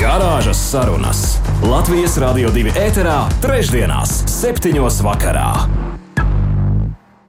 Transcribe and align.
Garāžas 0.00 0.56
sarunas 0.70 1.18
Latvijas 1.60 2.14
Rādio 2.16 2.48
2 2.54 2.70
ēterā, 2.72 3.18
trešdienās, 3.42 4.14
septiņos 4.32 5.02
vakarā. 5.04 5.50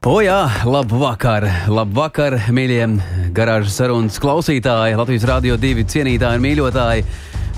O 0.08 0.14
jā, 0.24 0.38
labu 0.64 1.02
vakar, 1.02 1.50
labu 1.68 1.98
vakar, 2.00 2.38
mīļie 2.48 2.88
garāžas 3.36 3.76
sarunas 3.76 4.22
klausītāji, 4.24 4.96
Latvijas 4.96 5.28
Rādio 5.28 5.60
2 5.60 5.84
cienītāji 5.84 6.40
un 6.40 6.46
mīļotāji. 6.48 7.04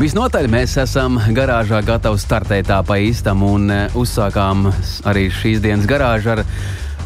Visnotaļ 0.01 0.49
mēs 0.49 0.79
esam 0.81 1.21
garāžā 1.37 1.83
gatavi 1.85 2.17
startēt 2.17 2.71
tā 2.73 2.81
pa 2.81 2.97
īstam 2.97 3.45
un 3.45 3.69
eh, 3.69 3.93
uzsākām 3.93 4.71
arī 5.05 5.27
šīs 5.29 5.61
dienas 5.61 5.85
garāžu 5.85 6.33
ar 6.33 6.41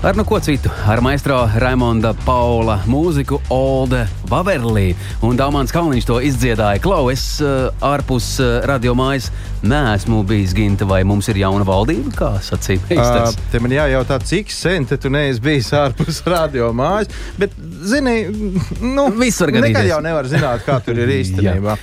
Ar 0.03 0.15
nu 0.15 0.21
ko 0.23 0.37
citu, 0.39 0.69
ar 0.85 0.99
maistro 1.01 1.39
Raimonda 1.57 2.11
Paula 2.21 2.75
mūziku 2.85 3.39
Olde 3.49 4.03
Vaverlī. 4.29 4.91
Un 5.25 5.39
Dāmāns 5.39 5.73
Kalniņš 5.73 6.05
to 6.05 6.19
izdziedāja. 6.21 6.77
Klau, 6.83 7.07
es 7.09 7.23
uh, 7.41 7.71
ārpus 7.81 8.27
uh, 8.38 8.59
radio 8.69 8.93
mājas 8.93 9.31
neesmu 9.65 10.19
bijis 10.29 10.53
ginta, 10.53 10.85
vai 10.85 11.02
mums 11.02 11.31
ir 11.33 11.39
jauna 11.41 11.65
valdība, 11.65 12.13
kā 12.13 12.29
sacīja 12.45 12.83
meistars. 12.85 13.33
Uh, 13.33 13.47
te 13.49 13.61
man 13.63 13.73
jājautā, 13.73 14.19
cik 14.21 14.53
sen 14.53 14.85
te 14.85 14.99
tu 15.02 15.09
neesi 15.09 15.41
bijis 15.41 15.72
ārpus 15.73 16.22
radio 16.35 16.69
mājas, 16.77 17.09
bet, 17.41 17.57
zini, 17.89 18.19
nu, 18.85 19.07
viss 19.17 19.41
var 19.41 19.55
gadīties. 19.57 19.79
Nekad 19.79 19.89
jau 19.95 20.03
nevar 20.05 20.29
zināt, 20.29 20.61
kā 20.67 20.77
tur 20.85 21.02
ir 21.02 21.16
īstenībā. 21.23 21.73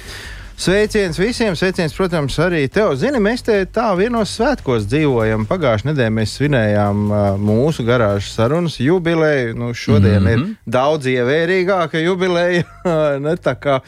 Sveiciens 0.54 1.18
visiem, 1.18 1.56
sveiciens, 1.58 1.92
protams, 1.96 2.36
arī 2.38 2.68
tev. 2.70 2.92
Zini, 2.94 3.18
mēs 3.18 3.42
te 3.42 3.56
tā 3.74 3.88
vienos 3.98 4.30
svētkos 4.38 4.84
dzīvojam. 4.86 5.48
Pagājušajā 5.50 5.88
nedēļā 5.90 6.12
mēs 6.14 6.34
svinējām 6.38 7.00
uh, 7.08 7.24
mūsu 7.42 7.82
garāžas 7.86 8.30
sarunas 8.36 8.76
jubileju. 8.78 9.56
Nu, 9.58 9.72
šodien 9.74 10.22
mm 10.22 10.26
-hmm. 10.26 10.32
ir 10.32 10.38
mhm. 10.38 10.52
daudz 10.64 11.06
ievērīgāka 11.10 12.04
jubileja. 12.04 12.62
kā... 13.64 13.80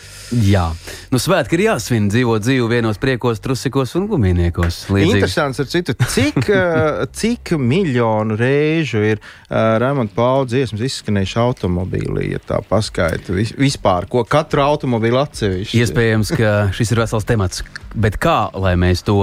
Jā, 0.43 0.65
nu, 1.11 1.21
svētki 1.23 1.55
ir 1.55 1.63
jāsvin, 1.69 2.11
dzīvot 2.11 2.43
dzīvi 2.43 2.67
vienos 2.69 2.99
priekos, 2.99 3.41
trusikos 3.41 3.95
un 3.95 4.09
gumijniekos. 4.11 4.89
Interesants 4.91 5.61
ar 5.61 5.67
citu, 5.71 5.95
cik, 5.95 6.43
uh, 6.51 7.07
cik 7.13 7.55
miljonu 7.59 8.37
reižu 8.37 9.05
ir 9.07 9.23
uh, 9.23 9.79
Raimonda 9.79 10.13
Pauli 10.15 10.51
dziesmas 10.51 10.83
izskanējuši 10.83 11.39
automobīlī, 11.39 12.33
ja 12.33 12.43
tā 12.43 12.59
paskaita 12.69 13.33
vispār, 13.59 14.11
ko 14.11 14.25
katru 14.25 14.67
automobīlu 14.67 15.23
atsevišķi. 15.23 15.79
Iespējams, 15.79 16.35
ka 16.37 16.57
šis 16.75 16.95
ir 16.95 17.03
vesels 17.05 17.27
temats. 17.29 17.65
Bet 17.95 18.19
kā 18.23 18.47
lai 18.55 18.75
mēs 18.81 19.05
to 19.07 19.21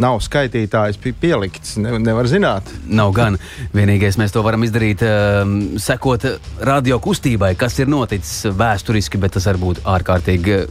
nav 0.00 0.20
skaitītājs 0.24 0.98
pielikts. 1.20 1.76
Ne, 1.80 1.98
nevar 2.02 2.28
zināt. 2.30 2.68
Nav 2.88 3.12
gan. 3.16 3.38
Vienīgais 3.76 4.18
mēs 4.20 4.34
to 4.34 4.42
varam 4.46 4.64
izdarīt, 4.66 5.04
um, 5.04 5.56
sekot 5.80 6.26
radio 6.66 7.00
kustībai, 7.02 7.52
kas 7.60 7.78
ir 7.82 7.90
noticis 7.90 8.48
vēsturiski, 8.56 9.20
bet 9.20 9.36
tas 9.36 9.48
var 9.50 9.60
būt 9.60 9.82
ārkārtīgi, 9.88 10.62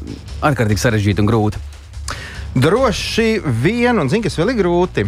ārkārtīgi 0.50 0.86
sarežģīti 0.86 1.26
un 1.26 1.30
grūti. 1.30 1.69
Droši 2.56 3.42
vien, 3.46 4.00
un 4.02 4.10
zinu, 4.10 4.24
kas 4.26 4.36
vēl 4.40 4.50
ir 4.56 4.58
grūti. 4.64 5.04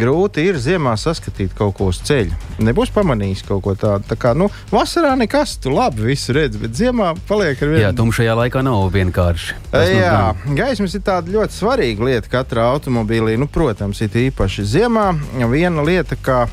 Grūti 0.00 0.46
ir 0.48 0.56
ziemā 0.60 0.94
saskatīt 0.96 1.52
kaut 1.56 1.74
ko 1.76 1.90
uz 1.92 1.98
ceļa. 2.08 2.38
Nebūs 2.64 2.88
pamanījis 2.94 3.44
kaut 3.46 3.62
ko 3.66 3.74
tādu. 3.76 4.08
Tā 4.08 4.16
kā, 4.20 4.32
nu, 4.38 4.48
vasarā 4.72 5.12
nekas, 5.20 5.58
tu 5.60 5.74
labi 5.74 6.06
visu 6.08 6.32
redz, 6.36 6.56
bet 6.60 6.72
ziemā 6.78 7.12
paliek 7.28 7.60
ar 7.60 7.72
vienu. 7.74 7.82
Jā, 7.84 7.92
tumšajā 7.96 8.38
laikā 8.40 8.64
nav 8.64 8.88
vienkārši. 8.96 9.58
Tas 9.74 9.92
Jā, 9.92 10.16
gaismas 10.56 10.96
ir 10.96 11.04
tāda 11.04 11.36
ļoti 11.36 11.58
svarīga 11.58 12.08
lieta 12.08 12.32
katrā 12.32 12.70
automobīlī. 12.72 13.36
Nu, 13.36 13.46
protams, 13.46 14.00
ir 14.00 14.16
īpaši 14.30 14.64
ziemā. 14.76 15.10
Viena 15.52 15.84
lieta, 15.84 16.16
kā 16.16 16.46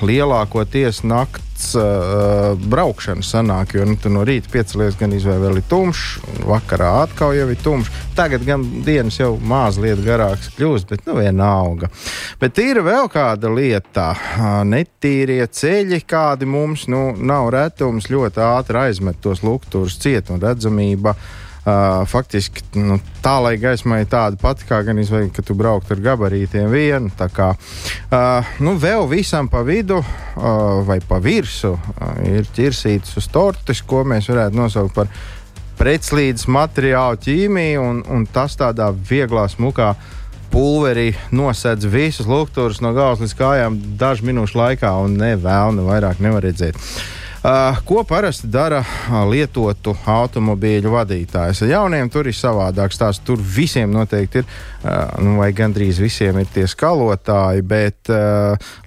lielākoties 0.00 1.04
nakts 1.60 1.74
uh, 1.76 2.56
braukšana 2.68 3.22
sanāk, 3.22 3.74
jo 3.74 3.84
nu, 3.84 3.96
no 4.10 4.24
rīta 4.24 4.48
piecelies 4.50 4.96
gan 4.98 5.12
izvēle 5.12 5.48
vēl 5.48 5.58
ir 5.60 5.66
tumšs, 5.68 6.20
vakarā 6.46 7.02
atkal 7.04 7.34
jau 7.34 7.48
ir 7.50 7.60
tumšs. 7.60 7.90
Tagad 8.16 8.44
gan 8.44 8.64
dienas 8.84 9.18
jau 9.20 9.36
mazliet 9.38 10.00
garākas 10.04 10.50
kļūst, 10.56 10.88
bet 10.88 11.06
nu 11.06 11.18
vienalga. 11.20 11.90
Bet 12.40 12.58
ir 12.58 12.80
vēl 12.82 13.08
kāda 13.12 13.50
lieta, 13.52 14.14
netīrie 14.64 15.46
ceļi, 15.46 16.02
kādi 16.06 16.46
mums 16.46 16.86
nu, 16.88 17.14
nav 17.16 17.50
retums, 17.52 18.10
ļoti 18.10 18.40
ātri 18.40 18.80
aizmet 18.86 19.20
tos 19.20 19.42
lukturus 19.42 19.98
ciet 20.00 20.30
un 20.30 20.40
redzamība. 20.40 21.16
Uh, 21.60 22.06
faktiski 22.08 22.62
nu, 22.80 22.94
tā, 23.20 23.34
lai 23.44 23.58
gaisma 23.60 23.98
ir 24.00 24.06
tāda 24.08 24.38
pati, 24.40 24.64
kā 24.64 24.78
gan 24.86 24.96
izvēlēt, 25.02 25.34
ka 25.36 25.42
tu 25.44 25.52
brauktu 25.58 25.92
ar 25.92 26.00
gabarītiem 26.06 26.70
vienu. 26.72 27.10
Kā 27.36 27.50
uh, 27.52 28.54
nu, 28.64 28.78
vēl 28.80 29.04
visam 29.10 29.50
pa 29.52 29.60
vidu 29.66 29.98
uh, 30.00 30.80
vai 30.88 31.02
pa 31.04 31.18
virsmu 31.20 31.74
uh, 31.76 32.14
ir 32.24 32.48
ķirsītas 32.56 33.12
uz 33.20 33.28
tortes, 33.28 33.84
ko 33.84 34.06
mēs 34.08 34.30
varētu 34.32 34.56
nosaukt 34.56 34.96
par 34.96 35.12
pretslīdes 35.76 36.48
materiālu 36.48 37.20
ķīmiju, 37.28 37.84
un, 37.84 38.02
un 38.08 38.24
tas 38.24 38.56
tādā 38.56 38.88
vieglā, 38.96 39.44
smukā 39.52 39.92
pulverī 40.50 41.10
nosedz 41.28 41.84
visus 41.92 42.28
lukturus 42.28 42.80
no 42.80 42.96
galvas 42.96 43.20
līdz 43.20 43.36
kājām 43.36 43.80
dažu 44.00 44.32
minūšu 44.32 44.64
laikā, 44.64 44.96
un 45.04 45.20
ne 45.20 45.34
vēl 45.36 45.76
ne 45.76 45.84
vairāk 45.84 46.24
nevar 46.24 46.48
redzēt. 46.48 46.80
Uh, 46.80 47.19
ko 47.84 48.02
parasti 48.04 48.50
dara 48.52 48.82
uh, 48.84 49.22
lietotu 49.24 49.94
automobīļu 50.04 50.90
vadītājs? 50.92 51.62
Ar 51.64 51.70
jauniem 51.70 52.10
tur 52.12 52.28
ir 52.28 52.36
savādāks. 52.36 52.98
Tās 53.00 53.20
tur 53.24 53.40
visiem 53.40 53.88
noteikti 53.94 54.42
ir, 54.42 54.50
uh, 54.84 55.14
nu, 55.24 55.38
vai 55.40 55.48
gandrīz 55.56 56.02
visiem 56.02 56.36
ir 56.42 56.50
tie 56.52 56.66
skalotāji, 56.68 57.64
bet 57.64 58.12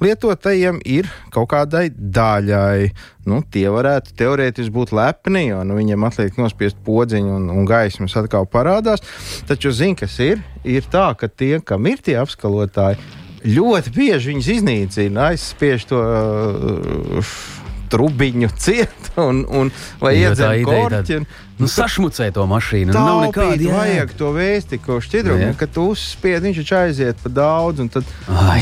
lietotajiem 0.04 0.84
ir 0.86 1.10
kaut 1.34 1.50
kādai 1.56 1.88
daļai. 1.90 2.92
Nu, 3.26 3.40
tie 3.42 3.66
varētu 3.74 4.14
teorētiski 4.20 4.74
būt 4.76 4.94
lepni, 4.94 5.48
jo 5.48 5.64
nu, 5.66 5.80
viņiem 5.80 6.06
atliek 6.06 6.38
nospiest 6.38 6.78
podziņu 6.86 7.38
un, 7.40 7.50
un 7.56 7.66
gaismas 7.66 8.14
atkal 8.20 8.46
parādās. 8.46 9.02
Taču, 9.50 9.74
zini, 9.74 9.98
kas 9.98 10.20
ir? 10.22 10.44
Ir 10.62 10.86
tā, 10.94 11.10
ka 11.18 11.32
tie, 11.32 11.58
kam 11.66 11.90
ir 11.90 12.04
tie 12.06 12.20
apskalotāji, 12.22 13.02
ļoti 13.48 13.98
bieži 13.98 14.34
viņus 14.34 14.54
iznīcina, 14.60 15.32
aizspiež 15.34 15.90
to. 15.90 16.06
Uh, 16.06 17.36
trubiņu 17.94 18.52
ciet 18.58 19.14
un, 19.22 19.46
un 19.46 19.74
vai 20.02 20.18
iedzert 20.20 20.66
korķi. 20.68 21.24
Un, 21.24 21.28
Nu, 21.62 21.68
sašmucē 21.70 22.32
to 22.34 22.44
mašīnu. 22.50 22.94
Tā 22.96 23.02
nav 23.06 23.20
nekāda 23.28 23.62
jēga. 23.62 23.78
Vajag 23.78 24.14
to 24.18 24.32
vēsti, 24.34 24.80
ko 24.82 24.98
šķidrumu, 25.04 25.52
ka 25.60 25.68
tu 25.70 25.86
uzspied, 25.94 26.42
viņš 26.42 26.62
taču 26.64 26.78
aiziet 26.80 27.22
pa 27.22 27.30
daudz, 27.30 27.84
un 27.84 27.92
tad 27.94 28.10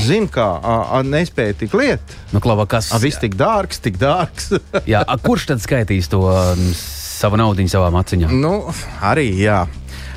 zini, 0.03 0.27
kā 0.31 0.47
a, 0.59 0.75
a, 0.97 1.01
nespēja 1.07 1.55
tik 1.63 1.75
liet. 1.79 2.17
Nu, 2.35 2.43
klava, 2.43 2.67
kas? 2.69 2.91
A, 2.91 2.99
viss 3.01 3.21
tik 3.21 3.37
dārgs, 3.39 3.79
tik 3.83 3.99
dārgs. 4.01 4.51
jā, 4.91 5.05
a, 5.07 5.17
kurš 5.23 5.53
tad 5.53 5.63
skaitīs 5.63 6.11
to 6.11 6.19
um, 6.27 6.65
savu 6.75 7.39
naudu 7.39 7.63
savām 7.71 7.95
acīm? 8.01 8.27
Nu, 8.43 8.57
arī 8.99 9.29
jā. 9.39 9.63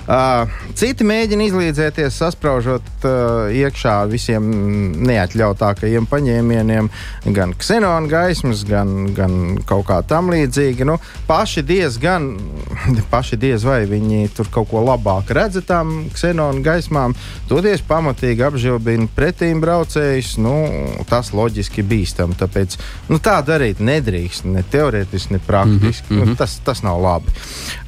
Uh, 0.05 0.51
citi 0.77 1.01
mēģina 1.07 1.47
izlīdzēties, 1.49 2.17
sasprāžot 2.21 3.07
uh, 3.09 3.47
iekšā 3.57 3.95
visiem 4.11 4.51
neatļautākajiem 5.09 6.05
paņēmieniem, 6.11 6.91
gan 7.33 7.55
ksenona 7.57 8.11
gaismas, 8.11 8.67
gan, 8.69 9.15
gan 9.17 9.63
kaut 9.65 9.87
kā 9.89 10.03
tam 10.05 10.29
līdzīga. 10.35 10.85
Nu, 10.85 10.99
paši 11.25 11.65
diezgan, 11.65 12.35
paši 13.15 13.39
diez 13.41 13.65
vai 13.65 13.87
viņi 13.89 14.29
tur 14.37 14.51
kaut 14.53 14.69
ko 14.75 14.83
labāk 14.85 15.33
redz 15.33 15.63
tām 15.65 16.11
ksenona 16.13 16.61
gaismām, 16.65 17.17
toties 17.49 17.81
pamatīgi 17.89 18.45
apžilbina 18.45 19.09
pretīm 19.17 19.65
braucējus. 19.65 20.35
Nu, 20.45 20.55
tas 21.09 21.33
loģiski 21.33 21.81
bīstam, 21.81 22.37
tāpēc 22.37 22.77
nu, 23.09 23.23
tā 23.25 23.39
darīt 23.47 23.81
nedrīkst, 23.81 24.45
ne 24.53 24.67
teorētiski, 24.69 25.39
ne 25.39 25.41
praktiski. 25.49 26.13
Mm 26.13 26.21
-hmm. 26.21 26.29
nu, 26.29 26.37
tas, 26.37 26.61
tas 26.65 26.85
nav 26.85 27.01
labi. 27.01 27.33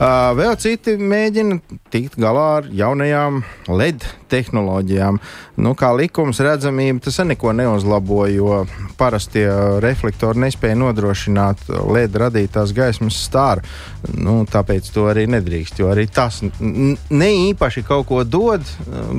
Uh, 0.00 0.32
vēl 0.40 0.56
citi 0.56 0.96
mēģina 0.96 1.60
tikt 1.92 2.05
tikt 2.06 2.20
galā 2.22 2.46
ar 2.60 2.66
jaunajām 2.70 3.40
LED 3.66 4.04
tehnoloģijām. 4.30 5.18
Nu, 5.62 5.72
kā 5.78 5.90
likums 5.96 6.38
redzamība, 6.42 7.00
tas 7.02 7.18
neko 7.26 7.50
neuzlabo, 7.56 8.20
jo 8.30 8.60
parastie 8.98 9.46
reflektori 9.82 10.44
nespēja 10.44 10.78
nodrošināt 10.78 11.66
LED 11.70 12.18
radītās 12.22 12.74
gaismas 12.76 13.18
stāru. 13.26 13.66
Nu, 14.14 14.38
tāpēc 14.46 14.90
to 14.94 15.08
arī 15.10 15.26
nedrīkst, 15.34 15.82
jo 15.82 15.90
arī 15.90 16.06
tas 16.06 16.42
ne 16.46 17.30
īpaši 17.50 17.82
kaut 17.86 18.06
ko 18.10 18.22
dod, 18.22 18.62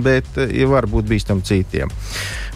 bet 0.04 0.40
ja 0.48 0.68
var 0.72 0.88
būt 0.88 1.10
bīstam 1.12 1.44
citiem. 1.44 1.92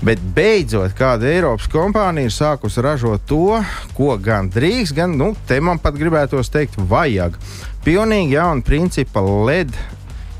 Bet 0.01 0.21
beidzot, 0.35 0.95
kāda 0.97 1.27
Eiropas 1.29 1.67
kompānija 1.69 2.29
ir 2.29 2.33
sākusi 2.33 2.81
ražot 2.81 3.27
to, 3.29 3.59
ko 3.97 4.15
gan 4.21 4.47
drīkst, 4.53 4.95
gan, 4.97 5.17
nu, 5.19 5.33
te 5.47 5.59
man 5.61 5.81
pat 5.83 5.99
gribētos 5.99 6.49
teikt, 6.53 6.79
vajag. 6.89 7.35
Pilnīgi 7.81 8.35
jauna 8.37 8.61
principa 8.61 9.21
LED 9.25 9.73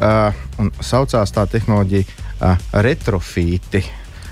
uh, 0.02 0.34
un 0.60 0.72
saucās 0.82 1.32
tā 1.36 1.46
tehnoloģija 1.48 2.04
uh, 2.42 2.70
retrofīti. 2.84 3.84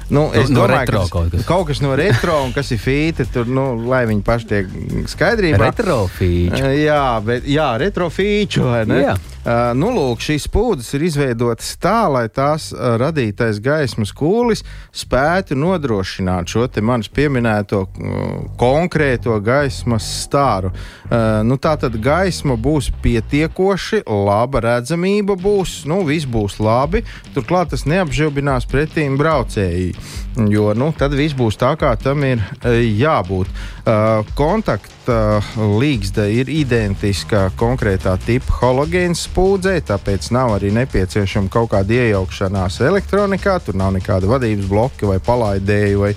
Nu, 0.09 0.23
es 0.33 0.49
no 0.49 0.63
domāju, 0.63 0.79
retro 0.79 0.97
ka 0.97 1.03
tas- 1.05 1.11
kaut 1.13 1.31
kas. 1.35 1.43
kaut 1.45 1.67
kas 1.69 1.81
no 1.85 1.91
retro 1.95 2.39
un 2.41 2.53
kas 2.55 2.71
ir 2.73 2.79
fīti, 2.81 3.27
tur, 3.29 3.45
nu, 3.45 3.65
lai 3.91 4.05
viņi 4.09 4.23
paši 4.25 4.47
tiek 4.49 4.71
skaidrībā. 5.11 5.59
Retrofīču. 5.69 6.63
Uh, 6.65 6.73
Jā, 6.81 7.03
bet 7.21 7.45
jā, 7.45 7.67
retrofīču 7.77 8.63
vai 8.65 8.85
ne? 8.89 9.03
Jā. 9.03 9.13
Uh, 9.39 9.69
nu, 9.71 9.87
lūk, 9.95 10.19
šīs 10.19 10.49
spūdes 10.49 10.89
ir 10.97 11.05
izveidotas 11.07 11.69
tā, 11.79 12.09
lai 12.11 12.25
tās 12.27 12.73
uh, 12.73 12.97
radītais 12.99 13.61
gaismas 13.63 14.11
kūlis 14.11 14.65
spētu 14.91 15.55
nodrošināt 15.55 16.51
šo 16.51 16.65
te 16.67 16.83
manis 16.83 17.07
pieminēto 17.07 17.79
uh, 17.87 18.33
konkrēto 18.59 19.37
gaismas 19.39 20.09
stāru. 20.25 20.73
Nu, 21.09 21.55
tā 21.57 21.71
tad 21.79 21.95
gaisma 22.03 22.53
būs 22.59 22.91
pietiekoši, 23.01 24.03
laba 24.05 24.59
redzamība 24.61 25.33
būs, 25.39 25.79
nu, 25.89 26.03
viss 26.05 26.27
būs 26.29 26.59
labi. 26.61 27.01
Turklāt 27.33 27.71
tas 27.73 27.87
neapžilbinās 27.89 28.67
pretīm 28.69 29.17
braucēji, 29.17 29.95
jo 30.53 30.67
nu, 30.77 30.91
tad 30.99 31.15
viss 31.17 31.37
būs 31.37 31.57
tā, 31.57 31.71
kā 31.79 31.95
tam 31.97 32.27
ir 32.27 32.43
jābūt. 32.61 33.49
Uh, 33.89 34.25
kontakta 34.37 35.39
līgsta 35.57 36.27
ir 36.29 36.49
identiska 36.53 37.47
konkrētā 37.57 38.11
tipa 38.21 38.59
halogēnas 38.59 39.23
spūdzei, 39.25 39.79
tāpēc 39.87 40.27
nav 40.35 40.53
arī 40.59 40.69
nepieciešama 40.75 41.49
kaut 41.49 41.71
kāda 41.71 41.97
iejaukšanās 41.97 42.77
elektronikā. 42.85 43.55
Tur 43.65 43.79
nav 43.79 43.95
nekāda 43.95 44.29
vadības 44.29 44.69
bloka 44.69 45.09
vai 45.09 45.17
palaidēju 45.17 46.03
vai 46.03 46.11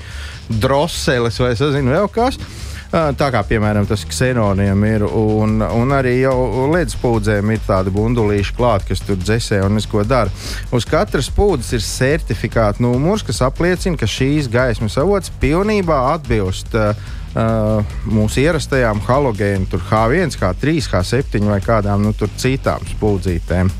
droseles 0.53 1.41
vai 1.41 1.55
sazinu 1.57 1.95
vēl 1.95 2.13
kas. 2.13 2.37
Uh, 2.37 2.69
Tā 2.93 3.31
kā 3.33 3.41
piemēram 3.49 3.87
tas 3.89 4.03
ksenoniem 4.05 4.83
ir, 4.85 5.03
un, 5.07 5.63
un 5.65 5.95
arī 5.97 6.19
jau 6.19 6.67
ledus 6.75 6.99
pūdzēm 7.01 7.55
ir 7.55 7.63
tādi 7.65 7.89
bundulīši 7.95 8.53
klāti, 8.59 8.91
kas 8.91 9.01
tur 9.07 9.17
dzēsē 9.17 9.63
un 9.65 9.79
neko 9.79 10.05
dara. 10.05 10.29
Uz 10.77 10.85
katras 10.85 11.31
pūdzes 11.33 11.73
ir 11.79 11.87
certifikāta 11.87 12.85
numurs, 12.85 13.25
kas 13.25 13.41
apliecina, 13.49 13.97
ka 13.97 14.05
šīs 14.05 14.51
gaismas 14.53 14.99
avots 15.01 15.33
pilnībā 15.41 16.03
atbilst 16.11 16.77
uh, 16.77 16.93
uh, 17.35 17.95
mūsu 18.09 18.43
ierastajām 18.43 19.03
halogēnu, 19.07 19.69
tur 19.73 19.83
H1, 19.89 20.37
H3, 20.41 20.77
H7 20.93 21.49
vai 21.51 21.61
kādām 21.65 22.05
nu, 22.07 22.13
citām 22.15 22.85
spūdzītēm. 22.93 23.71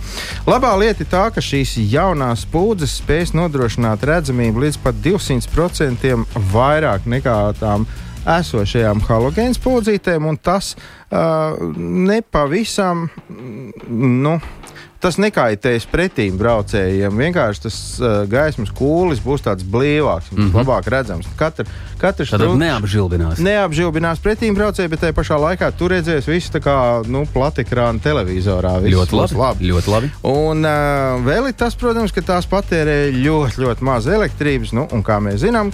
Labā 0.49 0.73
lieta 0.81 1.05
ir 1.05 1.11
tā, 1.13 1.27
ka 1.35 1.45
šīs 1.45 1.77
jaunās 1.93 2.47
spūdzes 2.47 2.99
spēs 3.03 3.35
nodrošināt 3.37 4.05
redzamību 4.09 4.67
līdz 4.67 4.81
pat 4.85 4.99
200% 5.05 6.17
vairāk 6.53 7.07
nekā 7.11 7.39
tām 7.61 7.87
esošajām 8.29 9.03
halogēnu 9.09 9.59
spūdzītēm, 9.59 10.27
un 10.31 10.39
tas 10.39 10.75
uh, 10.77 11.59
nepavisam. 11.77 13.09
Nu, 13.89 14.37
Tas 15.03 15.17
nekaitēs 15.19 15.83
pretīm 15.91 16.37
braucējiem. 16.39 17.17
Vienkārši 17.19 17.63
tas 17.65 17.77
uh, 17.99 18.21
gaismas 18.31 18.71
kūlis 18.71 19.19
būs 19.25 19.43
tāds 19.43 19.65
blīvāks, 19.67 20.31
mm 20.31 20.39
-hmm. 20.39 20.53
labāk 20.61 20.87
redzams. 20.95 21.27
Katra, 21.37 21.67
katra 21.99 22.23
Tad 22.25 22.31
štrumps- 22.41 22.61
neapžilbinās. 22.61 23.41
neapžilbinās 23.43 24.23
pretīm 24.23 24.55
braucēji, 24.55 24.89
bet 24.93 25.01
tajā 25.03 25.17
pašā 25.19 25.41
laikā 25.43 25.73
tur 25.79 25.91
redzēs 25.91 26.29
visu 26.31 26.53
tā 26.55 26.61
kā 26.63 26.77
nu, 27.11 27.25
platikrāna 27.35 27.99
televizorā. 27.99 28.79
Ļoti 28.79 29.11
būs 29.19 29.35
labi. 29.35 29.73
Ļoti 29.73 29.91
labi. 29.91 30.11
Un 30.23 30.63
uh, 30.65 31.19
vēl 31.27 31.49
ir 31.51 31.59
tas, 31.59 31.75
protams, 31.75 32.13
ka 32.15 32.23
tās 32.23 32.47
patērē 32.47 33.11
ļoti, 33.11 33.59
ļoti 33.59 33.83
maz 33.83 34.07
elektrības. 34.07 34.73
Nu, 34.73 34.87
un 34.93 35.03
kā 35.03 35.19
mēs 35.19 35.43
zinām, 35.43 35.73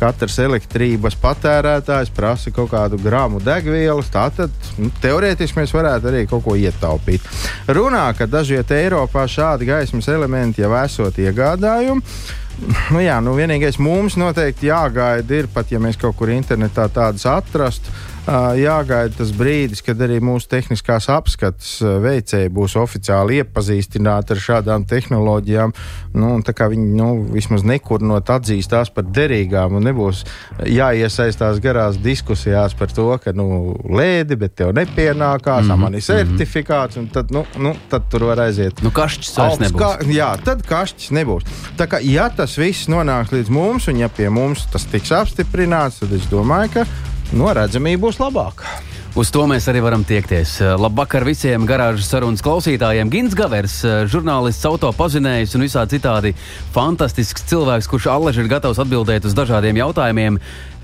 katrs 0.00 0.38
elektrības 0.44 1.16
patērētājs 1.22 2.12
prasa 2.16 2.52
kaut 2.54 2.70
kādu 2.72 2.98
grāmu 3.02 3.40
degvielas. 3.44 4.10
Tātad 4.12 4.54
nu, 4.80 4.90
teorētiski 5.02 5.60
mēs 5.60 5.74
varētu 5.76 6.10
arī 6.12 6.24
kaut 6.30 6.44
ko 6.46 6.56
ietaupīt. 6.58 7.26
Runā, 7.68 8.08
ka 8.18 8.28
dažviet 8.30 8.72
Eiropā 8.76 9.26
šādi 9.30 9.68
gaismas 9.68 10.08
elementi 10.12 10.64
jau 10.64 10.72
esot 10.80 11.20
iegādājumi. 11.22 12.02
Nu, 12.90 13.02
jā, 13.04 13.18
nu, 13.20 13.34
vienīgais 13.36 13.76
mums 13.82 14.16
noteikti 14.16 14.70
jāgaida, 14.70 15.42
ir 15.42 15.48
pat 15.52 15.72
ja 15.72 15.80
mēs 15.82 15.98
kaut 16.00 16.16
kur 16.16 16.32
internetā 16.32 16.86
tādas 16.88 17.26
atrastu. 17.28 17.92
Ā, 18.26 18.38
Jāgaida 18.58 19.14
tas 19.18 19.30
brīdis, 19.36 19.82
kad 19.86 20.00
arī 20.02 20.18
mūsu 20.24 20.48
tehniskās 20.50 21.08
apskates 21.12 21.76
ā, 21.82 21.96
veicēji 22.02 22.52
būs 22.54 22.76
oficiāli 22.80 23.40
iepazīstināti 23.42 24.34
ar 24.34 24.42
šādām 24.42 24.86
tehnoloģijām. 24.90 25.74
Nu, 26.16 26.32
tā 26.46 26.68
viņi 26.72 26.88
nu, 26.96 27.08
vismaz 27.32 27.64
nekurnot 27.66 28.30
atzīst 28.32 28.72
tās 28.72 28.90
par 28.92 29.06
derīgām, 29.06 29.78
un 29.78 29.86
nebūs 29.86 30.24
jāiesaistās 30.66 31.60
garās 31.64 32.00
diskusijās 32.02 32.76
par 32.78 32.92
to, 32.94 33.08
ka 33.22 33.34
nu, 33.36 33.76
lēdi, 33.86 34.38
bet 34.40 34.56
tev 34.58 34.74
nepienākās, 34.76 35.64
mm 35.64 35.70
-hmm. 35.70 35.82
man 35.86 35.94
ir 35.94 36.06
certifikāts, 36.06 36.98
un 37.00 37.08
tad, 37.12 37.30
nu, 37.30 37.44
nu, 37.58 37.74
tad 37.90 38.08
tur 38.10 38.28
var 38.30 38.40
aiziet. 38.46 38.82
Nu, 38.82 38.90
kašķis 38.90 39.36
vairs 39.38 39.60
nebūs. 39.64 39.80
Kā, 39.80 39.92
jā, 40.10 40.30
tad 40.44 40.62
kašķis 40.66 41.10
nebūs. 41.10 41.44
Tā 41.78 41.86
kā 41.90 42.00
ja 42.02 42.28
tas 42.30 42.58
viss 42.58 42.88
nonāks 42.88 43.32
līdz 43.32 43.50
mums, 43.50 43.88
un 43.88 44.00
ja 44.02 44.08
pie 44.08 44.30
mums 44.30 44.66
tas 44.72 44.86
tiks 44.90 45.12
apstiprināts, 45.12 46.00
tad 46.00 46.12
es 46.16 46.26
domāju, 46.30 46.72
ka 46.78 46.86
no 47.32 47.50
redzamība 47.56 48.06
būs 48.06 48.20
labāka. 48.22 48.76
Uz 49.16 49.30
to 49.32 49.46
mēs 49.48 49.64
arī 49.72 49.80
varam 49.80 50.02
tiekties. 50.04 50.58
Labvakar 50.76 51.24
visiem 51.24 51.64
garāžas 51.64 52.10
sarunas 52.12 52.42
klausītājiem. 52.44 53.08
Gins 53.08 53.32
Gavers, 53.32 53.78
žurnālists, 54.12 54.66
autopazinējs 54.68 55.56
un 55.56 55.64
visā 55.64 55.86
citādi 55.88 56.34
fantastisks 56.74 57.46
cilvēks, 57.48 57.88
kurš 57.88 58.10
allaž 58.12 58.42
ir 58.42 58.50
gatavs 58.52 58.82
atbildēt 58.84 59.24
uz 59.24 59.32
dažādiem 59.38 59.80
jautājumiem. 59.80 60.36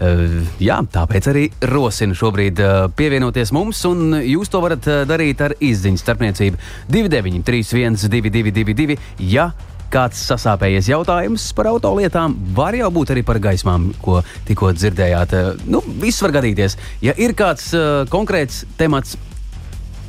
Eh, 0.03 0.23
Jā, 0.63 0.79
tāpēc 0.95 1.29
arī 1.31 1.43
rosinu 1.69 2.17
šobrīd 2.17 2.63
eh, 2.63 2.73
pievienoties 2.97 3.53
mums, 3.55 3.83
un 3.87 4.17
jūs 4.25 4.51
to 4.51 4.63
varat 4.65 4.89
eh, 4.89 5.03
darīt 5.07 5.43
ar 5.45 5.55
izziņas 5.61 6.03
starpniecību 6.07 6.59
2931, 6.89 8.09
222, 8.17 8.97
ja 9.31 9.51
kāds 9.93 10.21
sasāpējies 10.31 10.89
jautājums 10.91 11.45
par 11.57 11.69
autolietām, 11.73 12.35
var 12.57 12.75
jau 12.79 12.89
būt 12.95 13.13
arī 13.15 13.23
par 13.29 13.39
gaismām, 13.45 13.91
ko 14.03 14.21
tikko 14.49 14.73
dzirdējāt. 14.77 15.33
Eh, 15.39 15.51
Nu, 15.73 15.83
viss 16.01 16.23
var 16.25 16.33
gadīties. 16.39 16.77
Ja 17.05 17.13
ir 17.17 17.35
kāds 17.39 17.69
uh, 17.77 18.03
konkrēts 18.11 18.65
temats, 18.81 19.17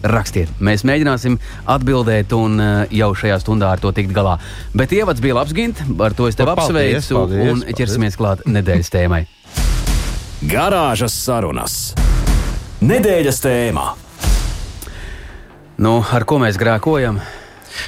rakstiet. 0.03 0.49
Mēs 0.59 0.83
mēģināsim 0.83 1.37
atbildēt 1.71 2.33
un 2.35 2.57
uh, 2.59 2.71
jau 2.91 3.11
šajā 3.15 3.37
stundā 3.43 3.69
ar 3.71 3.79
to 3.83 3.91
tikt 3.95 4.11
galā. 4.15 4.37
Bet 4.75 4.91
ievads 4.91 5.21
bija 5.23 5.37
labs, 5.37 5.53
Gint, 5.55 5.79
ar 6.03 6.15
to 6.17 6.27
es 6.27 6.35
tevi 6.35 6.49
Paldies, 6.51 6.65
apsveicu 6.67 7.19
paldies, 7.19 7.43
un 7.43 7.61
paldies. 7.61 7.77
ķersimies 7.79 8.19
klāt 8.19 8.43
nedēļas 8.47 8.91
tēmai. 8.91 9.21
Garāžas 10.43 11.15
sarunas. 11.23 11.77
Nedēļas 12.83 13.39
tēmā. 13.45 13.85
Nu, 15.83 15.97
ar 16.03 16.25
ko 16.27 16.37
mēs 16.43 16.59
grēkojam? 16.59 17.21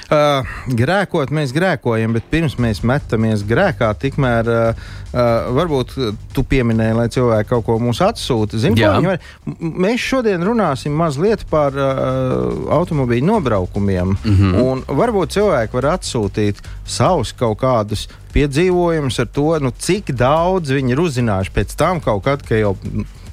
Uh, 0.05 0.55
grēkot 0.77 1.31
mēs 1.35 1.53
grēkojam, 1.55 2.15
bet 2.17 2.27
pirms 2.31 2.57
mēs 2.61 2.83
metamies 2.85 3.43
grēkā, 3.47 3.91
tikmēr 4.01 4.49
uh, 4.51 4.83
uh, 5.13 5.49
varbūt 5.55 5.95
tu 6.35 6.43
pieminēji, 6.47 6.97
lai 6.99 7.07
cilvēki 7.13 7.49
kaut 7.49 7.65
ko 7.67 7.77
mums 7.81 8.01
atsūta. 8.05 8.59
Viņi 8.61 9.09
var? 9.09 9.23
Mēs 9.59 10.03
šodien 10.03 10.43
runāsim 10.45 10.95
mazliet 10.97 11.45
par 11.49 11.75
uh, 11.77 12.69
automobīļu 12.79 13.29
nobraukumiem. 13.29 14.15
Mm. 14.15 14.37
-hmm. 14.39 14.85
Varbūt 15.01 15.37
cilvēki 15.37 15.79
var 15.79 15.91
atsūtīt 15.95 16.61
savus 16.85 17.33
kaut 17.33 17.59
kādus 17.63 18.07
piedzīvojumus 18.35 19.19
ar 19.23 19.29
to, 19.31 19.49
nu, 19.63 19.71
cik 19.71 20.11
daudz 20.17 20.73
viņi 20.75 20.95
ir 20.95 21.03
uzzinājuši 21.05 21.53
pēc 21.55 21.77
tam, 21.79 22.01
kaut 22.03 22.25
kad, 22.25 22.43
kad 22.43 22.59
jau 22.59 22.75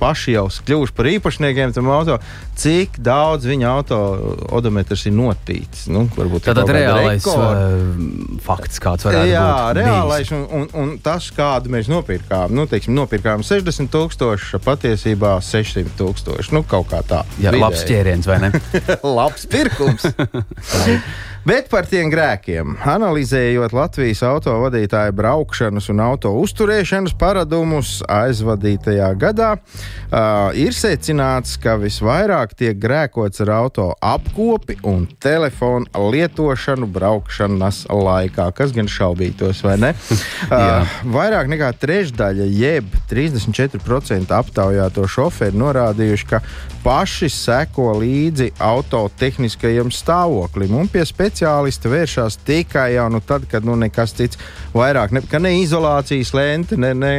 paši 0.03 0.35
jau 0.35 0.49
kļuvuši 0.67 0.95
par 0.99 1.09
īpašniekiem 1.13 1.73
tam 1.77 1.89
auto, 1.95 2.19
cik 2.59 2.99
daudz 3.03 3.47
viņa 3.49 3.69
auto 3.71 3.99
odometrs 4.53 5.07
ir 5.09 5.15
notīts. 5.17 5.87
Nu, 5.93 6.05
Tātad 6.43 6.69
reālais 6.75 7.23
rekordi. 7.23 7.63
uh, 7.63 8.41
fakts, 8.45 8.83
kāds 8.83 9.07
varētu 9.07 9.31
Jā, 9.31 9.47
būt. 9.47 9.79
bijis. 9.79 9.87
reālais 9.87 10.33
un, 10.35 10.45
un, 10.61 10.67
un 10.83 10.93
tas, 11.03 11.31
kādu 11.37 11.73
mēs 11.73 11.91
nopirkām. 11.93 12.53
Nu, 12.55 12.67
teiksim, 12.71 12.95
nopirkām 12.99 13.45
60,000, 13.47 14.61
patiesībā 14.67 15.37
600,000. 15.47 16.51
Nu, 16.57 16.65
kaut 16.69 16.91
kā 16.93 17.03
tā. 17.07 17.23
Jā, 17.43 17.55
labs 17.55 17.85
vidēji. 17.85 17.93
ķēriens, 17.95 18.31
vai 18.31 18.41
ne? 18.47 18.53
labs 19.19 19.47
pirkums. 19.51 20.09
Bet 21.43 21.67
par 21.67 21.89
tiem 21.91 22.07
grēkiem. 22.07 22.77
Analizējot 22.87 23.73
Latvijas 23.75 24.21
autovadītāju 24.23 25.11
braukšanas 25.19 25.89
un 25.91 25.99
auto 26.05 26.31
uzturēšanas 26.39 27.17
paradumus 27.19 27.97
aizvadītajā 28.07 29.09
gadā, 29.19 29.49
uh, 29.59 30.53
ir 30.55 30.71
secināts, 30.71 31.57
ka 31.59 31.75
visvairāk 31.83 32.55
tiek 32.55 32.79
grēkots 32.79 33.43
ar 33.43 33.51
auto 33.57 33.89
apkopi 33.99 34.77
un 34.87 35.09
telefonu 35.19 35.91
lietošanu 36.15 36.87
braukšanas 36.95 37.89
laikā. 37.91 38.47
Kas 38.55 38.71
gan 38.77 38.87
šaubītos, 38.87 39.65
vai 39.67 39.81
ne? 39.83 39.91
Uh, 40.47 40.95
vairāk 41.11 41.51
nekā 41.51 41.73
trešdaļa, 41.83 42.47
jeb 42.55 42.95
34% 43.11 44.39
aptaujāto 44.39 45.11
šoferi 45.11 45.59
norādījuši, 45.59 46.31
ka 46.31 46.43
paši 46.87 47.29
seko 47.31 47.93
līdzi 47.99 48.53
auto 48.63 49.05
tehniskajam 49.19 49.91
stāvoklim 49.95 50.79
un 50.79 50.91
pie 50.91 51.03
speciālista 51.33 51.89
vēršās 51.89 52.37
tikai 52.45 52.93
jau 52.95 53.09
nu, 53.11 53.21
tad, 53.25 53.47
kad 53.49 53.65
nu, 53.65 53.75
nekas 53.77 54.13
cits 54.13 54.39
vairāk, 54.75 55.13
ne, 55.17 55.23
ne 55.41 55.55
izolācijas 55.63 56.35
lente, 56.37 56.77
ne, 56.77 56.93
ne 56.95 57.13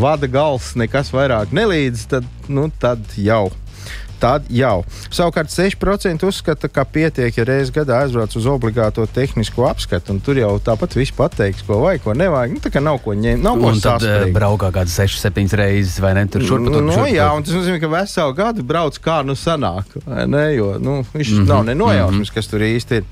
vada 0.00 0.26
gals, 0.26 0.74
nekas 0.76 1.12
vairāk 1.12 1.52
nelīdz, 1.52 2.06
tad, 2.08 2.24
nu, 2.48 2.70
tad 2.80 3.04
jau. 3.16 3.50
Tad 4.20 4.48
jau. 4.52 4.82
Savukārt 5.10 5.52
6% 5.52 6.26
uzskata, 6.28 6.68
ka 6.68 6.84
pietiek, 6.84 7.36
ja 7.36 7.46
reizes 7.48 7.72
gadā 7.74 8.02
aizbrauc 8.04 8.34
uz 8.36 8.46
obligāto 8.50 9.06
tehnisko 9.10 9.66
apskatu, 9.70 10.14
un 10.14 10.20
tur 10.24 10.38
jau 10.40 10.52
tāpat 10.64 10.96
viss 10.98 11.14
pateiks, 11.16 11.64
ko 11.66 11.80
vajag, 11.84 12.04
ko 12.04 12.14
nevajag. 12.18 12.54
Nu, 12.56 12.62
tā 12.62 12.72
kā 12.74 12.82
nav 12.84 13.00
ko 13.04 13.14
ņemt, 13.16 13.42
nav 13.44 13.58
ko 13.60 13.70
Un 13.70 13.80
tad 13.80 14.04
saspringti. 14.04 14.34
braukā 14.36 14.70
kādas 14.74 14.96
6, 15.00 15.20
7 15.24 15.56
reizes, 15.60 15.98
vai 16.02 16.14
ne? 16.18 16.26
Tur 16.30 16.44
šurp, 16.46 16.68
tur, 16.68 16.82
Nu, 16.84 16.94
šurp, 16.94 17.10
jā, 17.14 17.28
un 17.36 17.46
tas 17.46 17.56
nozīmē, 17.56 17.80
ka 17.82 17.92
veselu 17.92 18.36
gadu 18.36 18.64
brauc 18.66 18.98
kā 19.02 19.20
nu 19.26 19.36
sanāk. 19.38 19.96
Ne, 20.30 20.44
jo 20.56 20.74
nu, 20.78 21.00
viņš 21.14 21.30
mm 21.30 21.38
-hmm, 21.38 21.48
nav 21.48 21.64
nenojausmas, 21.64 22.18
mm 22.18 22.22
-hmm. 22.22 22.34
kas 22.34 22.46
tur 22.48 22.60
īsti 22.60 22.96
ir. 22.96 23.04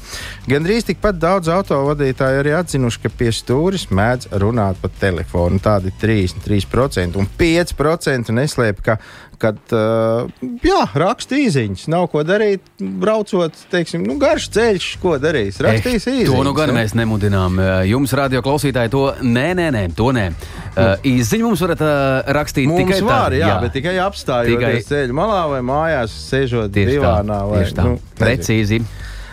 Gan 0.47 0.65
drīz 0.65 0.87
tikpat 0.87 1.19
daudz 1.19 1.49
autovadītāju 1.49 2.43
arī 2.43 2.55
atzinuši, 2.59 3.01
ka 3.03 3.09
pie 3.09 3.31
stūris 3.33 3.89
mēdz 3.91 4.29
runāt 4.43 4.75
pa 4.83 4.89
telefonu. 5.01 5.59
Tādi 5.59 5.93
33% 6.03 7.17
un 7.17 7.27
5% 7.39 8.33
neslēp, 8.33 8.83
ka 8.83 8.97
kad 9.39 9.59
uh, 9.75 10.27
jā, 10.67 10.81
raksta 10.99 11.39
īsiņas, 11.39 11.87
nav 11.93 12.09
ko 12.13 12.25
darīt, 12.27 12.65
braucot, 12.79 13.55
teiksim, 13.73 14.03
nu, 14.07 14.17
garš 14.21 14.49
ceļš, 14.57 14.89
ko 15.03 15.15
darīs. 15.23 15.61
Rakstīs 15.63 16.09
īsiņas. 16.11 16.33
To 16.35 16.45
nu 16.47 16.55
gan 16.57 16.73
mēs 16.75 16.95
nemudinām. 16.99 17.59
Eh, 17.63 17.75
Jums, 17.93 18.15
radio 18.19 18.43
klausītāji, 18.45 18.93
to 18.93 19.05
nē, 19.23 19.49
nē, 19.59 19.69
nē, 19.75 19.85
to 19.99 20.11
nē. 20.17 20.29
Uh, 20.79 20.95
Īziņu 21.07 21.49
mums 21.49 21.63
varat 21.65 21.81
uh, 21.83 22.33
rakstīt 22.37 22.69
Mums 22.71 22.85
tikai 22.85 23.01
var, 23.03 23.33
tad, 23.33 23.39
jā, 23.39 23.49
jā, 23.51 23.55
bet 23.65 23.75
tikai 23.75 23.95
apstājoties 24.05 24.59
Tikai- 24.59 24.87
ceļu 24.91 25.17
malā 25.19 25.41
vai 25.55 25.63
mājās, 25.67 26.15
sēžot 26.29 26.75
Tieši 26.75 26.93
tā, 26.93 26.99
divānā. 26.99 27.39
Vai, 27.51 27.63
tieši 27.63 27.79
tā. 27.79 27.87
nu. 27.89 27.99
Precīzi. 28.19 28.83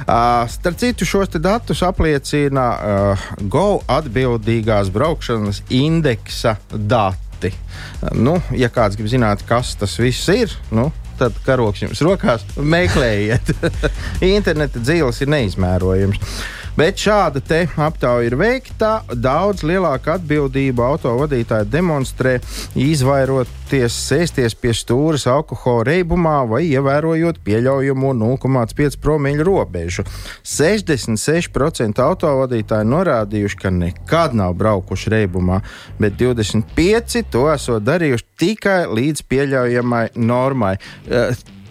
Uh, 0.06 0.44
starp 0.52 0.80
citu, 0.82 1.06
šos 1.08 1.30
datus 1.40 1.82
apliecina 1.86 2.66
uh, 2.76 3.28
GO 3.50 3.80
atbildīgās 3.88 4.90
braukšanas 4.94 5.64
indeksa 5.74 6.58
dati. 6.72 7.25
Uh, 7.52 8.12
nu, 8.18 8.36
ja 8.56 8.70
kāds 8.74 8.98
grib 9.00 9.10
zināt, 9.12 9.44
kas 9.48 9.76
tas 9.80 9.98
viss 10.02 10.30
ir, 10.34 10.54
nu, 10.76 10.90
tad 11.20 11.36
karoks 11.46 11.86
jums 11.86 12.04
rokās 12.06 12.46
meklējiet. 12.58 13.54
Interneta 14.36 14.82
dzīves 14.84 15.24
ir 15.24 15.32
neizmērojams. 15.36 16.38
Bet 16.76 17.00
šāda 17.00 17.40
aptauja 17.80 18.28
ir 18.28 18.36
veikta. 18.36 19.06
Daudz 19.08 19.64
lielāka 19.64 20.18
atbildība 20.20 20.90
autovadītāji 20.92 21.70
demonstrē, 21.72 22.34
izvairoties 22.76 23.96
sēsties 23.96 24.58
pie 24.60 24.74
stūres 24.76 25.24
alkohola 25.32 25.86
reibumā 25.88 26.42
vai 26.50 26.66
ievērojot 26.68 27.40
pieļaujamo 27.48 28.12
0,5 28.20 29.00
promīļu 29.00 29.48
robežu. 29.48 30.04
66% 30.44 32.04
autovadītāji 32.04 32.92
norādījuši, 32.92 33.62
ka 33.64 33.72
nekad 33.72 34.36
nav 34.36 34.60
braukuši 34.60 35.16
reibumā, 35.16 35.64
bet 36.00 36.20
25% 36.20 37.32
to 37.32 37.48
esot 37.56 37.88
darījuši 37.88 38.32
tikai 38.36 38.80
līdz 38.92 39.28
pieļaujamai 39.32 40.08
normai. 40.20 40.76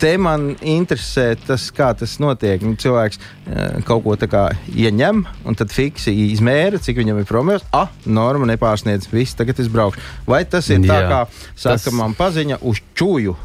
Eh, 0.04 0.10
Te 0.10 0.18
man 0.20 0.50
interesē 0.60 1.30
tas, 1.46 1.70
kā 1.72 1.86
tas 1.96 2.18
notiek. 2.20 2.60
Nu, 2.60 2.74
cilvēks 2.76 3.16
uh, 3.16 3.78
kaut 3.88 4.02
ko 4.04 4.16
tā 4.20 4.28
kā 4.28 4.42
ieņem, 4.76 5.22
un 5.48 5.56
tad 5.56 5.72
fiksi 5.72 6.12
izmēra, 6.34 6.76
cik 6.82 6.98
viņam 7.00 7.22
ir 7.22 7.28
promils. 7.28 7.64
Ah, 7.72 7.88
norma 8.04 8.44
nepārsniedz, 8.50 9.08
viss, 9.12 9.32
tagad 9.38 9.62
es 9.64 9.70
braukšu. 9.72 10.02
Vai 10.28 10.42
tas 10.44 10.68
ir 10.68 10.84
tā, 10.84 10.98
Jā, 11.00 11.08
kā 11.08 11.20
saka 11.56 11.78
tas- 11.86 11.96
man 11.96 12.12
paziņa 12.18 12.60
uz 12.68 12.82
čūju? 12.94 13.36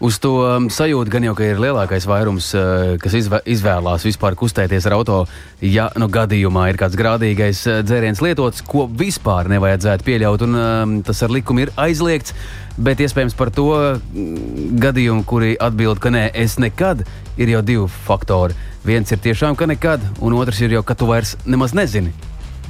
Uz 0.00 0.16
to 0.16 0.30
um, 0.40 0.70
sajūtu 0.72 1.12
gan 1.12 1.26
jau, 1.26 1.34
ka 1.36 1.44
ir 1.44 1.58
lielākais 1.60 2.06
vairums, 2.08 2.46
uh, 2.56 2.94
kas 3.02 3.12
izvē, 3.18 3.42
izvēlās 3.52 4.06
vispār 4.08 4.32
kustēties 4.38 4.86
ar 4.88 4.94
auto, 4.96 5.18
ja 5.60 5.90
nu 6.00 6.08
gadījumā 6.08 6.70
ir 6.70 6.78
kāds 6.80 6.96
grādīgais 6.96 7.60
uh, 7.68 7.82
dzēriens 7.84 8.22
lietots, 8.24 8.64
ko 8.64 8.86
vispār 8.88 9.50
nevajadzētu 9.52 10.06
pieļaut, 10.06 10.46
un 10.46 10.56
um, 10.56 10.96
tas 11.04 11.20
ar 11.26 11.34
likumu 11.36 11.66
ir 11.66 11.74
aizliegts. 11.76 12.32
Bet 12.80 13.02
iespējams 13.04 13.36
par 13.36 13.52
to 13.52 13.68
mm, 13.76 14.80
gadījumu, 14.80 15.26
kuri 15.28 15.52
atbild, 15.60 16.00
ka 16.00 16.08
nē, 16.14 16.30
es 16.32 16.56
nekad, 16.56 17.04
ir 17.36 17.52
jau 17.52 17.60
divi 17.60 17.84
faktori. 18.08 18.56
Viens 18.88 19.12
ir 19.12 19.20
tiešām, 19.20 19.52
ka 19.52 19.68
nekad, 19.68 20.00
un 20.24 20.40
otrs 20.40 20.64
ir 20.64 20.78
jau, 20.78 20.86
ka 20.86 20.96
tu 20.96 21.12
vairs 21.12 21.36
nemaz 21.44 21.76
nezini. 21.76 22.16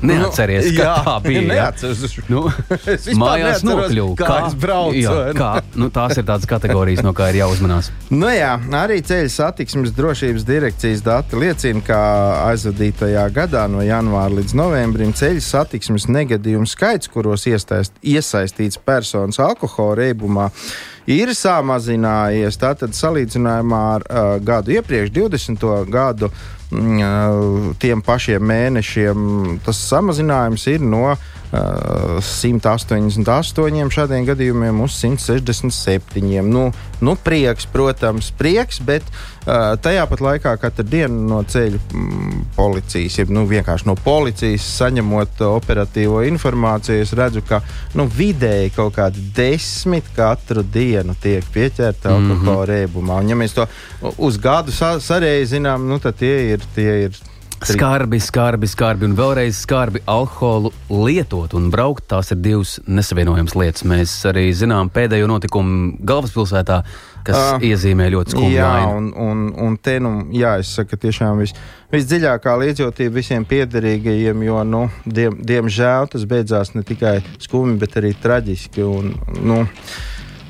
Neatceries, 0.02 0.70
Nu, 0.70 0.76
ka 0.78 0.84
jā, 0.84 0.92
tā 1.04 1.14
bija. 1.24 1.40
jā. 1.40 1.48
neatceros. 1.50 2.16
Nu, 2.30 2.42
Es 2.94 3.06
mājās 3.20 3.64
nokļuvu. 3.66 4.14
kā 4.16 4.46
es 4.46 4.54
braucu, 4.56 4.96
Jā, 4.96 5.14
ne? 5.28 5.34
kā, 5.36 5.50
nu, 5.76 5.90
tās 5.92 6.16
ir 6.16 6.24
tādas 6.28 6.46
kategorijas, 6.48 7.02
no 7.04 7.12
kā 7.16 7.28
ir 7.32 7.40
jāuzmanās. 7.42 7.90
Nu 8.10 8.30
jā, 8.32 8.54
arī 8.80 9.00
ceļu 9.04 9.28
satiksmes 9.34 9.92
drošības 9.96 10.46
direkcijas 10.48 11.02
dati 11.06 11.36
liecina, 11.36 11.82
ka 11.84 11.98
aizvadītajā 12.50 13.26
gadā 13.36 13.66
no 13.70 13.84
janvāra 13.84 14.32
līdz 14.40 14.54
novembrim 14.56 15.12
ceļu 15.16 15.42
satiksmes 15.44 16.08
negadījumu 16.08 16.66
skaits, 16.70 17.10
kuros 17.12 17.44
iesaist, 17.50 17.92
iesaistīts 18.02 18.78
personas 18.80 19.38
alkohola 19.42 19.98
reibumā, 20.00 20.48
ir 21.10 21.32
samazinājies. 21.36 22.56
Tātad 22.60 22.94
salīdzinājumā 22.96 23.80
ar 23.96 24.04
uh, 24.08 24.32
gadu 24.44 24.74
iepriekš, 24.76 25.12
20. 25.16 25.68
gadu, 25.90 26.30
tiem 26.70 28.02
pašiem 28.06 28.44
mēnešiem, 28.46 29.22
tas 29.66 29.80
samazinājums 29.90 30.66
ir 30.70 30.84
no 30.86 31.02
uh, 31.10 31.18
188 32.22 33.90
šādiem 33.90 34.28
gadījumiem 34.28 34.84
uz 34.84 34.94
167. 35.02 36.46
Nu, 36.46 36.68
nu, 37.00 37.16
prieks, 37.16 37.66
protams, 37.70 38.30
prieks, 38.38 38.80
bet 38.84 39.02
uh, 39.10 39.76
tajā 39.80 40.06
pat 40.10 40.20
laikā 40.24 40.52
katru 40.60 40.84
dienu 40.84 41.22
no 41.30 41.40
ceļu 41.42 41.80
mm, 41.92 42.42
policijas, 42.56 43.18
jeb 43.18 43.32
nu, 43.34 43.46
vienkārši 43.50 43.86
no 43.88 43.94
policijas 44.04 44.66
saņemot 44.80 45.40
operatīvo 45.48 46.20
informāciju, 46.28 47.00
es 47.04 47.12
redzu, 47.16 47.42
ka 47.48 47.62
nu, 47.94 48.06
vidēji 48.06 48.74
kaut 48.76 48.94
kādi 48.98 49.24
desmit 49.36 50.04
katru 50.16 50.62
dienu 50.62 51.16
tiek 51.22 51.44
pieķerta 51.54 52.10
Mhm. 52.10 52.30
alkohola 52.30 52.66
rēbumā. 52.74 53.20
Un, 53.24 53.28
ja 53.28 53.36
mēs 53.36 53.54
to 53.56 53.66
uz 54.18 54.38
gadu 54.38 54.72
sa 54.72 54.96
sareizinām, 55.00 55.88
nu, 55.88 55.98
tad 55.98 56.16
tie 56.20 56.52
ir. 56.52 56.64
Tie 56.74 56.90
ir 57.08 57.16
Skarbi, 57.60 58.20
skarbi, 58.20 58.68
skarbi 58.70 59.04
un 59.04 59.14
vēlreiz 59.18 59.58
skarbi 59.66 60.00
alkoholu 60.08 60.70
lietot 60.88 61.52
un 61.58 61.68
braukt. 61.72 62.06
Tās 62.08 62.32
ir 62.32 62.40
divas 62.40 62.78
nesavienojamas 62.88 63.54
lietas. 63.58 63.84
Mēs 63.88 64.14
arī 64.30 64.46
zinām 64.56 64.88
pēdējo 64.92 65.28
notikumu 65.28 65.98
galvaspilsētā, 66.08 66.78
kas 67.26 67.36
uh, 67.36 67.66
iezīmē 67.68 68.08
ļoti 68.14 68.34
skumju 68.34 68.54
Jā, 68.54 68.70
un, 68.88 69.10
un, 69.12 69.42
un 69.60 69.76
te 69.76 69.98
nu, 70.00 70.14
jā, 70.32 70.54
es 70.62 70.72
saku, 70.78 70.96
tiešām 71.00 71.42
vis, 71.44 71.52
visdziļākā 71.92 72.56
līdzjūtība 72.62 73.18
visiem 73.18 73.44
piederīgajiem, 73.50 74.46
jo, 74.48 74.62
nu, 74.64 74.86
diem, 75.04 75.36
diemžēl 75.44 76.08
tas 76.14 76.24
beidzās 76.30 76.72
ne 76.76 76.86
tikai 76.86 77.18
skumji, 77.36 77.76
bet 77.82 78.00
arī 78.00 78.14
traģiski. 78.24 78.86
Un, 78.88 79.12
nu, 79.44 79.60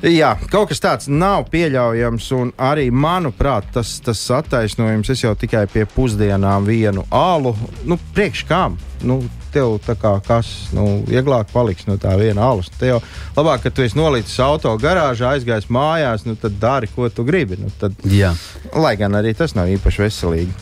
Jā, 0.01 0.31
kaut 0.49 0.71
kas 0.71 0.81
tāds 0.81 1.09
nav 1.11 1.45
pieļaujams, 1.53 2.29
un 2.33 2.53
arī, 2.57 2.87
manuprāt, 2.89 3.67
tas, 3.75 3.99
tas 4.01 4.21
attaisnojums, 4.33 5.11
es 5.13 5.21
jau 5.21 5.35
tikai 5.37 5.67
pie 5.69 5.85
pusdienām 5.85 6.65
vienu 6.65 7.05
alu, 7.13 7.53
nu, 7.85 7.99
priekš 8.15 8.47
kam? 8.49 8.79
Nu, 9.05 9.19
tev 9.53 9.77
kā 10.01 10.13
kas, 10.25 10.49
nu, 10.73 11.03
vieglāk 11.07 11.51
paliks 11.53 11.85
no 11.87 11.97
tā 12.01 12.15
viena 12.19 12.47
alus. 12.49 12.71
Tev 12.79 12.95
jau 12.95 12.99
labāk, 13.37 13.65
ka 13.65 13.71
tu 13.73 13.85
esi 13.85 13.99
nolicis 13.99 14.39
auto 14.41 14.71
garāžā, 14.81 15.35
aizgājis 15.35 15.69
mājās, 15.69 16.25
nu, 16.25 16.37
tad 16.39 16.57
dari, 16.61 16.89
ko 16.89 17.09
tu 17.09 17.25
gribi. 17.27 17.59
Nu, 17.61 17.69
tad, 17.81 17.97
Jā. 18.07 18.33
Lai 18.73 18.95
gan 18.99 19.17
arī 19.19 19.35
tas 19.37 19.53
nav 19.57 19.69
īpaši 19.69 20.05
veselīgi. 20.05 20.55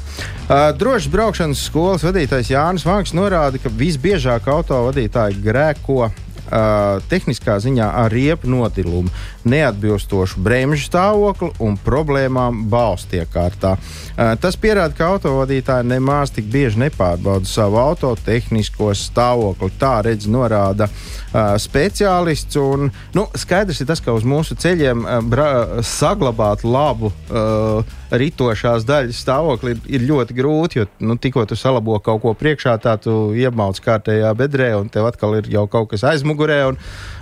Uh, 0.49 0.71
Drošas 0.75 1.11
braukšanas 1.13 1.61
skolas 1.69 2.03
vadītājs 2.03 2.51
Jānis 2.51 2.87
Vanks 2.87 3.13
norāda, 3.15 3.61
ka 3.61 3.71
visbiežāk 3.71 4.49
autovadītāji 4.49 5.43
grēko 5.45 6.09
Uh, 6.49 6.97
tehniskā 7.05 7.59
ziņā 7.61 7.91
ar 8.01 8.09
riepu 8.09 8.49
notilumu, 8.49 9.11
neatbilstošu 9.45 10.41
bremžu 10.41 10.87
stāvokli 10.87 11.51
un 11.61 11.75
problēmām 11.77 12.63
balstiekārtā. 12.71 13.75
Uh, 13.77 14.33
tas 14.41 14.57
pierāda, 14.57 14.95
ka 14.97 15.11
autovadītāji 15.13 15.85
nemaz 15.91 16.33
tik 16.33 16.49
bieži 16.49 16.81
nepārbauda 16.87 17.45
savu 17.45 17.77
auto 17.77 18.15
tehnisko 18.25 18.95
stāvokli. 18.97 19.69
Tā 19.77 19.99
redz, 20.09 20.25
norāda 20.25 20.89
uh, 20.89 21.19
speciālists. 21.33 22.57
Un, 22.59 22.89
nu, 23.15 23.25
skaidrs 23.37 23.81
ir 23.81 23.89
tas, 23.89 24.01
ka 24.03 24.15
uz 24.17 24.25
mūsu 24.27 24.57
ceļiem 24.59 25.05
uh, 25.05 25.19
bra, 25.25 25.49
saglabāt 25.85 26.65
labu 26.65 27.11
uh, 27.11 27.97
ritošās 28.09 28.85
daļas 28.89 29.21
stāvokli 29.23 29.75
ir, 29.75 29.81
ir 29.99 30.07
ļoti 30.09 30.37
grūti, 30.37 30.81
jo 30.81 30.87
nu, 31.05 31.17
tikko 31.21 31.45
tu 31.49 31.57
salabo 31.59 31.99
kaut 32.03 32.23
ko 32.23 32.33
priekšā, 32.37 32.75
tā 32.81 32.95
tu 33.01 33.35
iemalc 33.37 33.79
kārtējā 33.85 34.33
bedrē, 34.37 34.71
un 34.79 34.89
tev 34.89 35.09
atkal 35.09 35.37
ir 35.37 35.49
jau 35.53 35.67
kaut 35.69 35.91
kas 35.93 36.05
aizmugurē, 36.09 36.63
un, 36.71 36.79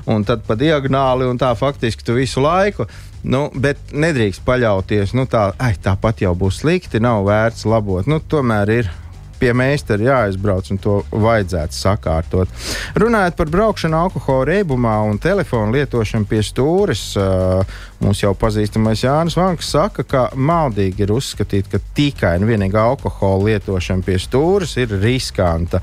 un 0.08 0.24
tad 0.28 0.46
pa 0.48 0.56
diagonāli, 0.60 1.28
un 1.28 1.40
tā 1.42 1.52
faktiski 1.60 2.08
tu 2.08 2.18
visu 2.18 2.44
laiku. 2.44 2.88
Nu, 3.28 3.48
bet 3.52 3.92
nedrīkst 3.92 4.46
paļauties, 4.48 5.12
nu 5.18 5.26
tā, 5.28 5.50
ai, 5.60 5.74
tāpat 5.84 6.22
jau 6.24 6.32
būs 6.38 6.62
slikti, 6.62 7.02
nav 7.04 7.26
vērts 7.28 7.66
labot. 7.68 8.08
Nu, 8.08 8.22
tomēr 8.24 8.72
ir 8.78 8.92
pie 9.39 9.53
meistara 9.58 10.03
jāaizbrauc 10.03 10.72
un 10.74 10.82
to 10.82 10.98
vajadzētu 11.12 11.77
sakārtot. 11.77 12.51
Runājot 12.98 13.38
par 13.39 13.51
braukšanu 13.53 14.00
alkohola 14.00 14.50
reibumā 14.51 14.96
un 15.08 15.20
telefonu 15.22 15.75
lietošanu 15.75 16.29
pie 16.29 16.41
stūres, 16.46 17.03
mums 18.03 18.22
jau 18.24 18.34
pazīstamais 18.38 19.03
Jānis 19.06 19.38
Vanks 19.39 19.72
saka, 19.74 20.06
ka 20.08 20.27
maldīgi 20.36 21.06
ir 21.06 21.13
uzskatīt, 21.15 21.70
ka 21.72 21.82
tikai 21.98 22.38
un 22.41 22.48
vienīgi 22.50 22.79
alkohola 22.82 23.51
lietošana 23.51 24.06
pie 24.06 24.20
stūres 24.22 24.77
ir 24.82 24.96
riskanta. 25.01 25.82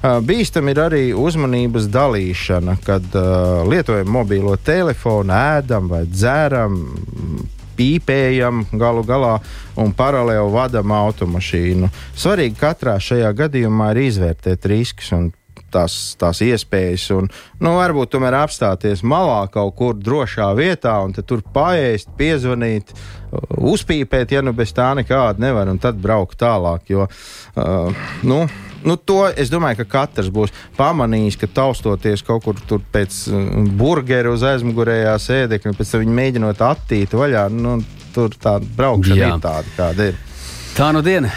Bīstam 0.00 0.70
ir 0.72 0.80
arī 0.80 1.02
uzmanības 1.12 1.90
dalīšana, 1.92 2.78
kad 2.86 3.04
uh, 3.18 3.60
lietojam 3.68 4.08
mobilo 4.08 4.54
telefonu, 4.56 5.34
ēdam 5.36 5.90
vai 5.92 6.06
dzeram 6.08 6.78
pīpējam 7.80 8.66
galu 8.76 9.04
galā 9.08 9.38
un 9.80 9.94
paralēli 9.96 10.52
vadam 10.52 10.92
automašīnu. 10.92 11.88
Svarīgi 12.12 12.58
katrā 12.60 12.98
šajā 13.00 13.32
gadījumā 13.44 13.94
ir 13.94 14.04
izvērtēt 14.10 14.68
riskus 14.68 15.12
un 15.16 15.30
tās, 15.70 15.96
tās 16.20 16.40
iespējas, 16.44 17.06
un 17.16 17.28
nu, 17.62 17.74
varbūt 17.78 18.12
tomēr 18.14 18.36
apstāties 18.42 19.04
malā 19.06 19.44
kaut 19.52 19.76
kur 19.78 19.96
drošā 19.98 20.50
vietā, 20.58 20.96
un 21.04 21.14
tur 21.14 21.44
paēst, 21.54 22.10
piezvanīt, 22.18 22.92
uzpīpēt, 23.56 24.34
ja 24.34 24.42
nu 24.44 24.54
bez 24.56 24.74
tā 24.76 24.90
nekāda 24.98 25.42
nevar, 25.42 25.70
un 25.70 25.78
tad 25.82 26.00
braukt 26.02 26.40
tālāk. 26.40 26.90
Jo, 26.90 27.06
uh, 27.06 28.02
nu, 28.26 28.42
Nu, 28.84 28.96
to 28.96 29.26
es 29.28 29.52
domāju, 29.52 29.82
ka 29.82 29.88
katrs 29.98 30.30
būs 30.32 30.54
pamanījis, 30.78 31.36
ka 31.40 31.50
taustoties 31.60 32.24
kaut 32.24 32.46
kur 32.46 32.80
pēc 32.92 33.22
burgeru 33.78 34.34
uz 34.36 34.44
aizmugurējā 34.46 35.14
sēdekļa, 35.20 35.76
pēc 35.76 35.94
tam 35.94 36.16
mēģinot 36.20 36.64
attīt 36.64 37.16
vaļā, 37.16 37.46
nu, 37.52 37.78
tur 38.14 38.34
tā 38.40 38.58
braukšana 38.60 39.20
Jā. 39.20 39.30
ir 39.34 39.44
tāda, 39.44 39.76
kāda 39.76 40.10
ir. 40.12 40.20
Tā 40.76 40.92
nu 40.96 41.04
diena. 41.04 41.32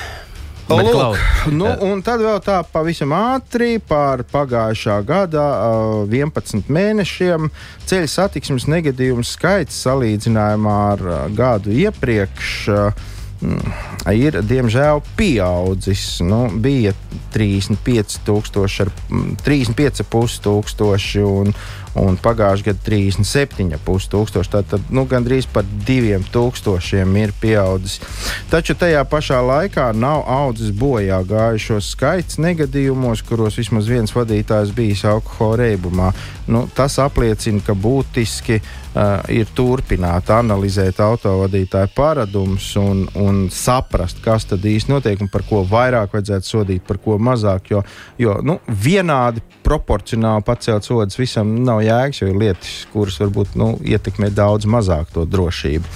Lūk, 0.64 1.18
nu, 1.52 1.68
un 1.84 2.00
tad 2.06 2.22
vēl 2.24 2.38
tā 2.42 2.62
pavisam 2.72 3.12
ātri 3.14 3.82
par 3.84 4.24
pagājušā 4.32 4.96
gada 5.06 5.44
uh, 5.44 6.06
11 6.08 6.72
mēnešiem 6.72 7.50
ceļu 7.90 8.10
satiksmes 8.10 8.70
negadījumu 8.72 9.26
skaits 9.28 9.82
salīdzinājumā 9.84 10.78
ar 10.94 11.04
uh, 11.04 11.18
gadu 11.36 11.76
iepriekš. 11.76 12.54
Uh, 12.72 13.12
ir 14.12 14.42
diemžēl 14.44 15.02
pieaudzis. 15.18 16.22
Nu, 16.26 16.50
bija 16.64 16.94
35,5 17.36 20.04
tūkstoši 20.48 21.22
un, 21.28 21.54
un 22.00 22.18
pagājušajā 22.18 22.68
gadā 22.72 22.84
37,5 22.88 24.10
tūkstoši. 24.14 24.52
Tātad 24.56 24.92
nu, 24.94 25.06
gandrīz 25.10 25.48
par 25.52 25.66
diviem 25.88 26.24
tūkstošiem 26.34 27.18
ir 27.22 27.34
pieaudzis. 27.42 28.00
Taču 28.52 28.76
tajā 28.80 29.04
pašā 29.10 29.40
laikā 29.46 29.90
nav 29.98 30.24
audzis 30.30 30.74
bojā 30.76 31.22
gājušo 31.28 31.80
skaits 31.84 32.40
negadījumos, 32.42 33.24
kuros 33.28 33.60
vismaz 33.62 33.90
viens 33.92 34.14
vadītājs 34.16 34.74
bijis 34.76 35.06
alkohola 35.10 35.64
reibumā. 35.64 36.14
Nu, 36.48 36.66
tas 36.76 36.98
apliecina, 37.00 37.62
ka 37.64 37.76
būtiski 37.78 38.58
uh, 38.60 39.22
ir 39.32 39.48
turpināt 39.56 40.28
analizēt 40.34 41.00
autovadītāju 41.04 41.94
paradumus 41.96 42.68
un, 42.80 43.06
un 43.16 43.46
saprast, 43.54 44.20
kas 44.24 44.50
tad 44.50 44.66
īsti 44.68 44.92
notiek 44.92 45.24
un 45.24 45.32
par 45.32 45.46
ko 45.48 45.64
vairāk 45.68 46.18
vajadzētu 46.18 46.50
sodīt, 46.50 46.84
par 46.88 47.00
ko 47.04 47.16
mazāk. 47.22 47.72
Jo, 47.72 47.84
jo 48.20 48.36
nu, 48.44 48.58
vienādi 48.68 49.44
proporcionāli 49.64 50.44
pacelt 50.44 50.84
sodus 50.88 51.20
visam 51.20 51.56
nav 51.64 51.83
jēgas, 51.88 52.22
jo 52.22 52.30
ir 52.32 52.40
lietas, 52.40 52.74
kuras 52.94 53.20
varbūt 53.22 53.58
nu, 53.60 53.74
ietekmē 53.84 54.30
daudz 54.34 54.68
mazāk 54.70 55.12
to 55.16 55.26
drošību. 55.30 55.90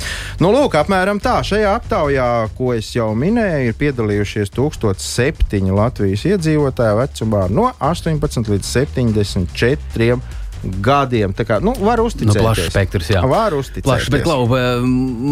Nu, 0.44 0.52
lūk, 0.56 0.80
apmēram 0.80 1.22
tā. 1.24 1.40
Šajā 1.48 1.76
aptaujā, 1.80 2.28
ko 2.58 2.74
es 2.76 2.90
jau 2.96 3.12
minēju, 3.18 3.72
ir 3.72 3.80
piedalījušies 3.80 4.54
1007 4.56 5.72
Latvijas 5.78 6.26
iedzīvotāji 6.34 7.00
vecumā 7.04 7.46
no 7.54 7.70
18 7.80 8.52
līdz 8.56 8.74
74 8.74 10.08
gadiem. 10.08 10.22
Tā 10.64 11.46
kā 11.48 11.60
nu, 11.64 11.74
var 11.86 12.02
uzticēties. 12.02 12.36
Nu, 12.36 12.44
plašs 12.44 12.70
spektrs, 12.72 13.12
jā. 13.14 13.22
Var 13.28 13.56
uzticēties. 13.58 13.86
Plašs, 13.88 14.12
bet, 14.14 14.24
Klau, 14.26 14.48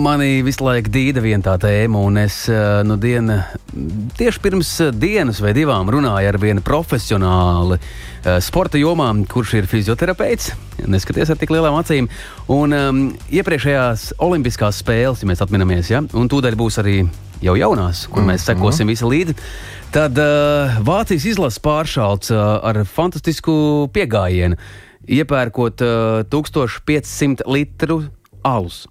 manī 0.05 0.39
visu 0.45 0.65
laiku 0.65 0.91
dīda 0.93 1.23
viena 1.23 1.43
tā 1.45 1.55
tēma, 1.65 2.01
un 2.07 2.19
es 2.21 2.43
eh, 2.51 2.81
nu, 2.87 2.97
diena, 3.01 3.41
tieši 4.19 4.43
pirms 4.43 4.71
dienas 4.95 5.41
vai 5.43 5.55
divām 5.57 5.89
runāju 5.91 6.31
ar 6.31 6.39
vienu 6.41 6.63
profesionāli 6.65 7.79
eh, 7.79 8.37
sporta 8.45 8.81
jomā, 8.81 9.09
kurš 9.31 9.57
ir 9.61 9.69
fizioterapeits. 9.71 10.53
Neskaties 10.85 11.31
ar 11.33 11.39
tik 11.41 11.53
lielām 11.55 11.77
acīm. 11.79 12.09
Un 12.51 12.75
um, 12.75 13.03
iepriekšējās 13.33 14.11
Olimpiskās 14.21 14.81
spēles, 14.83 15.23
ja 15.23 15.29
mēs 15.29 15.41
atminamies, 15.45 15.89
ja, 15.93 16.03
un 16.13 16.29
tūdaļ 16.31 16.57
būs 16.59 16.81
arī 16.83 16.99
jau 17.43 17.55
jaunās, 17.57 18.05
kur 18.11 18.23
mm 18.23 18.33
mēs 18.33 18.45
sekosim 18.47 18.89
visi 18.91 19.07
līdzi. 19.07 19.35
Tad 19.95 20.17
uh, 20.19 20.79
Vācijas 20.83 21.27
izlases 21.29 21.61
pāršalts 21.63 22.33
uh, 22.33 22.41
ar 22.67 22.81
fantastisku 22.89 23.87
piegājienu 23.95 24.57
iepērkot 25.07 25.83
uh, 25.85 26.21
1500 26.31 27.45
litru 27.49 28.03
alus. 28.45 28.85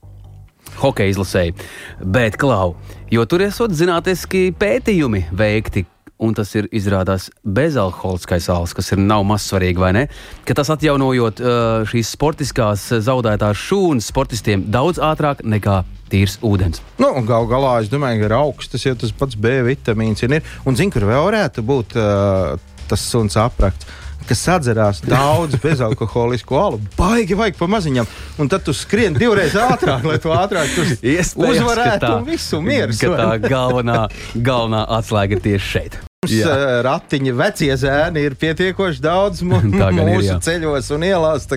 Hokeja 0.80 1.12
izlasēji. 1.12 1.54
Bet, 2.02 2.38
Klau, 2.40 2.74
jo 3.12 3.24
tur 3.30 3.44
esot 3.46 3.74
zinātniski 3.76 4.48
pētījumi 4.58 5.26
veikti, 5.36 5.84
un 6.24 6.34
tas 6.34 6.50
ir 6.56 6.68
izrādās 6.74 7.28
bezalkoholiskais 7.44 8.46
alus, 8.52 8.74
kas 8.74 8.92
ir 8.94 9.02
nav 9.02 9.26
maz 9.28 9.46
svarīgi, 9.48 9.80
vai 9.82 9.92
ne? 9.96 10.04
Ka 10.46 10.56
tas 10.56 10.70
atjaunojot 10.74 11.42
uh, 11.42 11.88
šīs 11.90 12.14
sportiskās 12.16 12.86
zaudētās 13.04 13.60
šūnas 13.60 14.10
sportistiem 14.10 14.66
daudz 14.74 15.02
ātrāk 15.02 15.44
nekā 15.44 15.82
tīrs 16.12 16.38
ūdens. 16.44 16.82
Nu, 17.02 17.10
Galu 17.26 17.50
galā 17.50 17.74
es 17.82 17.90
domāju, 17.92 18.22
ka 18.22 18.30
ir 18.30 18.36
augsts, 18.38 18.86
ja 18.86 18.94
tas 18.98 19.14
pats 19.16 19.38
B 19.40 19.58
vitamīns 19.66 20.22
ir. 20.24 20.38
Un 20.64 20.78
zinu, 20.78 20.94
kur 20.94 21.06
vēl 21.10 21.28
varētu 21.28 21.64
būt 21.66 21.98
uh, 21.98 22.54
tas 22.88 23.04
suns 23.10 23.36
aprakts 23.40 23.88
kas 24.28 24.44
sadzerās 24.46 25.02
daudz 25.04 25.58
bezalkoholisku 25.62 26.56
alu. 26.58 26.80
Baigi 26.98 27.36
vajag 27.38 27.58
pa 27.58 27.68
maziņam, 27.70 28.08
un 28.40 28.50
tad 28.52 28.64
tu 28.66 28.74
skrien 28.76 29.16
divreiz 29.18 29.56
ātrāk, 29.58 30.06
lai 30.08 30.18
tu 30.22 30.32
ātrāk 30.34 30.72
uzvarētu 31.50 32.10
un 32.16 32.26
visu 32.28 32.62
mieru. 32.64 32.96
Tā 32.96 33.36
galvenā, 33.42 34.08
galvenā 34.34 34.84
atslēga 34.98 35.40
tieši 35.44 35.72
šeit. 35.76 36.02
Mums 36.24 36.32
jā. 36.32 36.52
Ratiņi, 36.84 37.32
vecie 37.36 37.74
zēni 37.76 38.22
ir 38.24 38.36
pietiekoši 38.40 39.02
daudz 39.04 39.42
mūsu 39.48 40.30
ir, 40.30 40.40
ceļos 40.44 40.88
un 40.96 41.04
ielās. 41.10 41.48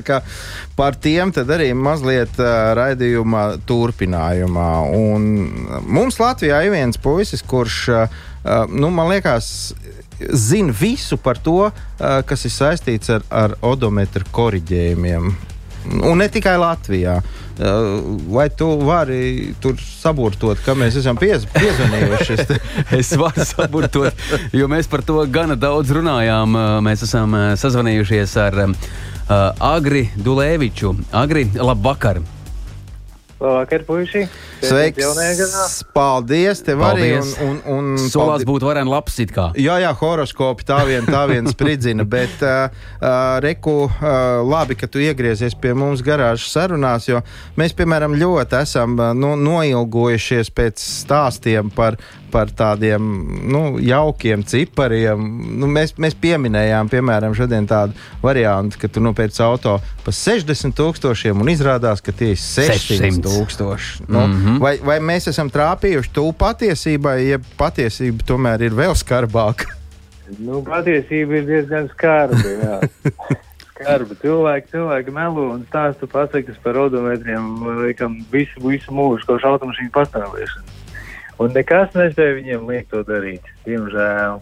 Par 0.77 0.97
tiem 0.99 1.31
arī 1.39 1.71
mazliet 1.73 2.35
uh, 2.41 2.73
raidījuma 2.77 3.45
turpinājumā. 3.67 4.71
Un 4.97 5.29
mums 5.87 6.19
Latvijā 6.19 6.65
ir 6.67 6.75
viens 6.75 6.99
puisis, 6.99 7.43
kurš, 7.47 7.79
uh, 7.95 8.19
nu, 8.67 8.91
man 8.91 9.13
liekas, 9.13 9.71
zina 10.33 10.73
visu 10.73 11.17
par 11.17 11.39
to, 11.43 11.69
kas 11.97 12.45
ir 12.47 12.53
saistīts 12.53 13.11
ar, 13.13 13.25
ar 13.29 13.57
odometru 13.65 14.25
korģējumiem. 14.31 15.35
Un 16.03 16.19
ne 16.19 16.27
tikai 16.31 16.57
Latvijā. 16.59 17.17
Vai 18.29 18.49
tu 18.53 18.67
vari 18.85 19.55
tur 19.61 19.77
saburtot, 19.81 20.59
ka 20.61 20.75
mēs 20.77 20.99
esam 20.99 21.17
piez, 21.17 21.47
piezvanījuši? 21.55 22.37
es 22.99 23.13
varu 23.17 23.45
saburtot, 23.47 24.25
jo 24.53 24.69
mēs 24.69 24.89
par 24.91 25.05
to 25.07 25.23
gana 25.31 25.57
daudz 25.57 25.93
runājām. 25.95 26.59
Mēs 26.85 27.07
esam 27.07 27.33
sazvanījušies 27.57 28.37
ar 28.45 28.63
uh, 28.67 28.73
Agri 29.73 30.09
Dulēviču. 30.21 30.93
Agri, 31.17 31.47
labvakar! 31.55 32.21
Labvakar, 32.21 32.36
puiši! 33.87 34.23
Sveiks! 34.61 35.83
Paldies! 35.93 36.61
Tev 36.65 36.81
paldies. 36.81 37.35
arī! 37.37 37.45
Un, 37.45 37.59
un, 37.69 37.93
un, 37.93 38.09
Solās 38.09 38.45
būtu 38.47 38.67
varēja 38.69 38.89
labs 38.89 39.19
it 39.21 39.33
kā. 39.35 39.49
Jā, 39.59 39.77
jā, 39.83 39.91
horoskopi 39.93 40.65
tā 40.67 40.81
vien, 40.89 41.05
tā 41.05 41.23
vien 41.29 41.45
spridzina, 41.53 42.05
bet 42.07 42.41
uh, 42.41 42.73
uh, 42.97 43.37
reku 43.43 43.85
uh, 43.85 44.41
labi, 44.41 44.77
ka 44.79 44.89
tu 44.89 45.01
iegriezies 45.03 45.57
pie 45.61 45.75
mums 45.77 46.01
garāžas 46.05 46.49
sarunās, 46.53 47.09
jo 47.09 47.21
mēs, 47.59 47.75
piemēram, 47.77 48.17
ļoti 48.17 48.61
esam 48.61 48.97
uh, 48.97 49.13
no, 49.17 49.35
noilgojušies 49.37 50.53
pēc 50.57 50.81
stāstiem 50.81 51.69
par 51.75 51.99
par 52.31 52.51
tādiem 52.53 53.01
nu, 53.47 53.61
jaukiem 53.83 54.43
cipariem. 54.47 55.23
Nu, 55.59 55.69
mēs, 55.71 55.95
mēs 56.01 56.17
pieminējām, 56.19 56.91
piemēram, 56.91 57.35
tādu 57.67 57.97
variantu, 58.23 58.79
ka 58.81 58.89
tu 58.91 59.03
nopērci 59.03 59.41
auto 59.45 59.77
par 60.05 60.15
60 60.15 60.75
tūkstošiem 60.77 61.41
un 61.41 61.51
izrādās, 61.51 62.03
ka 62.03 62.11
tie 62.11 62.33
ir 62.35 62.41
600 62.41 63.23
tūkstoši. 63.25 64.07
Nu, 64.07 64.27
mm 64.27 64.37
-hmm. 64.37 64.59
vai, 64.59 64.77
vai 64.83 64.99
mēs 64.99 65.29
esam 65.29 65.49
trāpījuši 65.49 66.13
tuvu 66.13 66.33
patiesībai, 66.33 67.17
ja 67.27 67.39
patiesība 67.57 68.23
tomēr 68.27 68.69
ir 68.69 68.77
vēl 68.77 68.95
skarbāka? 68.95 69.73
Nu, 70.39 70.63
patiesība 70.63 71.39
ir 71.39 71.45
diezgan 71.45 71.89
skarba. 71.93 72.81
skarbi. 73.77 74.17
Cilvēki, 74.21 74.71
cilvēki 74.73 75.13
melo 75.13 75.51
un 75.53 75.63
stāsta 75.69 76.09
pasakas 76.09 76.57
par 76.63 76.79
odometriem, 76.81 77.47
laikam, 77.83 78.17
visu, 78.33 78.61
visu 78.63 78.93
mūžu, 78.95 79.25
kopš 79.29 79.47
automašīnu 79.51 79.93
pastāvēšanas. 79.95 80.66
Un 81.37 81.53
nekas 81.53 81.93
nespēja 81.93 82.37
viņiem 82.39 82.69
liekt 82.69 82.93
to 82.93 83.03
darīt, 83.05 83.45
diemžēl. 83.67 84.39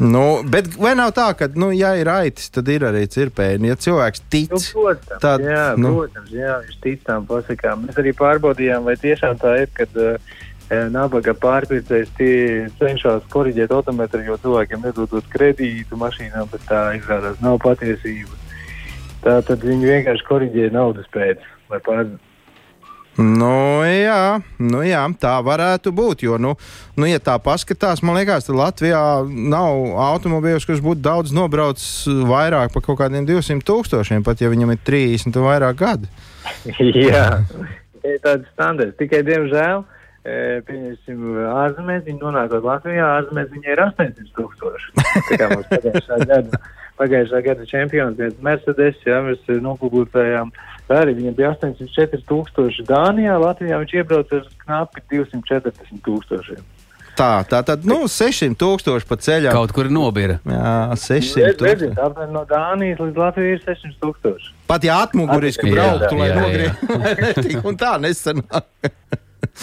Nu, 0.00 0.40
bet 0.48 0.70
vai 0.80 0.94
nav 0.96 1.10
tā, 1.12 1.26
ka, 1.36 1.50
nu, 1.60 1.68
ja 1.76 1.90
ir 2.00 2.08
aitis, 2.08 2.48
tad 2.54 2.70
ir 2.72 2.86
arī 2.88 3.02
cirpēji? 3.12 3.60
Ja 3.68 3.76
cilvēks 3.76 4.22
tic, 4.32 4.54
nu, 4.54 4.60
protams, 4.72 5.18
tad, 5.20 5.44
jā, 5.44 5.64
nu. 5.76 5.90
protams, 5.98 6.30
jā, 6.32 6.54
viņš 6.62 6.78
tic 6.86 7.02
tām 7.04 7.26
pasakām. 7.28 7.82
Mēs 7.84 8.00
arī 8.00 8.14
pārbaudījām, 8.16 8.86
vai 8.88 8.94
tiešām 9.02 9.36
tā 9.42 9.52
ir, 9.60 9.68
kad 9.76 10.00
uh, 10.00 10.32
nabaga 10.94 11.34
pārpircējs 11.36 12.16
cenšas 12.80 13.28
korrigēt 13.28 13.76
autometru, 13.76 14.22
jo 14.24 14.38
cilvēkiem 14.40 14.88
nedodot 14.88 15.28
kredītu 15.36 16.00
mašīnām, 16.00 16.48
bet 16.48 16.64
tā 16.70 16.80
izrādās 16.96 17.44
nav 17.44 17.60
patiesība. 17.60 18.40
Tā 19.20 19.36
tad 19.44 19.68
viņi 19.68 19.92
vienkārši 19.98 20.28
korrigē 20.32 20.72
naudas 20.72 21.12
pēc, 21.12 21.44
lai 21.68 21.84
pārbaudītu 21.84 22.29
Nu, 23.20 23.84
jā, 23.84 24.40
nu, 24.62 24.80
jā, 24.86 25.02
tā 25.20 25.34
varētu 25.44 25.92
būt. 25.92 26.24
Jo, 26.24 26.38
nu, 26.40 26.54
nu, 26.96 27.08
ja 27.08 27.20
tā 27.20 27.36
paskatās, 27.42 28.00
man 28.06 28.16
liekas, 28.16 28.48
tad 28.48 28.56
Latvijā 28.56 29.02
nav 29.28 29.92
automobīļus, 30.08 30.66
kurš 30.68 30.82
būtu 30.84 31.04
daudz 31.04 31.34
nobraucis 31.36 32.08
vairāk 32.08 32.72
par 32.72 32.84
kaut 32.86 33.00
kādiem 33.02 33.28
200 33.28 33.66
tūkstošiem, 33.68 34.24
pat 34.24 34.40
ja 34.40 34.48
viņam 34.52 34.72
ir 34.72 34.80
30 34.88 35.36
un 35.36 35.48
vairāk 35.50 35.80
gadi. 35.82 36.12
jā, 37.10 37.26
tāds 38.24 38.48
standarts. 38.54 38.96
Tikai, 39.00 39.20
diemžēl, 39.28 39.84
pieņemsim, 40.24 41.22
ārzemēs, 41.50 42.06
viņi 42.08 42.20
nonākot 42.24 42.64
Latvijā, 42.64 43.12
ārzemēs 43.20 43.52
viņai 43.52 43.74
ir 43.76 43.84
800 43.84 44.34
tūkstoši. 44.38 44.92
Tā 45.28 45.40
kā 45.40 45.52
mums 45.52 45.68
pagājušā 45.70 46.20
gada, 46.24 46.64
pagājušā 47.00 47.44
gada 47.44 47.68
čempions, 47.68 48.18
viens 48.20 48.40
Mercedes, 48.44 49.00
jā, 49.04 49.20
mēs 49.28 49.44
nopublicējām, 49.60 50.52
tā 50.90 51.04
arī 51.04 51.14
viņam 51.20 51.38
bija 51.38 51.54
804 51.54 52.20
tūkstoši 52.28 52.84
Dānijā, 52.88 53.38
Latvijā 53.40 53.78
viņš 53.80 53.96
iebrauca 54.00 54.42
ar 54.42 54.52
knapi 54.64 55.06
240 55.14 56.04
tūkstošiem. 56.06 56.68
Tā, 57.20 57.42
tā 57.44 57.60
tad, 57.66 57.84
nu, 57.88 58.04
600 58.08 58.56
tūkstoši 58.56 59.08
pa 59.08 59.18
ceļam. 59.20 59.52
Kaut 59.52 59.74
kur 59.76 59.90
nobira. 59.92 60.38
Jā, 60.48 60.74
600 60.96 61.56
tūkstoši. 61.58 61.90
Tāpēc 61.98 62.32
no 62.32 62.44
Dānijas 62.48 63.02
līdz 63.02 63.20
Latvijai 63.20 63.56
ir 63.58 63.64
600 63.66 63.98
tūkstoši. 64.04 64.52
Pat 64.70 64.86
ja 64.86 65.00
atmuguriski 65.04 65.68
brauktu, 65.68 66.14
lai 66.16 66.30
nogrieztu, 66.36 67.44
tik 67.48 67.66
un 67.66 67.76
tā 67.80 67.96
nesanāk. 68.00 68.94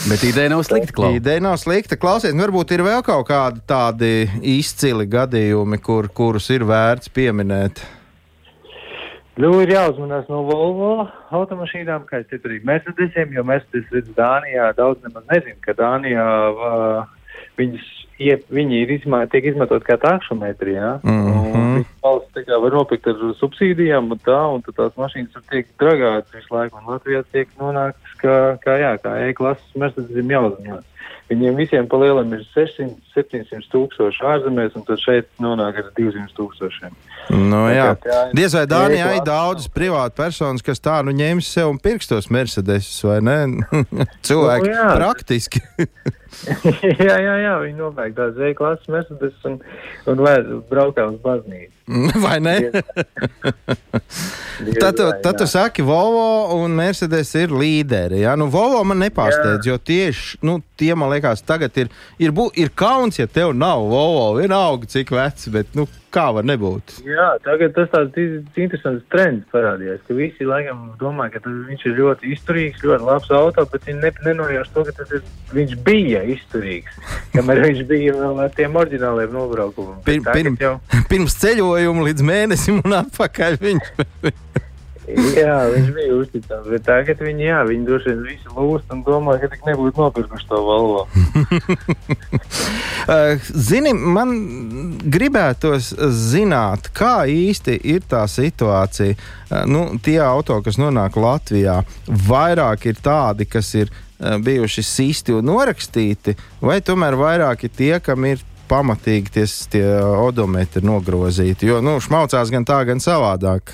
Bet 0.09 0.23
ideja 0.27 0.51
nav 0.51 0.61
slikta, 0.67 0.93
Klau. 0.93 1.11
Ideja 1.17 1.41
nav 1.41 1.57
slikta. 1.61 1.97
Klausies, 1.99 2.35
nu, 2.35 2.45
varbūt 2.45 2.75
ir 2.75 2.83
vēl 2.85 3.01
kaut 3.05 3.25
kādi 3.29 3.63
tādi 3.69 4.11
izcili 4.57 5.07
gadījumi, 5.09 5.79
kur, 5.81 6.11
kurus 6.13 6.51
ir 6.53 6.67
vērts 6.67 7.09
pieminēt. 7.15 7.81
Ir 9.37 9.69
jāuzmanās 9.69 10.25
no 10.31 10.39
Volvo 10.47 11.03
automašīnām, 11.37 12.07
kā 12.09 12.23
teicu, 12.25 12.47
arī 12.49 12.55
Mercedesiem, 12.65 13.35
jo 13.35 13.43
Mercedes 13.45 13.91
redz 13.93 14.09
Dānijā 14.17 14.71
daudz 14.73 15.03
nemaz 15.05 15.27
nezinu, 15.29 15.59
ka 15.61 15.75
Dānijā 15.77 16.25
uh, 16.49 17.35
viņas, 17.59 17.85
ie, 18.19 18.35
viņi 18.49 18.81
ir 18.83 18.91
izmā, 18.97 19.23
tiek 19.31 19.45
izmantot 19.51 19.83
kā 19.87 19.97
taksometri, 20.01 20.73
jā. 20.79 20.95
Un 21.05 21.77
viņas 21.77 21.93
valsts 22.03 22.33
tā 22.37 22.43
kā 22.47 22.59
var 22.63 22.75
nopirkt 22.77 23.07
ar 23.11 23.23
subsīdijām 23.39 24.11
un 24.15 24.21
tā, 24.25 24.39
un 24.55 24.61
tad 24.65 24.77
tās 24.79 24.97
mašīnas 24.99 25.33
tur 25.35 25.45
tiek 25.51 25.69
dragātas 25.81 26.33
visu 26.37 26.53
laiku, 26.55 26.81
un 26.81 26.93
Latvijā 26.95 27.23
tiek 27.31 27.49
nonāktas 27.61 28.19
kā, 28.21 28.37
kā 28.65 28.77
jā, 28.81 28.93
kā 29.03 29.17
E-klases 29.29 29.75
Mercedesiem 29.77 30.33
jāuzmanās. 30.37 30.85
Viņiem 31.27 31.57
visiem 31.59 31.87
pa 31.91 31.97
lielam 31.99 32.29
ir 32.37 32.43
600, 32.53 32.93
700 33.11 33.65
tūkstoši 33.73 34.21
ārzemēs, 34.31 34.77
un 34.79 34.85
tad 34.87 35.01
šeit 35.03 35.25
nonāk 35.43 35.75
ar 35.81 35.89
200 35.97 36.31
tūkstošiem. 36.37 36.93
Nu, 37.35 37.65
jā. 37.67 37.89
ir- 37.99 38.31
Diez 38.37 38.53
vai 38.55 38.61
Dānijā 38.71 39.09
ir 39.17 39.25
daudz 39.27 39.67
privātu 39.67 40.15
personas, 40.15 40.63
kas 40.63 40.79
tā 40.79 41.01
nu 41.03 41.11
ņems 41.11 41.49
sev 41.51 41.67
un 41.73 41.81
pirkstos 41.83 42.29
Mercedes, 42.31 42.87
vai 43.03 43.19
ne? 43.19 43.35
Cilvēki 44.27 44.69
Nu, 44.71 44.77
jā. 44.77 44.87
praktiski. 44.95 45.59
jā, 47.03 47.15
jā, 47.19 47.35
jā, 47.43 47.53
viņi 47.65 47.75
nopērk 47.75 48.06
tās 48.15 48.39
E-klases 48.49 48.91
Mercedes 48.93 49.49
un, 49.49 49.59
un 50.11 50.23
vēd, 50.27 50.53
braukā 50.71 51.07
uz 51.11 51.19
baznīcu. 51.23 51.76
vai 52.25 52.39
ne? 52.39 52.57
Tad, 54.57 54.95
tu, 54.97 55.05
tad 55.21 55.37
tu 55.37 55.45
jā. 55.45 55.49
saki, 55.51 55.83
Volvo 55.85 56.55
un 56.57 56.73
Mercedes 56.73 57.29
ir 57.37 57.51
līderi. 57.53 58.23
Ja? 58.23 58.33
Nu, 58.39 58.47
Volvo 58.49 58.81
man 58.89 58.97
nepārsteidz, 59.03 59.67
jo 59.69 59.77
tieši 59.77 60.39
nu, 60.47 60.57
tie 60.77 60.95
man 60.97 61.11
liekas, 61.13 61.43
tagad 61.45 61.77
ir, 61.77 61.91
ir, 62.17 62.33
bū, 62.33 62.49
ir 62.57 62.73
kauns, 62.73 63.19
ja 63.21 63.29
tev 63.29 63.53
nav 63.53 63.85
Volvo. 63.91 64.31
Vienalga, 64.39 64.89
cik 64.89 65.13
vecs, 65.13 65.45
bet 65.53 65.77
nu, 65.77 65.85
kā 66.13 66.25
var 66.33 66.45
nebūt. 66.47 66.97
Jā, 67.05 67.27
tagad 67.45 67.75
tas 67.75 67.89
tāds 67.91 68.17
interesants 68.57 69.05
trends 69.13 69.45
parādījās, 69.53 70.01
ka 70.07 70.15
visi 70.17 70.47
laikam 70.47 70.87
domā, 71.01 71.27
ka 71.33 71.41
tas, 71.43 71.53
viņš 71.67 71.85
ir 71.89 71.97
ļoti 71.99 72.31
izturīgs, 72.33 72.83
ļoti 72.85 73.07
labs 73.07 73.31
auto, 73.37 73.65
bet 73.71 73.85
viņi 73.89 74.01
ne, 74.01 74.11
nenojauš 74.25 74.71
to, 74.73 74.85
ka 74.87 74.95
tas 74.97 75.13
ir, 75.17 75.25
viņš 75.53 75.75
bija 75.85 76.23
izturīgs, 76.33 76.97
kamēr 77.35 77.61
viņš 77.67 77.83
bija 77.91 78.15
vēl 78.17 78.41
ar 78.45 78.55
tiem 78.57 78.79
oriģināliem 78.81 79.35
nobraukumiem. 79.35 79.99
Pir, 80.07 80.23
pirm, 80.31 80.57
jau, 80.61 80.73
pirms 81.11 81.37
ceļojuma 81.43 81.76
līdz 81.77 82.25
mēnesim 82.25 82.81
un 82.83 82.97
atpakaļ 83.03 83.59
viņš. 83.61 83.91
jā, 85.37 85.55
viņš 85.71 85.91
bija 85.95 86.15
uzticams, 86.17 86.67
bet 86.67 86.83
tagad 86.83 87.21
viņi, 87.23 87.45
jā, 87.47 87.61
viņi 87.67 87.85
droši 87.87 88.11
vien 88.11 88.23
visi 88.27 88.51
lūst 88.51 88.91
un 88.91 89.03
domā, 89.07 89.37
ka 89.39 89.47
tik 89.53 89.63
nebūtu 89.67 90.01
nopirkuši 90.01 90.49
to 90.49 90.59
Volvo. 90.65 91.05
Uh, 93.07 93.39
Zini, 93.69 93.93
man 93.95 94.33
gribētos 95.07 95.93
zināt, 96.11 96.91
kā 96.97 97.21
īsti 97.31 97.79
ir 97.95 98.03
tā 98.09 98.25
situācija. 98.31 99.15
Uh, 99.15 99.33
Nu, 99.65 99.85
tie 100.03 100.19
auto, 100.19 100.57
kas 100.63 100.75
nonāk 100.79 101.15
Latvijā, 101.19 101.79
vairāk 102.27 102.89
ir 102.91 102.99
tādi, 102.99 103.47
kas 103.47 103.71
ir 103.79 103.91
uh, 103.93 104.35
bijuši 104.43 104.83
sisti 104.83 105.35
un 105.37 105.47
norakstīti, 105.47 106.35
vai 106.59 106.81
tomēr 106.83 107.15
vairāk 107.15 107.63
ir 107.67 107.71
tie, 107.77 107.93
kam 108.03 108.27
ir 108.27 108.43
pamatīgi 108.69 109.33
ties, 109.39 109.59
tie 109.71 109.85
odometri 110.01 110.83
nogrozīti. 110.85 111.69
Jo 111.69 111.81
nu, 111.83 111.97
šmaucās 112.03 112.51
gan 112.53 112.67
tā, 112.67 112.81
gan 112.87 113.01
savādāk. 113.03 113.73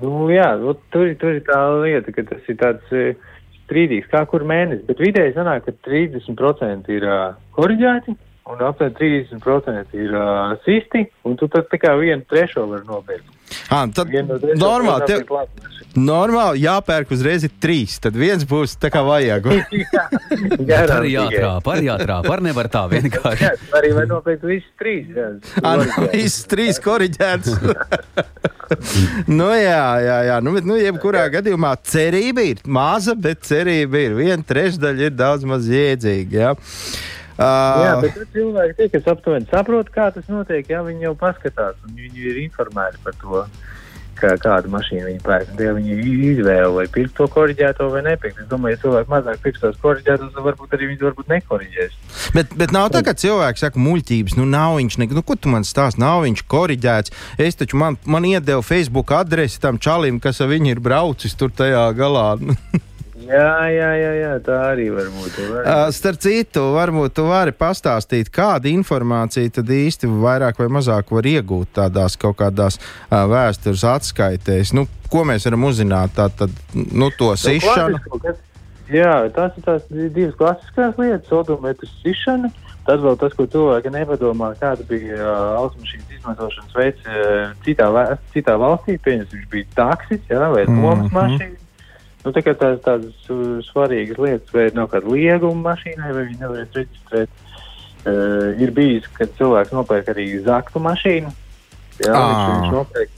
Nu, 0.00 0.26
jā, 0.32 0.50
nu, 0.58 0.74
tur, 0.92 1.10
tur 1.20 1.36
ir 1.36 1.44
tā 1.46 1.58
lieta, 1.78 2.14
ka 2.14 2.24
tas 2.26 2.50
ir 2.50 2.58
tāds 2.58 2.94
e, 2.94 3.12
strīdīgs, 3.68 4.10
kā 4.10 4.24
kur 4.30 4.42
mēnesis. 4.48 4.86
Bet 4.88 5.02
vidēji 5.02 5.36
sanāk, 5.36 5.68
ka 5.68 5.76
30% 5.86 6.90
ir 6.96 7.06
uh, 7.06 7.36
korģēti 7.54 8.16
un 8.48 8.64
aptuveni 8.64 8.96
30% 9.30 9.98
ir 9.98 10.14
uh, 10.16 10.56
sisti, 10.64 11.04
un 11.28 11.36
tu 11.38 11.50
tad 11.52 11.70
kā 11.70 11.94
vienu 12.00 12.26
trešo 12.30 12.66
var 12.70 12.86
nopirkt. 12.88 13.37
À, 13.72 13.84
tad 13.94 14.10
no 14.12 14.38
trešo 14.38 14.58
normāli, 14.60 15.06
tev, 15.08 15.22
normāli 15.98 16.62
jāpērk 16.66 17.10
uzreiz 17.16 17.46
trīs. 17.62 17.96
Tad 18.04 18.16
viens 18.18 18.44
būs 18.48 18.74
tā 18.80 18.90
kā 18.92 19.00
vajag. 19.06 19.48
Jā, 19.72 20.04
Par 20.58 20.64
garantīgi. 20.68 21.14
jātrāp, 21.14 21.62
par 21.64 21.80
jātrāp, 21.84 22.26
par 22.28 22.42
nevar 22.44 22.68
tā 22.72 22.82
vienkārši. 22.92 23.44
Jā, 23.46 23.52
arī 23.80 23.92
var 23.96 24.08
nopirkt 24.10 24.44
visus 24.48 24.70
trīs. 24.80 25.08
Jā, 25.16 25.28
Ah, 25.62 25.80
nu, 25.80 26.08
Viss 26.12 26.44
trīs 26.50 26.78
korģēts. 26.84 27.54
nu, 29.28 29.48
jā, 29.56 29.84
jā, 30.04 30.16
jā. 30.28 30.38
Nu, 30.44 30.52
bet, 30.56 30.66
nu, 30.68 30.76
jebkurā 30.80 31.26
gadījumā 31.32 31.72
cerība 31.88 32.44
ir 32.50 32.60
maza, 32.68 33.14
bet 33.16 33.46
cerība 33.48 34.02
ir. 34.06 34.16
Viena 34.18 34.44
trešdaļa 34.48 35.08
ir 35.08 35.14
daudz 35.16 35.46
maz 35.48 35.68
jēdzīga. 35.72 36.42
Jā. 36.42 36.52
Jā, 37.38 37.94
Uh, 37.94 38.02
bet 38.02 38.16
cilvēki, 38.34 38.74
tie, 38.74 38.86
kas 38.90 39.04
aptuveni 39.12 39.46
saprot, 39.46 39.92
kā 39.94 40.08
tas 40.10 40.26
notiek, 40.26 40.66
jā, 40.66 40.82
viņi 40.82 41.06
jau 41.06 41.14
paskatās, 41.18 41.76
un 41.86 41.94
viņi 41.94 42.24
ir 42.32 42.40
informēti 42.42 42.98
par 43.04 43.14
to, 43.20 43.44
kā, 44.18 44.32
kādu 44.42 44.72
mašīnu 44.72 45.06
viņi 45.06 45.22
pērk. 45.22 45.52
Tie 45.58 45.68
viņi 45.76 45.98
izvēle, 46.32 46.72
vai 46.74 46.86
pirkt 46.90 47.14
to 47.18 47.28
korģēto 47.30 47.86
vai 47.92 48.02
nepirkt. 48.08 48.42
Es 48.42 48.48
domāju, 48.50 48.74
ja 48.74 48.82
cilvēki 48.82 49.12
mazāk 49.12 49.38
pirks 49.44 49.62
tos 49.62 49.78
korģētos, 49.84 50.32
tad 50.34 50.48
varbūt 50.48 50.74
arī 50.74 50.90
viņi 50.90 51.06
varbūt 51.06 51.30
nekoriģēs. 51.34 51.94
bet, 52.34 52.58
bet 52.58 52.74
nav 52.74 52.90
tā, 52.94 53.04
ka 53.06 53.14
cilvēks 53.14 53.64
saka, 53.64 53.82
muļķības, 53.86 54.34
nu 54.40 54.48
nav 54.50 54.80
viņš, 54.80 54.98
ne, 54.98 55.10
nu, 55.14 55.22
ko 55.22 55.38
tu 55.38 55.54
man 55.54 55.66
stāsti, 55.68 56.02
nav 56.02 56.24
viņš 56.26 56.44
korģēts. 56.50 57.14
Es 57.38 57.62
taču 57.62 57.78
man, 57.78 58.02
man 58.02 58.26
iedevu 58.26 58.66
Facebook 58.66 59.14
adresi 59.14 59.62
tam 59.62 59.78
čalim, 59.78 60.18
kas 60.18 60.42
ar 60.42 60.50
viņu 60.50 60.74
ir 60.74 60.82
braucis 60.82 61.38
tur 61.38 61.54
tajā 61.54 61.86
galā. 61.98 62.32
Jā, 63.28 63.48
jā, 63.68 63.88
jā, 64.00 64.12
jā 64.22 64.30
tā 64.40 64.56
arī 64.70 64.86
var 64.94 65.08
būt. 65.12 65.34
Uh, 65.44 65.90
Starp 65.92 66.16
citu, 66.24 66.62
varbūt 66.72 67.12
tu 67.18 67.26
vari 67.28 67.52
pastāstīt, 67.52 68.30
kāda 68.32 68.70
informācija 68.72 69.50
tad 69.58 69.68
īsti 69.74 70.08
vairāk 70.22 70.56
vai 70.62 70.68
mazāk 70.78 71.12
var 71.12 71.28
iegūt 71.28 71.74
tādās 71.76 72.16
kaut 72.20 72.38
kādās 72.40 72.78
uh, 72.80 73.26
vēstures 73.28 73.84
atskaitēs. 73.84 74.72
Nu, 74.72 74.86
ko 75.12 75.26
mēs 75.28 75.44
varam 75.44 75.68
uzzināt? 75.68 76.16
Tā 76.16 76.30
tad, 76.40 76.54
nu, 76.72 77.10
to 77.20 77.34
sišanu. 77.36 78.00
Jā, 78.88 79.12
tās 79.36 79.52
ir 79.60 79.66
tās 79.66 79.84
di- 79.92 80.08
divas 80.16 80.38
klasiskās 80.40 80.96
lietas, 80.96 81.28
odometrs 81.36 81.92
sišana. 82.00 82.48
Tad 82.88 83.02
vēl 83.04 83.18
tas, 83.20 83.34
ko 83.36 83.44
cilvēki 83.52 83.90
nepadomā, 83.92 84.54
kāda 84.56 84.80
bija 84.88 85.18
uh, 85.20 85.58
automašīnas 85.60 86.14
izmantošanas 86.16 86.72
veids 86.78 87.04
uh, 87.04 87.50
citā, 87.66 87.90
citā 88.32 88.54
valstī. 88.56 88.96
Pieņemsim, 89.04 89.42
viņš 89.42 89.50
bija 89.52 89.68
taksis 89.76 90.24
jā, 90.32 90.40
vai 90.54 90.64
Mhm. 90.64 90.80
lomas 90.86 91.12
mašīna. 91.12 91.57
Nu, 92.28 92.32
tā 92.36 92.42
kā 92.44 92.52
tās 92.60 92.82
tādas 92.84 93.28
uh, 93.32 93.56
svarīgas 93.64 94.18
lietas, 94.20 94.50
vai 94.52 94.66
nav 94.76 94.90
kāda 94.92 95.08
lieguma 95.08 95.70
mašīnai, 95.70 96.10
vai 96.12 96.24
viņi 96.26 96.42
nevarēs 96.42 96.74
reģistrēt. 96.76 97.38
Uh, 98.04 98.58
ir 98.60 98.72
bijis, 98.76 99.06
kad 99.16 99.32
cilvēks 99.38 99.72
nopērk 99.72 100.10
arī 100.12 100.26
zaktu 100.44 100.82
mašīnu. 100.84 101.32
Jā, 102.04 102.12
Ā. 102.12 102.26
viņš, 102.50 102.68
nopērk, 102.74 103.16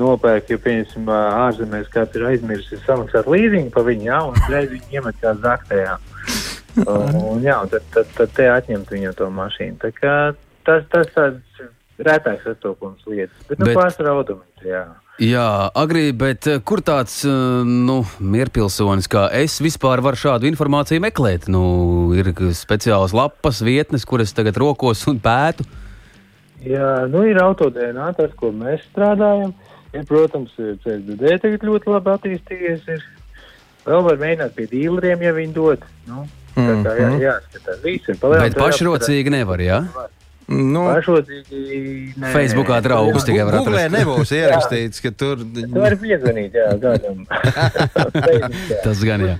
nopērk, 0.00 0.54
ja 0.54 0.58
ā, 0.64 1.20
ārzemēs 1.44 1.92
kāds 1.92 2.16
ir 2.16 2.24
aizmirsis 2.30 2.80
samaksāt 2.88 3.28
līdzīgu 3.28 3.74
pa 3.76 3.84
viņu, 3.84 4.08
jā, 4.08 4.22
un 4.24 4.40
uzreiz 4.40 4.72
viņi 4.72 4.98
iemet 4.98 5.20
kā 5.20 5.36
zaktējā. 5.44 5.98
Un, 6.76 7.14
un, 7.16 7.38
jā, 7.40 7.54
un 7.64 7.70
tad, 7.72 7.84
tad, 7.94 8.08
tad 8.12 8.32
te 8.36 8.44
atņemt 8.52 8.90
viņam 8.92 9.14
to 9.16 9.30
mašīnu. 9.32 9.78
Tā 9.80 9.88
kā 9.96 10.10
tas, 10.66 10.82
tas 10.92 11.08
tāds 11.14 11.62
rētāks 12.04 12.44
sastopums 12.44 13.06
lietas, 13.08 13.38
bet, 13.48 13.62
nu, 13.62 13.70
Bet- 13.70 13.78
pārsvarā 13.78 14.12
automēts, 14.12 14.66
jā. 14.68 14.82
Jā, 15.16 15.70
agrī, 15.72 16.10
bet 16.12 16.44
eh, 16.50 16.58
kur 16.60 16.82
tāds 16.84 17.22
eh, 17.24 17.32
nu, 17.64 18.02
mierpilsonis 18.20 19.08
kā 19.08 19.22
es 19.32 19.54
vispār 19.64 20.02
varu 20.04 20.18
šādu 20.20 20.44
informāciju 20.50 21.00
meklēt? 21.00 21.46
Nu, 21.48 21.62
ir 22.12 22.28
speciāls 22.52 23.14
lapas 23.16 23.62
vietnes, 23.64 24.04
kuras 24.04 24.34
tagad 24.36 24.58
rokos 24.60 25.06
un 25.08 25.16
pētu. 25.24 25.64
Jā, 26.66 27.06
nu 27.08 27.22
ir 27.24 27.40
autodēnā, 27.40 28.10
tas, 28.18 28.34
ko 28.36 28.50
mēs 28.52 28.84
strādājam. 28.90 29.54
Ir, 29.96 30.04
protams, 30.04 30.52
CSDD 30.84 31.38
tagad 31.40 31.64
ļoti 31.64 31.92
labi 31.94 32.12
attīstījies. 32.12 32.84
Ir. 32.92 33.04
Vēl 33.86 34.02
var 34.04 34.20
mēģināt 34.20 34.52
pie 34.56 34.66
dīleriem, 34.68 35.22
ja 35.24 35.32
viņi 35.32 35.54
dod. 35.56 35.84
Nu, 36.10 36.26
tā 36.56 36.74
kā 36.84 36.92
jā, 36.98 37.08
Mhm. 37.08 37.20
jāskatās. 37.22 37.80
Viss 37.84 38.08
ir 38.12 38.20
palielinājums. 38.20 38.52
Bet 38.52 38.64
pašrocīgi 38.66 39.32
nevar, 39.32 39.62
jā? 39.64 39.80
Nu, 40.46 40.84
Pašocīgi. 40.86 41.60
nē, 42.22 42.28
Facebookā 42.30 42.76
draugus 42.84 43.24
tikai 43.26 43.42
var 43.48 43.56
Googlē 43.58 43.86
atrast. 43.88 43.96
nebūs 43.96 44.30
ierakstīts, 44.36 45.00
ka 45.02 45.10
tur. 45.10 45.40
Tu 45.42 45.66
vari 45.74 45.96
piezvanīt, 45.98 46.54
jā, 46.54 46.68
kādam. 46.78 47.24
Tas 48.84 49.00
gan 49.02 49.24
jā. 49.26 49.34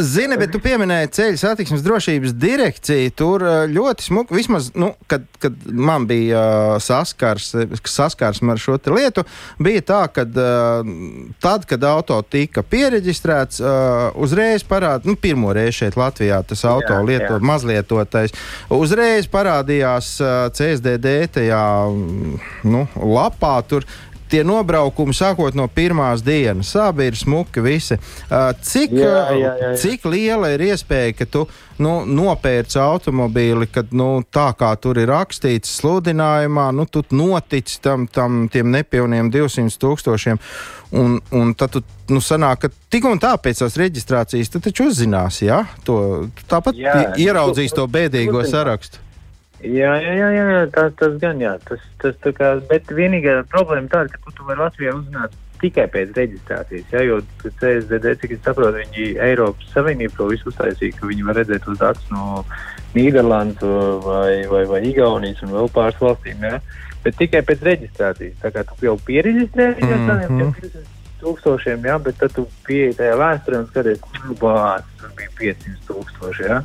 Zini, 0.00 0.38
bet 0.40 0.52
tu 0.54 0.60
pieminēji 0.64 1.10
ceļu 1.18 1.40
satiksmes 1.42 1.84
drošības 1.84 2.32
direkciju. 2.40 3.12
Tur 3.18 3.44
ļoti 3.74 4.06
smuki, 4.08 4.36
vismaz, 4.38 4.70
nu, 4.78 4.94
kad, 5.10 5.26
kad 5.42 5.58
man 5.68 6.06
bija 6.08 6.40
saskars, 6.80 7.50
saskarsme 7.84 8.54
ar 8.56 8.62
šo 8.62 8.78
te 8.80 8.94
lietu, 8.94 9.26
bija 9.62 9.84
tā, 9.92 10.00
ka 10.16 10.24
tad, 11.44 11.68
kad 11.68 11.84
auto 11.88 12.18
tika 12.24 12.64
pieregistrēts, 12.64 13.60
uh, 13.60 14.16
uzreiz 14.16 14.64
parādījās, 14.68 15.08
nu, 15.12 15.18
pirmo 15.20 15.52
reizi 15.56 15.82
šeit 15.82 16.00
Latvijā 16.00 16.40
tas 16.48 16.64
auto 16.68 16.96
Jā, 16.96 17.04
lieto, 17.04 17.36
jā. 17.36 17.44
mazlietotais, 17.52 18.34
uzreiz 18.72 19.28
parādījās 19.30 20.14
CSDD 20.54 21.16
tajā 21.38 21.62
mm, 21.88 22.36
nu, 22.70 22.86
lapā. 23.18 23.56
Tur, 23.68 23.86
Tie 24.28 24.42
nobraukumi 24.44 25.14
sākot 25.16 25.54
no 25.56 25.64
pirmās 25.72 26.20
dienas, 26.20 26.74
abi 26.76 27.06
ir 27.08 27.14
smuki. 27.16 27.62
Visi. 27.64 27.96
Cik, 28.28 28.92
Jā, 28.92 29.12
jā, 29.32 29.38
jā, 29.40 29.52
jā. 29.62 29.70
cik 29.80 30.04
liela 30.04 30.50
ir 30.52 30.66
iespēja, 30.66 31.14
ka 31.16 31.24
tu 31.32 31.46
nu, 31.80 31.94
nopērci 32.04 32.76
automobīli, 32.76 33.70
kad 33.72 33.88
nu, 33.96 34.10
tā 34.28 34.50
kā 34.60 34.68
tur 34.76 35.00
ir 35.00 35.08
rakstīts 35.08 35.72
sludinājumā, 35.80 36.66
nu, 36.76 36.84
tu 36.92 37.00
notici 37.16 37.80
tam, 37.80 38.04
tam 38.04 38.44
tiem 38.52 38.68
nepilniem 38.76 39.32
200 39.32 39.80
tūkstošiem. 39.80 40.36
Un, 41.00 41.16
un 41.32 41.56
tad 41.56 41.78
tu 41.78 41.84
nu, 42.12 42.20
sanāk, 42.20 42.66
ka 42.66 42.72
tik 42.92 43.08
un 43.08 43.16
tā 43.24 43.32
pēc 43.40 43.64
tās 43.64 43.80
reģistrācijas 43.80 44.52
tu 44.52 44.60
taču 44.68 44.90
uzzināsi, 44.92 45.48
ja? 45.48 45.62
to, 45.88 46.28
tu 46.36 46.44
tāpat 46.52 46.76
Jā, 46.76 47.00
i- 47.16 47.24
ieraudzīs 47.24 47.72
to 47.72 47.88
bēdīgo 47.88 48.42
uzzinās. 48.42 48.52
sarakstu. 48.60 49.00
Jā, 49.58 49.90
jā, 49.98 50.12
jā, 50.14 50.28
jā, 50.36 50.58
tas, 50.70 50.92
tas 51.00 51.16
gan 51.18 51.40
jā. 51.42 51.56
Tas, 51.66 51.82
tas 51.98 52.16
kā, 52.36 52.54
bet 52.70 52.90
vienīgā 52.94 53.40
problēma 53.50 53.90
tāda, 53.90 54.14
ka 54.14 54.30
tu, 54.30 54.44
vari 54.46 54.62
Latvijā 54.62 54.92
uzzināt 54.94 55.34
tikai 55.58 55.88
pēc 55.90 56.12
reģistrācijas. 56.14 56.92
Jā, 56.94 57.00
jo 57.02 57.16
CSDD, 57.42 58.12
cik 58.20 58.36
es 58.36 58.44
saprotu, 58.46 58.78
viņi 58.84 59.16
Eiropas 59.26 59.72
Savienību 59.74 60.14
to 60.14 60.28
visu 60.30 60.52
uztaisīja, 60.52 60.94
ka 61.00 61.10
viņi 61.10 61.26
var 61.26 61.40
redzēt 61.40 61.66
tos 61.66 61.80
datus 61.80 62.06
no 62.14 62.44
Nīderlandes 62.94 63.66
vai, 64.06 64.46
vai, 64.52 64.62
vai 64.70 64.80
Igaunijas 64.92 65.42
un 65.42 65.56
vēl 65.56 65.72
pāris 65.74 65.98
valstīm. 66.04 66.46
Jā. 66.46 66.60
Bet 67.02 67.18
tikai 67.18 67.42
pēc 67.50 67.66
reģistrācijas. 67.66 68.38
Tā 68.44 68.54
kā 68.54 68.62
tu 68.70 68.78
jau 68.86 68.94
pieregistrējies 69.10 69.82
ar 69.90 70.06
tādiem 70.06 70.38
Mhm. 70.38 70.54
500 70.62 70.86
tūkstošiem, 71.18 71.82
jā, 71.82 71.98
bet 71.98 72.18
tad 72.22 72.30
tu 72.36 72.46
pieeji 72.66 72.94
tajā 72.94 73.16
vēsturē 73.18 73.58
un 73.58 73.66
skaties, 73.72 74.00
kur 74.06 74.34
bāz, 74.38 74.86
tur 75.00 75.10
bija 75.18 75.34
500 75.40 75.82
tūkstoši. 75.90 76.46
Jā. 76.46 76.62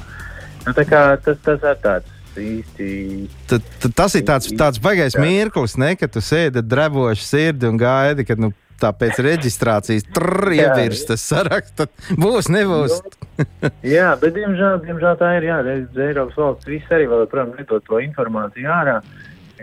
Nu, 0.68 0.74
tā 0.78 0.86
kā 0.86 1.02
tas, 1.26 1.42
tas 1.42 1.66
ir 1.66 1.80
tāds 1.82 2.13
īsti 2.40 2.90
Tad, 3.52 3.66
tad 3.84 3.96
tas 3.98 4.16
ir 4.18 4.26
tāds, 4.28 4.50
tāds 4.58 4.82
baigais 4.84 5.16
Jā. 5.18 5.22
mirklis, 5.24 5.78
ne, 5.78 5.94
kad 6.00 6.14
tu 6.14 6.22
sēdi 6.24 6.62
ar 6.62 6.68
drevošu 6.68 7.26
sirdi 7.26 7.70
un 7.70 7.80
gaidi, 7.82 8.26
kad 8.28 8.42
nu, 8.42 8.52
tā 8.82 8.90
pēc 8.98 9.20
reģistrācijas 9.24 10.08
ievirs 10.52 11.06
tas 11.08 11.22
saraksts. 11.24 11.88
Būs, 12.20 12.50
nebūs. 12.52 12.98
Jā, 13.86 14.14
bet 14.20 14.36
diemžēl, 14.36 14.82
diemžēl 14.84 15.20
tā 15.22 15.30
ir. 15.40 15.48
Jā, 15.48 15.60
Eiropas 16.10 16.40
valsts 16.40 16.68
viss 16.68 16.92
arī 16.92 17.08
vēl, 17.12 17.24
protams, 17.32 17.62
nedod 17.62 17.86
to 17.88 18.02
informāciju 18.04 18.74
ārā. 18.74 18.98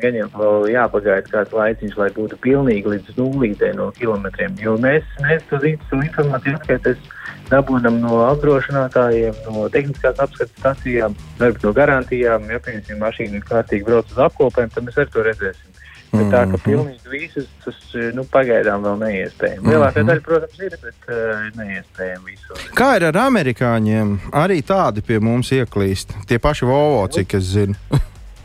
Gan 0.00 0.16
jau 0.16 0.30
vēl 0.32 0.70
jāpagaida 0.72 1.28
kāds 1.28 1.52
laiciņš, 1.52 1.96
lai 2.00 2.08
būtu 2.16 2.38
pilnīgi 2.40 2.94
līdz 2.94 3.18
nulītē 3.18 3.74
no 3.76 3.90
kilometriem. 3.98 4.54
Jo 4.62 4.78
mēs, 4.80 5.04
mēs 5.20 5.44
to, 5.50 5.58
zi- 5.60 5.76
to 5.90 5.98
informāciju 6.00 6.56
atskaites 6.56 7.02
dabūnam 7.50 7.98
no 8.02 8.22
apdrošinātājiem, 8.28 9.40
no 9.48 9.66
tehniskās 9.72 10.20
apskates 10.22 10.54
stacijām, 10.58 11.16
varbūt 11.40 11.66
no 11.66 11.74
garantijām. 11.76 12.46
Ja, 12.50 12.60
piemēram, 12.64 13.02
mašīna 13.02 13.40
ir 13.40 13.48
kārtīgi 13.48 13.86
brauc 13.88 14.10
uz 14.12 14.22
apkopēm, 14.28 14.72
tad 14.74 14.86
mēs 14.86 15.00
arī 15.00 15.12
to 15.14 15.26
redzēsim. 15.26 15.66
Bet 16.10 16.26
tā, 16.32 16.40
ka 16.50 16.58
pilnīgi 16.58 17.06
visus, 17.06 17.46
tas 17.62 17.76
nu, 18.16 18.24
pagaidām 18.32 18.82
vēl 18.82 18.96
neiespējami. 18.98 19.70
Lielākā 19.70 20.02
daļa, 20.02 20.22
protams, 20.26 20.56
ir, 20.58 20.74
bet 20.82 21.06
uh, 21.06 21.44
neiespējami 21.54 22.32
visu. 22.32 22.58
Kā 22.74 22.96
ir 22.98 23.06
ar 23.12 23.18
amerikāņiem? 23.28 24.16
Arī 24.40 24.58
tādi 24.66 25.04
pie 25.06 25.20
mums 25.22 25.52
ieklīst. 25.54 26.16
Tie 26.26 26.40
paši 26.42 26.66
Volvo, 26.66 27.04
cik 27.14 27.38
es 27.38 27.52
zinu. 27.52 27.78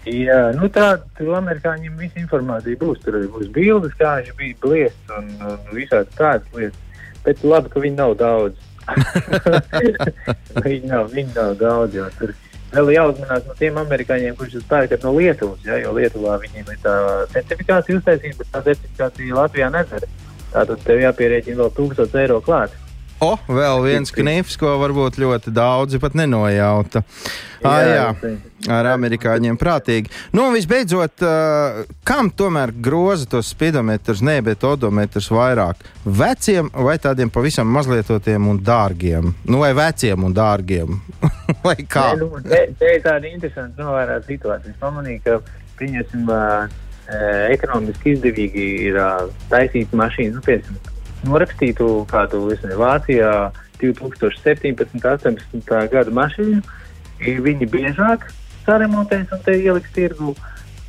Jā, 0.05 0.51
nu 0.53 0.69
tā, 0.69 0.99
tur 1.17 1.33
amerikāņiem 1.39 1.97
visa 1.97 2.21
informācija 2.21 2.77
būs. 2.77 3.01
Tur 3.01 3.17
būs 3.33 3.49
bildes, 3.55 3.97
kā 3.97 4.19
viņš 4.19 4.35
bija 4.37 4.59
bliests 4.61 5.17
un, 5.17 5.31
un 5.41 5.63
visādi 5.73 6.13
tādas 6.19 6.45
lietas. 6.53 7.07
Bet 7.25 7.41
labi, 7.41 7.71
ka 7.73 7.81
viņi 7.81 7.97
nav 7.97 8.13
daudz. 8.19 8.61
viņi, 10.65 10.83
nav, 10.89 11.09
viņi 11.13 11.31
nav 11.35 11.55
daudz, 11.59 11.97
tur 12.19 12.33
vēl 12.75 12.91
jāuzmanās 12.95 13.45
no 13.47 13.55
tiem 13.59 13.79
amerikāņiem, 13.81 14.37
jūs 14.39 14.67
pērkat 14.69 15.05
no 15.05 15.13
Lietuvas, 15.15 15.61
ja, 15.65 15.79
jo 15.81 15.93
Lietuvā 15.95 16.37
viņiem 16.43 16.71
ir 16.73 16.79
tā 16.83 16.95
certifikācija 17.33 17.99
uztaisīta, 17.99 18.39
bet 18.41 18.51
tā 18.53 18.63
certifikācija 18.69 19.37
Latvijā 19.39 19.69
nedara. 19.73 20.09
Tātad 20.55 20.83
tev 20.87 21.01
jāpierēķina 21.03 21.59
vēl 21.63 21.71
1000 21.75 22.19
eiro 22.21 22.39
klāt. 22.43 22.75
O, 23.23 23.31
vēl 23.47 23.79
viens 23.85 24.11
knifs, 24.11 24.57
ko 24.59 24.73
varbūt 24.81 25.15
ļoti 25.21 25.53
daudzi 25.55 26.01
pat 26.03 26.17
nenojauta. 26.19 27.01
Ah, 27.65 27.79
jā, 27.81 28.33
ar 28.69 28.89
amerikāņiem 28.91 29.55
prātīgi. 29.57 30.11
Nu, 30.35 30.49
un 30.49 30.53
visbeidzot, 30.57 31.23
uh, 31.23 31.79
kam 32.05 32.27
tomēr 32.29 32.73
groza 32.85 33.25
tos 33.31 33.49
spidometrus, 33.55 34.21
ne, 34.25 34.35
bet 34.45 34.65
odometrus 34.67 35.31
vairāk? 35.33 35.81
Veciem 36.05 36.69
vai 36.75 36.97
tādiem 37.01 37.31
pavisam 37.33 37.71
mazlietotiem 37.73 38.51
un 38.51 38.59
dārgiem? 38.61 39.31
Nu, 39.47 39.63
vai 39.63 39.71
veciem 39.77 40.27
un 40.27 40.35
dārgiem? 40.35 40.99
vai 41.65 41.77
kā? 41.81 42.11
Nē, 42.13 42.21
nu, 42.21 42.41
te, 42.45 42.65
te 42.77 42.97
ir 42.97 43.05
tāda 43.05 43.31
interesanta 43.31 43.87
novērtēta 43.87 44.33
situācija. 44.33 44.75
Es 44.75 44.81
pamanīju, 44.83 45.23
ka, 45.25 45.61
pieņemsim, 45.79 46.27
ā, 46.35 46.43
ekonomiski 47.55 48.17
izdevīgi 48.17 48.67
ir 48.89 48.99
ā, 49.01 49.09
taisīt 49.49 49.95
mašīnu, 49.95 50.37
nu, 50.37 50.45
piemēram, 50.45 50.94
norakstītu 51.27 51.89
kādu, 52.11 52.45
nezinu, 52.51 52.79
Vācijā 52.79 53.31
2017. 53.81 54.99
18. 55.03 55.77
gada 55.91 56.13
mašīnu, 56.21 56.61
viņi 57.45 57.69
biežāk 57.71 58.29
saremontēs 58.65 59.33
un 59.33 59.41
te 59.45 59.57
ieliks 59.59 59.93
tirgu 59.95 60.35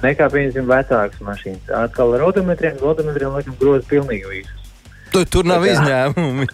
nekā, 0.03 0.29
piemēram, 0.33 0.69
vecākas 0.71 1.25
mašīnas. 1.25 1.73
Atkal 1.85 2.15
ar 2.17 2.27
odometriem, 2.29 2.79
odometriem, 2.85 3.35
laikam, 3.37 3.57
groza 3.61 3.87
pilnīgi 3.91 4.31
visus. 4.31 4.63
Tur, 5.15 5.27
tur 5.33 5.49
nav 5.49 5.65
izņēmumi. 5.67 6.49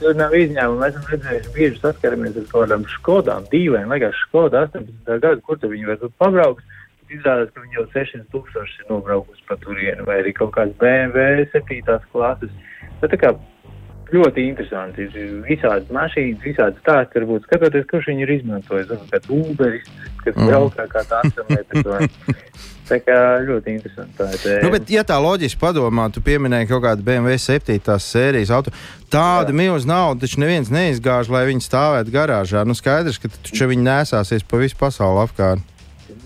Tur 0.00 0.18
nav 0.18 0.36
izņēmuma. 0.38 0.80
Mēs 0.80 0.96
esam 0.96 1.10
redzējuši, 1.14 1.54
bieži 1.56 1.80
saskaramies 1.82 2.38
ar 2.40 2.48
kādām 2.54 2.86
skodām, 2.96 3.48
dīvaini, 3.52 3.90
liekas, 3.94 4.18
skoda 4.26 4.66
18. 4.68 5.18
gada, 5.22 5.36
kur 5.46 5.60
viņi 5.62 5.90
var 5.90 6.06
pabraukt. 6.22 6.78
Izrādās, 7.12 7.50
ka 7.52 7.60
viņi 7.60 7.76
jau 7.76 7.82
600 7.92 8.22
tūkstoši 8.32 8.78
ir 8.80 8.86
nobraukusi 8.88 9.42
pa 9.44 9.58
turieni, 9.60 10.00
vai 10.06 10.22
arī 10.22 10.30
kaut 10.32 10.54
kāds 10.54 10.72
BMW 10.80 11.44
7. 11.52 11.98
klases. 12.08 12.54
Bet 13.02 13.10
tā 13.12 13.18
kā 13.20 13.32
ļoti 14.12 14.42
interesanti 14.50 15.06
ir 15.08 15.38
visādas 15.46 15.88
mašīnas, 15.92 16.42
visādas 16.44 16.78
stāsti, 16.84 17.16
varbūt 17.22 17.46
skatoties, 17.48 17.86
kurš 17.90 18.10
viņi 18.12 18.26
ir 18.26 18.32
izmantojis. 18.38 18.90
Varbūt 18.90 19.14
kāds 19.14 19.30
Uberis, 19.32 19.88
kas 20.24 20.34
Mhm. 20.36 20.48
braukā 20.50 20.84
kā 20.92 21.02
taksometrs. 21.08 21.86
vai- 21.88 22.08
Tā 22.92 22.98
kā 23.00 23.16
ļoti 23.46 23.72
interesanti. 23.78 24.12
Tā 24.18 24.26
ir. 24.44 24.62
Nu, 24.66 24.70
bet, 24.74 24.90
ja 24.90 25.00
tā 25.06 25.16
loģiski 25.22 25.56
padomā, 25.56 26.10
tu 26.12 26.20
pieminēji 26.20 26.68
kaut 26.68 26.82
kādu 26.82 27.02
BMW 27.06 27.38
7. 27.38 27.78
sērijas 28.02 28.50
auto. 28.52 28.70
Tāda 29.08 29.54
milzīga 29.54 29.86
nauda 29.88 30.26
taču 30.26 30.40
neviens 30.42 30.68
neizgāž, 30.68 31.30
lai 31.32 31.46
viņi 31.48 31.62
stāvētu 31.64 32.12
garāžā. 32.12 32.66
Nu, 32.66 32.74
skaidrs, 32.74 33.18
ka 33.22 33.28
taču 33.28 33.70
viņi 33.70 33.86
nesāsies 33.86 34.42
pa 34.44 34.58
visu 34.60 34.76
pasauli 34.76 35.22
apkārt. 35.24 35.62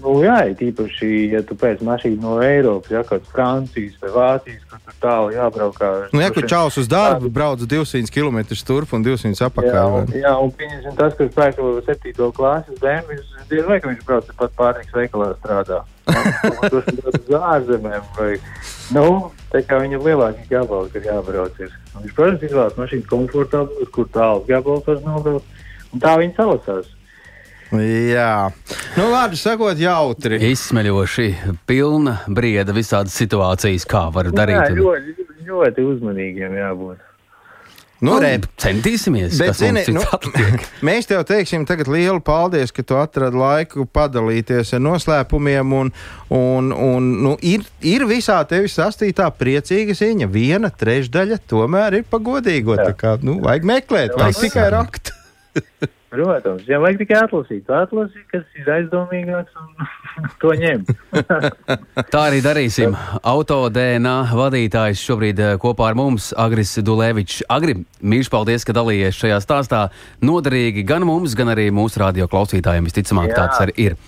Nu, 0.07 0.21
jā, 0.23 0.37
tīpaši, 0.55 1.09
ja 1.33 1.41
tu 1.43 1.57
pēc 1.59 1.81
mašīnas 1.83 2.21
no 2.23 2.37
Eiropas, 2.45 2.93
ja 2.95 3.01
kaut 3.03 3.25
kāds 3.25 3.33
Francijas 3.35 3.97
vai 4.05 4.13
Vācijas, 4.15 4.63
kur 4.71 4.79
tur 4.85 4.99
tālu 5.03 5.33
jābraukā. 5.35 5.89
Nu, 6.15 6.23
ja 6.23 6.29
kur 6.31 6.47
čaus 6.47 6.79
uz 6.79 6.87
darbu, 6.91 7.31
brauc 7.35 7.65
200 7.67 8.13
km 8.15 8.39
turp 8.69 8.95
un 8.95 9.03
200 9.03 9.35
Jā, 9.35 9.49
apakaļ. 9.51 9.97
un, 9.99 10.15
jā, 10.15 10.35
un 10.39 10.55
pieņemsim 10.55 10.95
tas, 11.01 11.19
kas 11.19 11.59
to 11.59 11.73
7. 11.89 12.31
klases 12.39 12.79
BMW, 12.79 13.19
viņš 13.19 13.51
diez 13.51 13.67
vai, 13.67 13.81
ka 13.83 13.91
viņš 13.91 14.07
brauc 14.07 14.33
pat 14.39 14.57
pārtiks 14.61 14.95
veikalā 14.95 15.33
strādā. 15.41 15.83
Tas 16.71 16.91
ir 16.93 17.03
uz 17.11 17.33
ārzemēm 17.35 18.11
vai, 18.15 18.33
nu, 18.95 19.07
tā 19.51 19.65
kā 19.67 19.81
viņam 19.83 20.07
lielāki 20.07 20.47
gabali, 20.53 20.93
kur 20.95 21.09
jābrauc 21.11 21.59
ir. 21.67 21.73
Viņš, 21.97 22.15
protams, 22.15 22.45
izvēlas 22.47 22.79
mašīnu 22.79 23.09
komfortablu, 23.11 23.89
kur 23.91 24.07
tāls 24.15 24.47
gabals 24.47 24.87
var 24.87 25.03
nobraukt, 25.03 25.65
un 25.91 26.05
tā 26.05 26.15
viņi 26.23 26.39
salasās. 26.39 26.93
Jā, 27.75 28.53
nu, 28.95 29.09
vārdu 29.11 29.39
sakot, 29.41 29.79
jautri. 29.81 30.39
Izsmeļoši, 30.53 31.27
pilna 31.67 32.21
brieda 32.31 32.75
visādas 32.77 33.17
situācijas, 33.19 33.87
kā 33.91 34.07
var 34.15 34.31
Jā, 34.31 34.37
darīt. 34.39 34.71
un- 34.71 34.79
ļoti, 34.85 35.27
ļoti 35.49 35.87
uzmanīgiem 35.95 36.55
jābūt. 36.61 37.03
Nu, 38.05 38.19
re, 38.21 38.35
Centīsimies, 38.61 39.39
Bet, 39.41 39.55
zini, 39.57 39.81
nu, 39.89 40.03
mēs 40.87 41.09
tev 41.09 41.23
teiksim 41.25 41.65
tagad 41.67 41.89
lielu 41.89 42.21
paldies, 42.21 42.71
ka 42.71 42.85
tu 42.85 42.95
atradi 43.01 43.41
laiku 43.41 43.87
padalīties 43.89 44.75
ar 44.77 44.83
noslēpumiem. 44.85 45.73
Un, 45.79 45.91
un, 46.29 46.71
un, 46.77 47.09
nu, 47.25 47.35
ir, 47.41 47.65
ir 47.81 48.05
visā 48.05 48.37
tevis 48.49 48.77
sastītā 48.77 49.31
priecīga 49.33 49.97
ziņa. 49.97 50.29
Viena 50.29 50.69
trešdaļa 50.69 51.41
tomēr 51.49 52.03
ir 52.03 52.05
pagodīga. 52.13 52.77
Tā 52.85 52.93
kā 53.01 53.17
nu, 53.25 53.41
vajag 53.41 53.65
meklēt, 53.73 54.13
vajag 54.21 54.43
tikai 54.45 54.69
rakt. 54.77 55.15
Protams, 56.07 56.63
ja 56.71 56.79
vajag 56.79 57.01
tikai 57.01 57.17
atlasīt, 57.25 57.71
atlasīt, 57.73 58.27
kas 58.31 58.45
ir 58.55 58.69
aizdomīgāks 58.77 59.57
un 59.59 59.89
to 60.43 60.53
ņemt. 60.55 60.93
Tā 62.15 62.21
arī 62.29 62.39
darīsim. 62.45 62.95
Autodēnā 63.27 64.15
vadītājs 64.39 65.03
šobrīd 65.03 65.43
eh, 65.43 65.57
kopā 65.63 65.91
ar 65.91 65.99
mums 65.99 66.31
Agris 66.39 66.77
Dulēvičs. 66.87 67.43
Agri, 67.51 67.81
mīļš 68.07 68.31
paldies, 68.31 68.67
ka 68.67 68.77
dalījies 68.77 69.19
šajā 69.19 69.41
stāstā. 69.43 69.83
Noderīgi 70.23 70.87
gan 70.87 71.07
mums, 71.09 71.35
gan 71.39 71.51
arī 71.57 71.73
mūsu 71.75 72.05
radio 72.05 72.31
klausītājiem. 72.31 72.87
Visticamāk, 72.87 73.35
Jā. 73.35 73.43
tāds 73.43 73.67
arī 73.67 73.77
ir. 73.89 74.01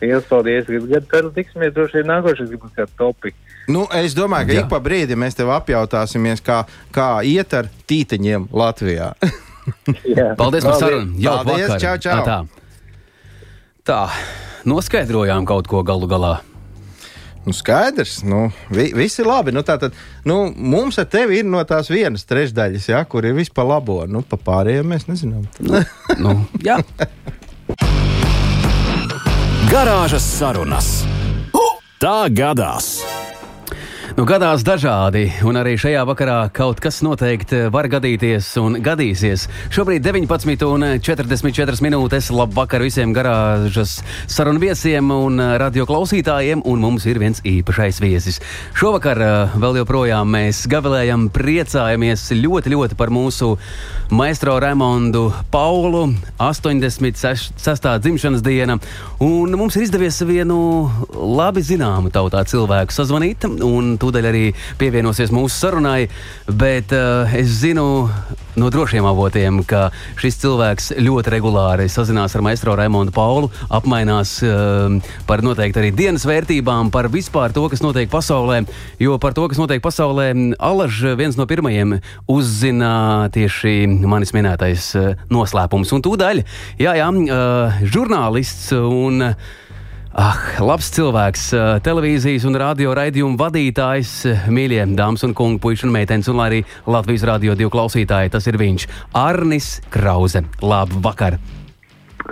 Lielas 0.00 0.26
paldies! 0.28 0.66
Kādu 1.12 1.30
tiksimies, 1.36 1.72
droši 1.76 2.00
vien 2.00 2.10
nākošais 2.14 2.52
būs 2.56 2.74
kāds 2.76 2.96
topik. 2.98 3.36
Nu, 3.68 3.86
es 3.96 4.16
domāju, 4.16 4.50
ka 4.50 4.56
Jā. 4.56 4.64
ik 4.64 4.72
pa 4.72 4.80
brīdim 4.84 5.20
mēs 5.20 5.36
tev 5.36 5.52
apjautāsimies, 5.52 6.42
kā, 6.44 6.64
kā 6.92 7.18
iet 7.28 7.52
ar 7.56 7.68
tīteņiem 7.88 8.48
Latvijā. 8.56 9.12
Paldies 10.40 10.66
par 10.66 10.80
sarunu. 10.80 11.14
Jā, 11.20 11.36
Paldies, 11.44 11.76
čau, 11.82 11.94
čau. 12.02 12.18
Tā, 12.26 12.40
tā, 13.86 14.00
noskaidrojām 14.68 15.46
kaut 15.48 15.70
ko 15.70 15.84
galu 15.86 16.10
galā. 16.10 16.34
Nu, 17.44 17.52
skaidrs, 17.52 18.22
nu, 18.24 18.46
vi, 18.72 18.88
viss 18.96 19.20
ir 19.20 19.28
labi. 19.28 19.52
Nu, 19.52 19.60
tātad, 19.66 19.92
nu, 20.24 20.46
mums 20.56 20.96
ar 21.00 21.08
tevi 21.12 21.42
ir 21.42 21.48
no 21.48 21.60
tās 21.68 21.90
vienas 21.92 22.24
trešdaļas, 22.24 22.88
ja, 22.88 23.02
kur 23.04 23.26
ir 23.28 23.36
vispār 23.36 23.68
labo. 23.68 23.98
Nu, 24.08 24.24
pa 24.24 24.40
pārējiem 24.40 24.88
mēs 24.94 25.04
nezinām. 25.10 25.44
nu, 25.60 25.82
nu, 26.24 26.38
jā. 26.68 26.80
Garāžas 29.68 30.24
sarunas. 30.38 30.94
Tā 32.00 32.26
gadās! 32.32 32.98
Nu, 34.14 34.22
gadās 34.22 34.62
dažādi, 34.62 35.24
un 35.42 35.56
arī 35.58 35.72
šajā 35.74 36.04
vakarā 36.06 36.36
kaut 36.54 36.78
kas 36.78 37.00
noteikti 37.02 37.64
var 37.74 37.88
gadīties 37.90 38.46
un 38.62 38.76
gadīsies. 38.78 39.48
Šobrīd 39.74 40.04
19,44 40.06 41.82
minūtes. 41.82 42.28
Labvakar 42.30 42.84
visiem 42.86 43.10
garāžas 43.10 43.96
sarunu 44.30 44.62
viesiem 44.62 45.10
un 45.10 45.42
radio 45.58 45.82
klausītājiem, 45.88 46.62
un 46.62 46.84
mums 46.86 47.08
ir 47.10 47.18
viens 47.18 47.42
īpašais 47.42 47.98
viesis. 48.04 48.38
Šovakar 48.78 49.18
eh, 49.18 49.56
vēl 49.58 49.80
joprojām 49.80 50.30
mēs 50.36 50.62
gavilējam, 50.70 51.26
priecājamies 51.34 52.28
ļoti, 52.38 52.70
ļoti 52.76 53.00
par 53.00 53.10
mūsu 53.10 53.56
maestro 54.14 54.54
Raimondu 54.62 55.24
Paulu, 55.50 56.04
86. 56.38 57.90
dzimšanas 58.06 58.46
diena, 58.46 58.78
un 59.18 59.58
mums 59.58 59.74
ir 59.74 59.88
izdevies 59.88 60.22
vienu 60.22 60.62
labi 61.10 61.66
zināmu 61.66 62.14
tautā 62.14 62.46
cilvēku 62.46 62.94
sazvanīt. 62.94 63.50
Un 63.58 63.96
tūdaļ 64.04 64.30
arī 64.30 64.44
pievienosies 64.80 65.32
mūsu 65.34 65.56
sarunai, 65.56 66.08
bet 66.60 66.92
uh, 66.94 67.32
es 67.36 67.60
zinu 67.62 67.86
no 68.54 68.68
drošiem 68.70 69.06
avotiem, 69.08 69.62
ka 69.66 69.88
šis 70.20 70.38
cilvēks 70.44 70.92
ļoti 71.02 71.32
regulāri 71.34 71.88
sazinās 71.90 72.36
ar 72.36 72.44
maistro 72.46 72.76
Raimondu 72.78 73.14
Paulu, 73.14 73.50
apmainās 73.74 74.36
uh, 74.46 74.94
par 75.28 75.42
noteikti 75.46 75.82
arī 75.82 75.90
dienas 75.96 76.26
vērtībām, 76.28 76.92
par 76.94 77.10
vispār 77.12 77.54
to, 77.54 77.66
kas 77.72 77.82
notiek 77.84 78.10
pasaulē, 78.12 78.62
jo 79.02 79.18
par 79.22 79.34
to, 79.36 79.48
kas 79.50 79.60
notiek 79.60 79.82
pasaulē, 79.84 80.30
Alaž 80.64 81.00
viens 81.18 81.36
no 81.38 81.46
pirmajiem 81.50 81.98
uzzina 82.30 82.92
tieši 83.34 83.74
manis 84.06 84.34
minētais 84.36 84.92
uh, 85.00 85.26
noslēpums. 85.34 85.92
Un 85.96 86.04
tūdaļ, 86.06 86.44
jā, 86.82 86.94
jā, 87.00 87.10
uh, 87.10 87.84
žurnālists 87.90 88.70
un 88.78 89.30
uh, 89.32 89.52
Ah, 90.14 90.36
labs 90.62 90.92
cilvēks, 90.94 91.48
televīzijas 91.82 92.44
un 92.46 92.54
radio 92.62 92.92
raidījumu 92.94 93.34
vadītājs, 93.40 94.12
mīļie 94.46 94.84
dāmas 94.94 95.26
un 95.26 95.34
kungi, 95.34 95.58
puikas 95.64 95.82
un 95.88 95.90
meitenes, 95.96 96.30
un 96.30 96.38
arī 96.44 96.60
Latvijas 96.86 97.26
radio 97.26 97.58
divu 97.58 97.72
klausītāji. 97.74 98.30
Tas 98.36 98.46
ir 98.46 98.60
viņš, 98.62 98.86
Arnis 99.24 99.80
Krause. 99.90 100.46
Labu 100.62 101.02
vakaru! 101.02 101.42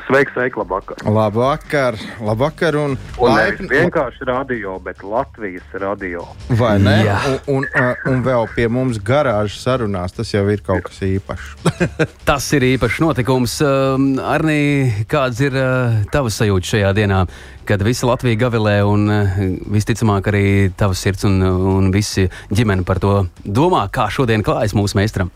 Sveiks, 0.07 0.33
sveiki, 0.33 0.57
labvakar. 0.57 0.97
Labvakar, 1.05 1.97
labvakar 2.21 2.77
un, 2.81 2.95
un 3.21 3.35
laipni. 3.35 3.69
vienkārši 3.69 4.25
radio, 4.25 4.79
bet 4.81 5.03
Latvijas 5.05 5.75
radio. 5.77 6.25
Vai 6.49 6.79
ne? 6.81 6.95
Jā. 7.05 7.19
Un, 7.53 7.67
un, 7.69 7.91
un 8.09 8.23
vēl 8.25 8.49
pie 8.55 8.71
mums 8.73 8.97
garāžas 9.05 9.59
sarunās 9.61 10.17
tas 10.17 10.33
jau 10.33 10.47
ir 10.49 10.65
kaut 10.65 10.87
kas 10.87 11.03
īpašs. 11.05 11.53
tas 12.31 12.47
ir 12.57 12.65
īpašs 12.71 13.03
notikums. 13.05 13.59
Um, 13.67 14.15
Arnī, 14.17 15.05
kāds 15.13 15.43
ir 15.45 15.61
uh, 15.61 16.01
tavs 16.15 16.41
sajūta 16.41 16.73
šajā 16.73 16.95
dienā, 16.97 17.27
kad 17.69 17.83
visa 17.87 18.09
Latvija 18.09 18.41
gavilē 18.45 18.79
un 18.87 19.07
uh, 19.11 19.37
visticamāk 19.73 20.31
arī 20.33 20.47
tavs 20.79 21.03
sirds 21.05 21.27
un, 21.29 21.39
un 21.43 21.93
visi 21.95 22.29
ģimene 22.53 22.87
par 22.89 23.01
to 23.03 23.15
domā, 23.45 23.87
kā 23.93 24.09
šodien 24.11 24.45
klājas 24.47 24.77
mūsu 24.79 24.99
meistaram? 24.99 25.33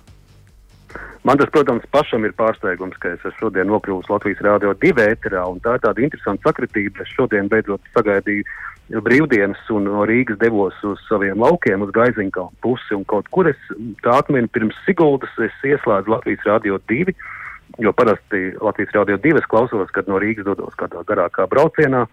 Man 1.26 1.40
tas, 1.40 1.50
protams, 1.50 1.82
pašam 1.90 2.22
ir 2.22 2.36
pārsteigums, 2.38 2.94
ka 3.02 3.16
es 3.16 3.38
šodien 3.40 3.66
nokļuvis 3.66 4.12
Latvijas 4.12 4.44
Rādio 4.46 4.76
2 4.78 5.08
ēterā, 5.08 5.42
un 5.50 5.58
tā 5.64 5.72
ir 5.74 5.82
tāda 5.82 6.04
interesanta 6.06 6.52
sakritība. 6.52 7.02
Es 7.02 7.10
šodien 7.16 7.50
beidzot 7.50 7.82
sagaidīju 7.96 8.46
brīvdienas 9.02 9.64
un 9.74 9.88
no 9.88 10.04
Rīgas 10.06 10.38
devos 10.38 10.76
uz 10.86 11.00
saviem 11.08 11.42
laukiem, 11.42 11.82
uz 11.82 11.90
Gaiziņkalnu 11.96 12.62
pusi, 12.62 12.94
un 12.94 13.02
kaut 13.10 13.26
kur 13.34 13.50
es 13.50 13.58
tā 14.04 14.20
atminu 14.20 14.46
pirms 14.54 14.78
Siguldas 14.86 15.34
es 15.42 15.56
ieslēdzu 15.66 16.14
Latvijas 16.14 16.46
Rādio 16.46 16.78
2, 16.92 17.16
jo 17.82 17.92
parasti 17.96 18.52
Latvijas 18.60 18.94
Rādio 18.94 19.18
2 19.22 19.40
es 19.40 19.50
klausos, 19.50 19.90
kad 19.92 20.08
no 20.08 20.20
Rīgas 20.22 20.48
dodos 20.48 20.74
kādā 20.80 21.04
garākā 21.08 21.48
braucienā. 21.50 22.06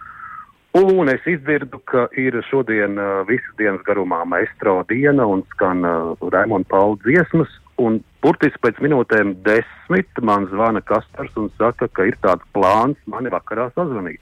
Un 0.74 1.10
es 1.12 1.22
izdzirdu, 1.30 1.78
ka 1.86 2.08
ir 2.18 2.40
šodien 2.50 2.98
uh, 2.98 3.22
visas 3.30 3.52
dienas 3.60 3.84
garumā 3.86 4.24
maestro 4.26 4.80
diena 4.90 5.28
un 5.30 5.44
skan 5.54 5.86
uh, 5.86 6.32
Raimonda 6.34 6.70
Paula 6.72 6.98
dziesmas, 7.06 7.52
Un 7.82 7.96
burtiski 8.22 8.60
pēc 8.62 8.78
minūtēm 8.86 9.32
desmit 9.46 10.20
man 10.22 10.46
zvana 10.52 10.82
Kaspars 10.86 11.34
un 11.42 11.50
saka, 11.58 11.88
ka 11.90 12.06
ir 12.06 12.18
tāds 12.22 12.46
plāns 12.54 13.00
mani 13.10 13.32
vakarā 13.34 13.72
sazvanīt. 13.74 14.22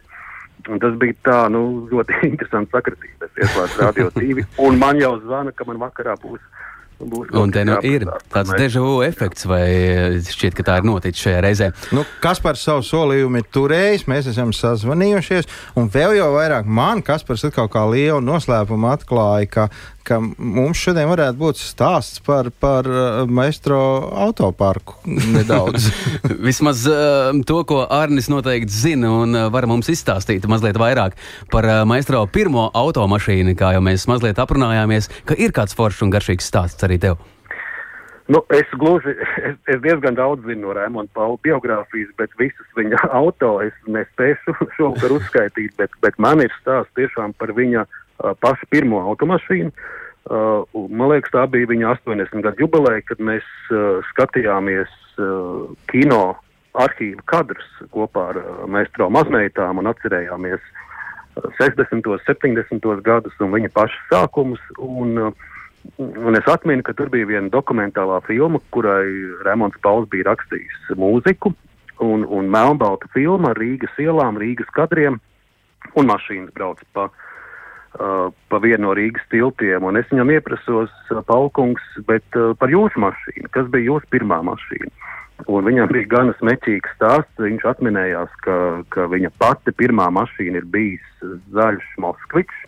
Un 0.69 0.79
tas 0.79 0.95
bija 1.01 1.17
tā, 1.25 1.37
nu, 1.51 1.89
ļoti 1.91 2.21
interesants 2.29 2.71
sakritība. 2.71 3.27
Es 3.27 3.43
ieslēdzu 3.43 3.83
radio 3.83 4.07
tīvi, 4.15 4.47
un 4.63 4.79
man 4.79 5.01
jau 5.01 5.17
zvana, 5.25 5.51
ka 5.51 5.67
man 5.67 5.81
vakarā 5.83 6.15
būs. 6.21 6.39
būs 6.39 6.60
un 7.41 7.53
te 7.53 7.63
nu 7.67 7.77
ir 7.87 8.05
tāds 8.31 8.51
deja 8.57 8.81
vu 8.83 9.01
efekts, 9.05 9.45
vai 9.49 9.65
šķiet, 10.25 10.57
ka 10.57 10.65
tā 10.67 10.79
ir 10.81 10.87
noticis 10.87 11.25
šajā 11.25 11.39
reizē? 11.45 11.69
Nu, 11.95 12.05
Kaspars 12.23 12.63
savu 12.67 12.85
solījumu 12.85 13.41
ir 13.41 13.47
turējis, 13.53 14.07
mēs 14.11 14.29
esam 14.31 14.53
sazvanījušies, 14.55 15.49
un 15.79 15.89
vēl 15.93 16.17
jau 16.19 16.31
vairāk 16.35 16.69
man 16.69 17.03
Kaspars 17.05 17.47
atkal 17.49 17.71
kā 17.71 17.85
lielu 17.91 18.21
noslēpumu 18.25 18.91
atklāja, 18.93 19.49
ka 19.51 19.67
ka 20.03 20.19
mums 20.21 20.81
šodien 20.81 21.09
varētu 21.09 21.37
būt 21.39 21.59
stāsts 21.61 22.21
par, 22.25 22.49
par 22.61 22.87
uh, 22.89 23.23
maestro 23.29 23.79
autoparku 24.25 24.99
nedaudz. 25.35 25.89
Vismaz 26.47 26.85
uh, 26.89 27.31
to, 27.47 27.61
ko 27.67 27.83
Arnis 27.85 28.29
noteikti 28.31 28.73
zina 28.73 29.11
un 29.23 29.37
uh, 29.37 29.49
var 29.53 29.69
mums 29.69 29.91
izstāstīt 29.93 30.47
mazliet 30.51 30.79
vairāk 30.81 31.17
par 31.51 31.67
maestro 31.89 32.23
pirmo 32.31 32.69
automašīnu, 32.77 33.55
kā 33.59 33.75
jau 33.75 33.83
mēs 33.85 34.07
mazliet 34.11 34.41
aprunājāmies, 34.41 35.11
ka 35.27 35.37
ir 35.37 35.53
kāds 35.55 35.77
foršs 35.77 36.03
un 36.05 36.13
garšīgs 36.13 36.49
stāsts 36.51 36.87
arī 36.87 36.99
tev. 37.01 37.21
Nu, 38.31 38.39
es 38.55 38.69
gluži, 38.79 39.11
es, 39.49 39.57
es 39.67 39.81
diezgan 39.83 40.15
daudz 40.15 40.45
zinu 40.47 40.69
no 40.69 40.75
Rēmona 40.77 41.11
Paula 41.15 41.39
biogrāfijas, 41.45 42.13
bet 42.19 42.33
visas 42.39 42.77
viņa 42.77 43.09
auto 43.11 43.57
es 43.65 43.75
nespēšu 43.91 44.55
šovakar 44.77 45.17
uzskaitīt, 45.17 45.75
bet, 45.79 45.93
bet 46.05 46.19
man 46.21 46.43
ir 46.45 46.53
stāsts 46.61 46.95
tiešām 46.99 47.35
par 47.41 47.51
viņa 47.57 47.83
uh, 47.83 48.00
pašu 48.41 48.69
pirmo 48.69 49.01
automašīnu. 49.11 49.71
Uh, 50.21 50.67
man 50.93 51.09
liekas, 51.09 51.31
tā 51.33 51.47
bija 51.49 51.65
viņa 51.71 51.95
80 51.95 52.43
gadu 52.45 52.67
jubileja, 52.67 53.01
kad 53.09 53.21
mēs 53.25 53.45
uh, 53.73 54.03
skatījāmies 54.11 54.91
uh, 55.17 55.71
kino 55.89 56.35
arhīvu 56.77 57.25
kadrus 57.25 57.71
kopā 57.89 58.27
ar 58.29 58.37
uh, 58.37 58.51
meistro 58.69 59.09
mazmeitām 59.09 59.81
un 59.81 59.89
atcerējāmies 59.89 60.61
uh, 60.61 61.47
60. 61.57 62.05
un 62.05 62.21
70. 62.27 62.85
gadus 63.01 63.41
un 63.41 63.49
viņa 63.55 63.71
paša 63.73 64.03
sākumus. 64.11 64.61
Un, 64.77 65.17
uh, 65.17 65.49
un 65.97 66.37
es 66.37 66.53
atminu, 66.53 66.85
ka 66.85 66.93
tur 66.93 67.09
bija 67.09 67.31
viena 67.31 67.49
dokumentālā 67.49 68.21
filma, 68.27 68.61
kurai 68.69 69.09
Rēmons 69.47 69.81
Pauls 69.81 70.05
bija 70.13 70.29
rakstījis 70.29 70.93
mūziku, 71.01 71.55
un, 71.97 72.29
un 72.29 72.53
melnbalta 72.53 73.09
filma 73.17 73.55
ar 73.55 73.59
Rīgas 73.59 73.97
ielām, 73.97 74.37
Rīgas 74.37 74.69
kadriem, 74.77 75.17
un 75.97 76.13
mašīnas 76.13 76.53
brauc 76.53 76.85
pa 76.93 77.09
Uh, 77.09 77.27
pa 77.91 78.59
vienu 78.63 78.87
no 78.87 78.95
Rīgas 78.95 79.25
tiltiem, 79.31 79.83
un 79.83 79.99
es 79.99 80.07
viņam 80.11 80.31
ieprasos, 80.37 80.91
uh, 81.11 81.21
Paukungs, 81.27 81.83
bet 82.07 82.39
uh, 82.39 82.53
par 82.59 82.71
jūsu 82.71 83.01
mašīnu, 83.03 83.51
kas 83.51 83.67
bija 83.73 83.91
jūsu 83.91 84.07
pirmā 84.13 84.39
mašīna. 84.47 84.91
Un 85.49 85.65
viņam 85.65 85.89
bija 85.89 86.09
gana 86.09 86.35
smēķīgs 86.37 86.91
stāsts. 86.95 87.41
Viņš 87.41 87.63
atminējās, 87.65 88.33
ka, 88.45 88.57
ka 88.93 89.07
viņa 89.09 89.31
pati 89.41 89.73
pirmā 89.73 90.11
mašīna 90.13 90.61
ir 90.61 90.67
bijis 90.69 91.23
zaļš 91.55 91.87
Moskvičs, 92.03 92.67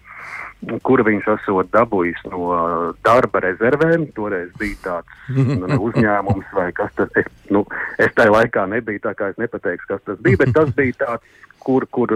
kuru 0.88 1.06
viņš 1.06 1.28
esot 1.36 1.70
dabūjis 1.74 2.24
no 2.32 2.58
darba 3.06 3.44
rezervēm. 3.46 4.08
Toreiz 4.18 4.50
bija 4.60 4.80
tāds 4.88 5.30
nu, 5.62 5.70
uzņēmums, 5.90 6.50
vai 6.58 6.72
kas 6.76 6.94
tas 6.98 7.14
es, 7.20 7.30
nu, 7.54 7.66
es 8.02 8.14
tajā 8.18 8.34
laikā 8.34 8.66
nebiju, 8.74 9.04
tā 9.06 9.14
kā 9.20 9.32
es 9.34 9.40
nepateikšu, 9.42 9.92
kas 9.94 10.06
tas 10.10 10.22
bija, 10.26 10.42
bet 10.42 10.56
tas 10.58 10.74
bija 10.78 10.98
tāds, 11.06 11.42
kur, 11.64 11.86
kur 11.94 12.12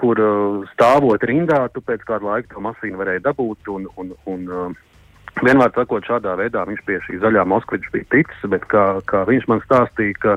kur 0.00 0.20
uh, 0.22 0.64
stāvot 0.72 1.22
rindā, 1.28 1.66
tu 1.74 1.82
pēc 1.84 2.02
kāda 2.08 2.28
laika 2.28 2.54
to 2.54 2.64
mašīnu 2.64 3.00
varēji 3.00 3.26
dabūt. 3.26 3.70
Un, 3.74 3.86
un, 4.00 4.12
un, 4.30 4.48
uh, 4.48 5.38
vienmēr 5.42 5.72
sakot, 5.76 6.06
šādā 6.08 6.34
veidā 6.40 6.64
viņš 6.68 6.82
pie 6.88 6.98
šī 7.06 7.22
zaļā 7.22 7.46
Moskviča 7.48 7.94
bija 7.94 8.10
ticis, 8.14 8.50
bet 8.52 8.68
kā, 8.72 8.86
kā 9.08 9.24
viņš 9.28 9.48
man 9.50 9.64
stāstīja, 9.66 10.18
ka, 10.24 10.36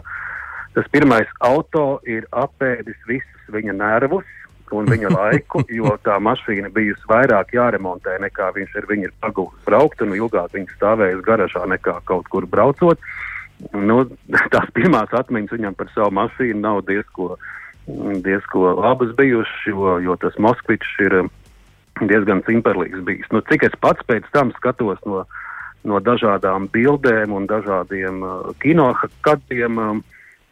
Tas 0.75 0.87
pirmais 0.91 1.29
auto 1.39 2.01
ir 2.03 2.25
apēdis 2.35 2.97
visus 3.07 3.51
viņa 3.55 3.77
nervus 3.79 4.27
un 4.75 4.89
viņa 4.91 5.11
laiku, 5.17 5.61
jo 5.71 5.93
tā 6.03 6.17
mašīna 6.19 6.71
bijusi 6.75 7.07
vairāk 7.07 7.53
jāremontē 7.55 8.17
nekā 8.19 8.49
viņš 8.57 8.75
ar 8.81 8.89
viņu 8.89 9.07
ir 9.07 9.13
pagūlis 9.23 9.61
braukt, 9.67 10.03
un 10.03 10.17
ilgāk 10.17 10.51
viņš 10.57 10.75
stāvējas 10.75 11.23
garažā 11.23 11.63
nekā 11.71 12.01
kaut 12.11 12.27
kur 12.33 12.47
braucot. 12.51 12.99
Nu, 13.71 14.01
tās 14.53 14.67
pirmās 14.75 15.15
atmiņas 15.15 15.55
viņam 15.55 15.79
par 15.79 15.93
savu 15.95 16.11
mašīnu 16.19 16.59
nav 16.59 16.83
diezko, 16.89 17.37
diezko 18.25 18.73
labas 18.79 19.11
bijušas, 19.17 19.65
jo, 19.69 19.97
jo 20.01 20.15
tas 20.21 20.37
Moskvičs 20.41 20.95
ir 21.05 21.17
diezgan 22.01 22.41
cimperlīgs 22.47 23.03
bijis. 23.05 23.29
Nu, 23.31 23.43
cik 23.45 23.67
es 23.69 23.75
pats 23.81 24.03
pēc 24.09 24.25
tam 24.33 24.51
skatos 24.57 24.99
no, 25.05 25.23
no 25.83 26.01
dažādām 26.01 26.67
bildēm 26.73 27.35
un 27.35 27.45
dažādiem 27.47 28.23
uh, 28.25 28.49
kinokadiem, 28.63 29.77
um, 29.77 30.03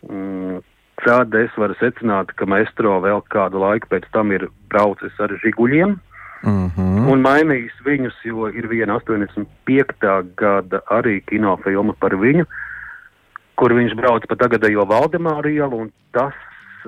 mm, 0.09 0.61
Tāda 1.03 1.41
es 1.41 1.55
varu 1.57 1.73
secināt, 1.79 2.29
ka 2.37 2.45
Maestro 2.47 2.99
vēl 3.01 3.23
kādu 3.33 3.59
laiku 3.59 3.89
pēc 3.91 4.05
tam 4.13 4.29
ir 4.31 4.45
braucis 4.71 5.17
ar 5.19 5.33
žiguļiem 5.41 5.97
Mm 6.43 6.71
-hmm. 6.75 7.07
un 7.11 7.21
mainījis 7.23 7.75
viņus, 7.85 8.15
jo 8.23 8.47
ir 8.51 8.67
viena 8.67 8.99
85. 8.99 10.25
gada 10.35 10.81
arī 10.91 11.21
kinofilma 11.25 11.93
par 11.99 12.15
viņu, 12.19 12.43
kur 13.55 13.71
viņš 13.73 13.95
brauc 13.95 14.27
pa 14.27 14.35
tagadējo 14.35 14.83
Valdemāru 14.85 15.49
ielu, 15.49 15.77
un 15.85 15.91
tas 16.11 16.33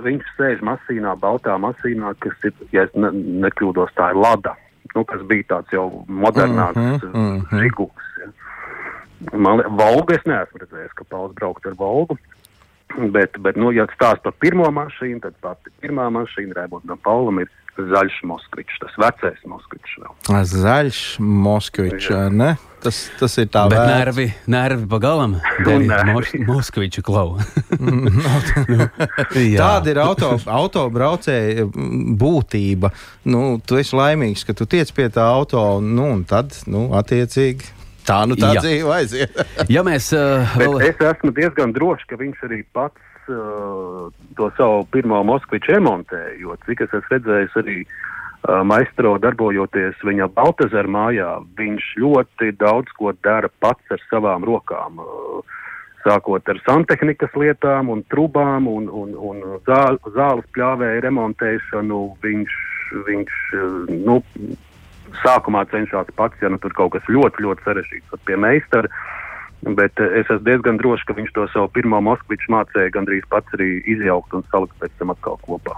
viņš 0.02 0.30
sēž 0.38 0.62
mašīnā, 0.66 1.16
baltā 1.22 1.58
mašīnā, 1.62 2.14
kas 2.24 2.48
ir, 2.48 2.54
ja 2.76 2.86
es 2.88 2.94
ne, 2.96 3.12
nekļūdos, 3.46 3.96
tā 3.98 4.12
ir 4.14 4.22
Lada, 4.22 4.56
nu, 4.96 5.04
kas 5.08 5.24
bija 5.30 5.50
tāds 5.56 5.76
jau 5.76 5.88
modernāks 6.08 6.80
mm 6.80 6.96
-hmm, 7.02 7.42
mhm. 7.42 7.64
žiguls. 7.64 8.08
Ja. 8.22 8.32
Man 9.34 9.58
liekas, 9.58 9.76
Volgu 9.80 10.14
es 10.14 10.26
neesmu 10.26 10.64
redzējis, 10.64 10.96
ka 10.96 11.04
Pauls 11.10 11.36
braukt 11.36 11.66
ar 11.66 11.78
Volgu. 11.78 12.18
Bet, 12.96 13.36
bet 13.42 13.58
nu, 13.58 13.72
ja 13.72 13.88
stāsta 13.92 14.30
par 14.30 14.34
pirmo 14.40 14.68
mašīnu, 14.72 15.20
tad 15.20 15.34
pati 15.42 15.72
pirmā 15.82 16.06
mašīna 16.14 16.54
Rēbonam 16.56 17.00
Paulam 17.04 17.40
ir 17.40 17.50
zaļš 17.76 18.22
Moskvičs, 18.30 18.78
tas 18.80 18.94
vecais 19.02 19.42
Moskvičs 19.50 19.98
vēl. 20.00 20.44
Zaļš 20.52 21.02
Moskvičs, 21.20 22.10
ne? 22.32 22.56
Tas, 22.86 22.98
tas 23.18 23.34
ir 23.42 23.48
tā 23.50 23.64
vērts. 23.72 23.88
nervi, 23.90 24.26
nervi 24.52 24.86
pagalam. 24.90 25.40
Moskviču 26.46 27.02
klau. 27.06 27.40
Jā. 29.56 29.58
Tāda 29.58 29.90
ir 29.90 30.00
auto, 30.04 30.36
autobraucēja 30.46 31.66
būtība. 32.22 32.92
Nu, 33.26 33.58
tu 33.66 33.80
esi 33.82 33.98
laimīgs, 33.98 34.46
ka 34.46 34.54
tu 34.58 34.68
tiec 34.70 34.92
pie 34.94 35.10
tā 35.14 35.26
auto, 35.26 35.64
nu, 35.82 36.12
un 36.14 36.22
tad, 36.30 36.54
nu, 36.70 36.92
attiecīgi, 37.00 37.74
tā 38.06 38.22
nu 38.30 38.38
tā 38.38 38.54
Jā. 38.54 38.66
dzīve 38.68 38.94
aiziet. 39.00 39.44
Ja 39.74 39.82
mēs 39.88 40.12
uh, 40.14 40.46
Bet 40.54 40.68
vēl. 40.68 40.82
es 40.92 41.06
esmu 41.10 41.34
diezgan 41.34 41.74
drošs, 41.74 42.06
ka 42.06 42.22
viņš 42.22 42.44
arī 42.46 42.62
pats 42.76 43.32
uh, 43.34 44.12
to 44.38 44.52
savu 44.60 44.86
pirmo 44.94 45.24
Moskviču 45.26 45.74
remontēja, 45.74 46.36
jo 46.44 46.54
cik 46.68 46.86
es 46.86 46.94
esmu 46.94 47.18
redzējis 47.18 47.58
arī 47.64 47.82
uh, 47.82 47.98
maistro 48.68 49.16
darbojoties 49.22 50.02
viņa 50.06 50.30
Baltazara 50.36 50.92
mājā, 50.92 51.30
viņš 51.58 51.88
ļoti 52.02 52.52
daudz 52.60 52.92
ko 52.98 53.14
dara 53.26 53.50
pats 53.60 53.96
ar 53.96 54.02
savām 54.10 54.46
rokām. 54.48 55.02
Sākot 56.06 56.46
ar 56.52 56.60
santehnikas 56.68 57.34
lietām 57.34 57.90
un 57.90 58.04
trubām 58.14 58.68
un, 58.70 58.86
un, 58.94 59.16
un 59.18 59.42
zā, 59.66 59.96
zāles 60.14 60.46
pļāvēju 60.54 61.02
remontēšanu, 61.08 62.02
viņš, 62.22 62.58
viņš 63.08 63.40
nu, 64.06 64.20
sākumā 65.24 65.66
cenšas 65.72 66.12
pats, 66.16 66.38
ja 66.42 66.52
nu 66.54 66.62
tur 66.62 66.76
kaut 66.78 66.94
kas 66.94 67.10
ļoti, 67.10 67.42
ļoti 67.48 67.66
sarežģīts 67.66 68.14
pat 68.14 68.26
pie 68.30 68.38
meistara. 68.38 68.92
Bet 69.66 69.98
es 69.98 70.28
esmu 70.28 70.44
diezgan 70.46 70.78
drošs, 70.78 71.08
ka 71.08 71.16
viņš 71.18 71.34
to 71.34 71.48
savu 71.50 71.72
pirmo 71.74 71.98
Moskviču 72.06 72.54
mācīja 72.54 72.94
gandrīz 72.94 73.26
pats 73.32 73.58
arī 73.58 73.80
izjaukt 73.90 74.36
un 74.38 74.46
salikt 74.52 74.78
pēc 74.84 74.94
tam 75.00 75.16
atkal 75.16 75.40
kopā. 75.42 75.74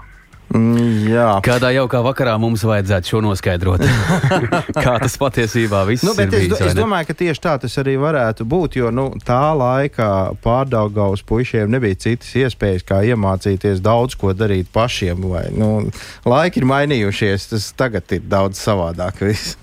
Mm, 0.48 1.10
jā. 1.12 1.26
Kādā 1.44 1.68
jaukā 1.76 2.00
vakarā 2.06 2.38
mums 2.40 2.62
vajadzētu 2.64 3.10
šo 3.10 3.20
noskaidrot? 3.24 3.84
Kā 4.84 4.94
tas 5.02 5.18
patiesībā 5.20 5.82
viss 5.88 6.06
Nu, 6.06 6.14
bet 6.16 6.32
ir 6.32 6.38
es, 6.38 6.46
bijis, 6.46 6.52
do, 6.54 6.60
vai 6.62 6.70
es 6.70 6.78
domāju, 6.78 7.08
ka 7.10 7.16
tieši 7.20 7.44
tā 7.44 7.54
tas 7.60 7.76
arī 7.82 7.98
varētu 8.00 8.46
būt. 8.48 8.78
Jo 8.80 8.92
nu, 8.94 9.10
tā 9.28 9.42
laikā 9.58 10.10
pārdaugās 10.44 11.24
puišiem 11.28 11.68
nebija 11.76 12.00
citas 12.08 12.32
iespējas, 12.40 12.86
kā 12.88 13.02
iemācīties 13.12 13.84
daudz 13.84 14.16
ko 14.16 14.32
darīt 14.32 14.72
pašiem. 14.72 15.28
Vai, 15.28 15.48
nu, 15.52 15.88
laiki 16.24 16.62
ir 16.62 16.68
mainījušies, 16.72 17.50
tas 17.52 17.72
tagad 17.76 18.16
ir 18.16 18.24
daudz 18.24 18.60
savādāk. 18.62 19.20
Viss. 19.28 19.58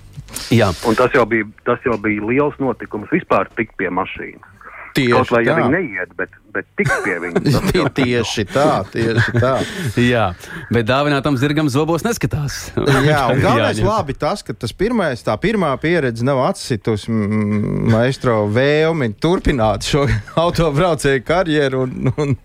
Jā, 0.52 0.68
Un 0.86 0.94
tas 0.98 1.14
jau 1.14 1.24
bija, 1.26 1.46
tas 1.66 1.82
jau 1.86 1.96
bija 2.02 2.22
liels 2.28 2.58
notikums 2.62 3.10
vispār 3.14 3.48
tikt 3.58 3.74
pie 3.80 3.90
mašīnas. 3.90 4.55
Tieši 4.96 5.12
Kaut 5.12 5.44
ja 5.44 5.52
tā. 5.52 5.56
viņi 5.60 5.72
neiet, 5.76 6.12
bet, 6.16 6.34
bet 6.56 6.66
tikt 6.80 6.92
pie 7.04 7.16
jau- 7.76 7.90
tieši 7.98 8.44
tā, 8.48 8.66
tieši 8.92 9.34
tā. 9.36 9.52
jā, 10.14 10.24
bet 10.72 10.88
dāvinātam 10.88 11.36
zirgam 11.40 11.68
zobos 11.72 12.04
neskatās. 12.06 12.70
Jā, 13.10 13.22
un 13.34 13.42
galvenais 13.44 13.76
Jāņem. 13.78 13.88
labi 13.90 14.16
tas, 14.16 14.42
ka 14.46 14.56
tas 14.56 14.72
pirmais, 14.72 15.20
tā 15.26 15.36
pirmā 15.42 15.74
pieredze 15.82 16.24
nav 16.26 16.40
atsitusi 16.48 17.12
maistro 17.12 18.46
vēlmi 18.52 19.10
turpināt 19.20 19.84
šo 19.86 20.06
autobraucēju 20.40 21.24
karjeru. 21.28 21.84
Un, 21.86 22.12
un, 22.16 22.36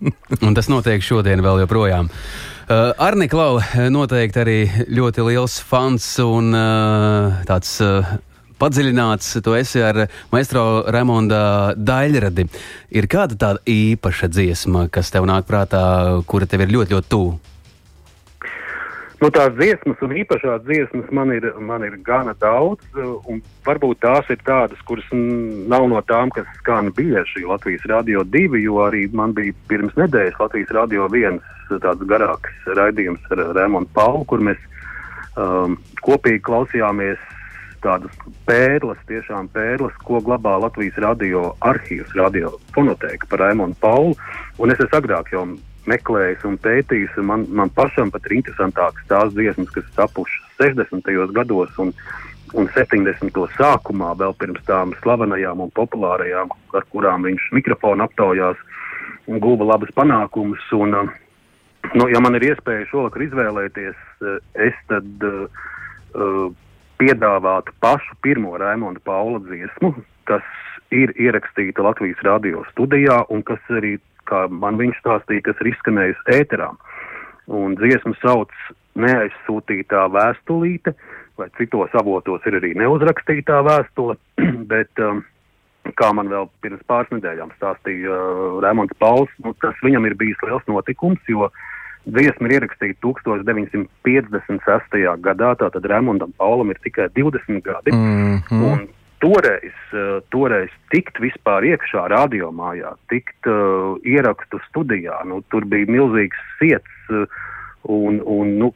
Un 0.42 0.54
tas 0.56 0.68
notiek 0.72 1.02
šodien 1.04 1.40
vēl 1.44 1.62
joprojām. 1.64 2.08
Uh, 2.72 2.92
Arni 3.02 3.26
Klau 3.28 3.58
noteikti 3.92 4.38
arī 4.40 4.58
ļoti 4.96 5.24
liels 5.26 5.58
fans 5.66 6.04
un 6.22 6.52
uh, 6.56 7.40
tāds 7.48 7.72
uh, 7.84 8.06
padziļināts. 8.62 9.36
Tu 9.42 9.56
esi 9.58 9.82
ar 9.82 10.04
maestro 10.32 10.84
Raimonda 10.86 11.74
Daļradi. 11.76 12.48
Ir 12.94 13.08
kāda 13.10 13.38
tāda 13.38 13.64
īpaša 13.68 14.30
dziesma, 14.32 14.88
kas 14.92 15.10
tev 15.14 15.26
nāk 15.30 15.48
prātā, 15.48 15.82
kura 16.26 16.46
tev 16.46 16.66
ir 16.66 16.76
ļoti, 16.78 16.96
ļoti 16.96 17.12
tuvu? 17.12 17.40
Nu, 19.22 19.28
tās 19.30 19.52
dziesmas 19.54 20.00
un 20.02 20.16
īpašās 20.18 20.64
dziesmas 20.66 21.10
man 21.14 21.30
ir, 21.30 21.44
man 21.62 21.84
ir 21.86 21.94
gana 22.02 22.32
daudz, 22.42 22.82
un 23.30 23.38
varbūt 23.62 24.00
tās 24.02 24.26
ir 24.34 24.40
tādas, 24.42 24.80
kuras 24.88 25.06
nav 25.14 25.86
no 25.92 26.00
tām, 26.02 26.32
kas 26.34 26.48
skan 26.58 26.90
bieži 26.96 27.44
Latvijas 27.46 27.86
Rādio 27.86 28.24
2, 28.26 28.58
jo 28.64 28.80
arī 28.82 29.04
man 29.14 29.30
bija 29.36 29.54
pirms 29.70 29.94
nedēļas 30.00 30.40
Latvijas 30.42 30.74
Rādio 30.74 31.06
1 31.06 31.38
tāds 31.84 32.02
garāks 32.10 32.66
raidījums 32.66 33.30
ar 33.30 33.44
Rēmonu 33.60 33.86
Paulu, 33.94 34.24
kur 34.26 34.42
mēs 34.42 34.58
um, 35.38 35.78
kopīgi 36.02 36.42
klausījāmies 36.50 37.22
tādas 37.82 38.14
pērles, 38.46 39.00
tiešām 39.08 39.50
pērles, 39.54 39.94
ko 40.06 40.22
glabā 40.24 40.54
Latvijas 40.62 40.98
radio 41.02 41.50
arhīvs, 41.66 42.14
radio 42.18 42.54
fonotēka 42.76 43.28
par 43.30 43.46
Rēmonu 43.46 43.76
Paulu, 43.82 44.16
un 44.58 44.74
es 44.74 44.80
esmu 44.80 45.00
agrāk 45.00 45.32
jau 45.34 45.44
meklējis 45.90 46.44
un 46.46 46.58
pētījis, 46.62 47.16
un 47.18 47.28
man, 47.30 47.46
man 47.50 47.72
pašam 47.74 48.12
pat 48.14 48.26
ir 48.28 48.38
interesantākas 48.38 49.08
tās 49.10 49.32
dziesmas, 49.34 49.70
kas 49.74 49.88
tapušas 49.96 50.60
60. 50.60 51.10
gados 51.34 51.78
un, 51.82 51.90
un 52.54 52.68
70. 52.76 53.40
sākumā, 53.56 54.12
vēl 54.20 54.36
pirms 54.38 54.62
tām 54.68 54.94
slavenajām 55.02 55.64
un 55.64 55.72
populārajām, 55.74 56.52
ar 56.78 56.86
kurām 56.94 57.26
viņš 57.26 57.50
mikrofonu 57.58 58.06
aptaujās 58.06 58.60
un 59.26 59.42
guva 59.42 59.72
labus 59.72 59.90
panākumus. 59.96 60.62
Un, 60.78 60.96
nu, 61.94 62.08
ja 62.10 62.22
man 62.22 62.38
ir 62.38 62.52
iespēja 62.52 62.88
šovakar 62.92 63.26
izvēlēties, 63.26 63.98
uh, 64.22 64.38
es 64.54 64.78
tad 64.90 65.26
uh, 65.26 65.66
uh, 66.92 67.02
piedāvātu 67.02 67.74
pašu 67.80 68.16
pirmo 68.22 68.56
Raimonda 68.60 69.00
Paula 69.04 69.40
dziesmu, 69.46 69.94
kas 70.28 70.44
ir 70.92 71.12
ierakstīta 71.16 71.82
Latvijas 71.82 72.20
radio 72.26 72.62
studijā 72.70 73.22
un 73.32 73.42
kas 73.42 73.60
arī 73.72 73.96
kā 74.28 74.46
man 74.48 74.78
viņš 74.78 75.00
stāstīja, 75.02 75.48
kas 75.48 75.60
ir 75.62 75.72
izskanējusi 75.72 76.38
ēterā. 76.38 76.70
Un 77.52 77.74
dziesmu 77.80 78.14
sauc 78.20 78.52
Neaizsūtītā 79.02 80.04
vēstulīte, 80.12 80.92
vai 81.40 81.48
citos 81.56 81.94
avotos 81.96 82.44
ir 82.46 82.58
arī 82.58 82.74
neuzrakstītā 82.76 83.62
vēstule, 83.64 84.18
bet 84.72 85.00
um, 85.00 85.22
kā 85.98 86.10
man 86.14 86.28
vēl 86.30 86.50
pirms 86.62 86.84
pāris 86.86 87.10
nedēļām 87.16 87.54
stāstīja 87.56 88.12
uh, 88.12 88.58
Rēmons 88.62 88.92
Pauls, 89.00 89.32
nu, 89.44 89.54
tas 89.64 89.78
viņam 89.82 90.06
ir 90.10 90.18
bijis 90.20 90.44
liels 90.44 90.68
notikums, 90.68 91.24
jo 91.32 91.48
dziesma 92.06 92.48
ir 92.48 92.54
ierakstīta 92.58 92.98
1956. 93.04 94.98
gadā, 95.22 95.50
tātad 95.60 95.84
Rēmondam 95.86 96.32
Paulam 96.38 96.70
ir 96.72 96.78
tikai 96.82 97.08
20 97.14 97.62
gadi. 97.62 97.90
mm 97.92 98.36
-hmm. 98.48 98.62
Un 98.72 98.78
toreiz, 99.22 99.76
uh, 99.94 100.18
toreiz 100.34 100.70
tikt 100.90 101.20
vispār 101.22 101.62
iekšā 101.62 102.08
radiomājā, 102.10 102.90
tikt 103.08 103.46
uh, 103.46 103.54
ierakstu 104.02 104.58
studijā, 104.68 105.24
nu, 105.24 105.42
tur 105.50 105.64
bija 105.64 105.86
milzīgs 105.86 106.38
siets, 106.58 106.94
uh, 107.10 107.26
un, 107.82 108.20
un 108.26 108.58
nu, 108.58 108.72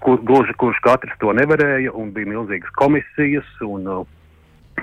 kur, 0.00 0.16
gluži 0.24 0.54
kurš 0.56 0.78
katrs 0.84 1.18
to 1.20 1.32
nevarēja, 1.36 1.92
un 1.92 2.12
bija 2.16 2.26
milzīgas 2.26 2.70
komisijas, 2.80 3.48
un, 3.60 3.86
uh, 3.86 4.06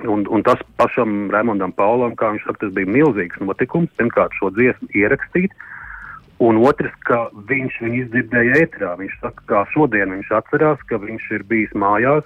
un, 0.04 0.28
un 0.30 0.44
tas 0.44 0.62
pašam 0.78 1.32
Raimondam 1.34 1.72
Paulam, 1.72 2.16
kā 2.20 2.30
viņš 2.34 2.46
saka, 2.46 2.66
tas 2.66 2.74
bija 2.78 2.92
milzīgs 3.00 3.42
notikums, 3.42 3.90
pirmkārt 3.98 4.38
šo 4.40 4.52
dziesmu 4.54 4.88
ierakstīt, 4.94 5.52
Un 6.44 6.58
otrs, 6.68 6.92
ka 7.08 7.30
viņš 7.48 7.78
viņu 7.84 8.00
izdzirdēja 8.04 8.62
ētrā. 8.66 8.96
Viņš 9.00 9.20
saka, 9.22 9.44
kā 9.48 9.62
šodien 9.72 10.12
viņš 10.18 10.32
atcerās, 10.36 10.82
ka 10.90 11.00
viņš 11.00 11.30
ir 11.38 11.46
bijis 11.48 11.76
mājās, 11.80 12.26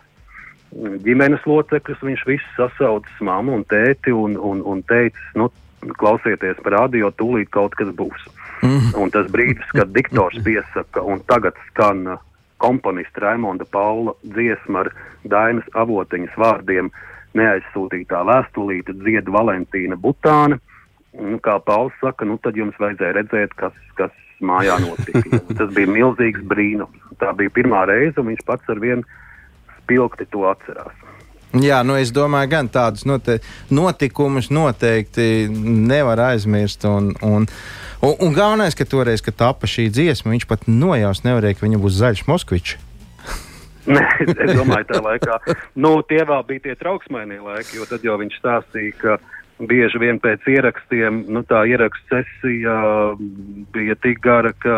ģimenes 1.06 1.46
locekļus, 1.50 2.02
viņš 2.06 2.24
visus 2.30 2.56
sasaucis 2.58 3.22
mammu 3.26 3.60
un 3.60 3.66
tēti 3.70 4.14
un, 4.14 4.38
un, 4.38 4.62
un 4.66 4.82
teicis, 4.90 5.30
nu, 5.38 5.50
klausieties 6.02 6.58
par 6.66 6.76
radio, 6.78 7.12
tūlīt 7.22 7.52
kaut 7.54 7.78
kas 7.80 7.92
būs. 7.98 8.26
Mm. 8.66 8.90
Un 9.00 9.14
tas 9.14 9.30
brīdis, 9.32 9.70
kad 9.78 9.94
diktors 9.96 10.38
piesaka, 10.44 11.02
un 11.06 11.22
tagad 11.30 11.58
skan 11.70 12.04
uh, 12.16 12.24
komponista 12.60 13.24
Raimonda 13.24 13.66
Paula 13.72 14.14
dziesma 14.24 14.84
ar 14.84 14.92
Dainas 15.24 15.70
avotiņas 15.80 16.36
vārdiem 16.38 16.92
neaizsūtītā 17.40 18.22
vēstulīte 18.28 18.96
dzied 19.00 19.32
Valentīna 19.32 19.96
Butāna. 19.96 20.60
Nu, 21.18 21.40
kā 21.42 21.58
Pauls 21.66 21.96
saka, 22.04 22.28
nu 22.28 22.38
tad 22.42 22.58
jums 22.60 22.78
vajadzēja 22.80 23.16
redzēt, 23.18 23.56
kas, 23.58 23.76
kas 23.98 24.14
mājā 24.46 24.78
notika. 24.84 25.42
Tas 25.58 25.72
bija 25.76 25.90
milzīgs 25.90 26.44
brīnums. 26.48 27.06
Tā 27.20 27.34
bija 27.36 27.52
pirmā 27.54 27.84
reize, 27.90 28.16
un 28.22 28.30
viņš 28.32 28.46
pats 28.48 28.70
ar 28.72 28.82
vienu 28.82 29.04
spilgti 29.82 30.28
to 30.30 30.46
atcerās. 30.50 30.96
Jā, 31.58 31.80
nu 31.82 31.96
es 31.98 32.12
domāju, 32.14 32.52
gan 32.52 32.68
tādus 32.70 33.08
note 33.10 33.40
notikumus 33.74 34.52
noteikti 34.54 35.48
nevar 35.50 36.22
aizmirst. 36.28 36.86
Un, 36.86 37.10
un, 37.26 37.48
un, 38.06 38.14
un 38.14 38.36
galvenais, 38.38 38.78
ka 38.78 38.86
toreiz, 38.86 39.24
kad 39.26 39.40
tapa 39.40 39.70
šī 39.70 39.88
dziesma, 39.90 40.36
viņš 40.36 40.46
pat 40.50 40.70
nojaust 40.70 41.26
nevarēja, 41.26 41.58
ka 41.58 41.66
viņa 41.66 41.82
būs 41.82 41.98
zaļš 42.04 42.24
Moskvičs. 42.30 42.78
Nē, 43.96 44.06
es 44.30 44.54
domāju, 44.54 44.86
tā 44.92 45.02
laikā. 45.02 45.40
Nu, 45.74 45.96
tie 46.06 46.22
vēl 46.22 46.46
bija 46.46 46.68
tie 46.68 46.78
trauksmainie 46.78 47.40
laiki, 47.42 47.80
jo 47.80 47.90
tad 47.90 48.06
jau 48.06 48.20
viņš 48.22 48.38
stāstīja, 48.38 48.94
ka 49.02 49.18
bieži 49.60 50.00
vien 50.00 50.20
pēc 50.22 50.46
ierakstiem, 50.48 51.24
nu 51.32 51.44
tā 51.48 51.64
ierakstu 51.68 52.20
sesija 52.20 52.76
bija 53.74 53.96
tik 54.00 54.22
gara, 54.24 54.54
ka, 54.64 54.76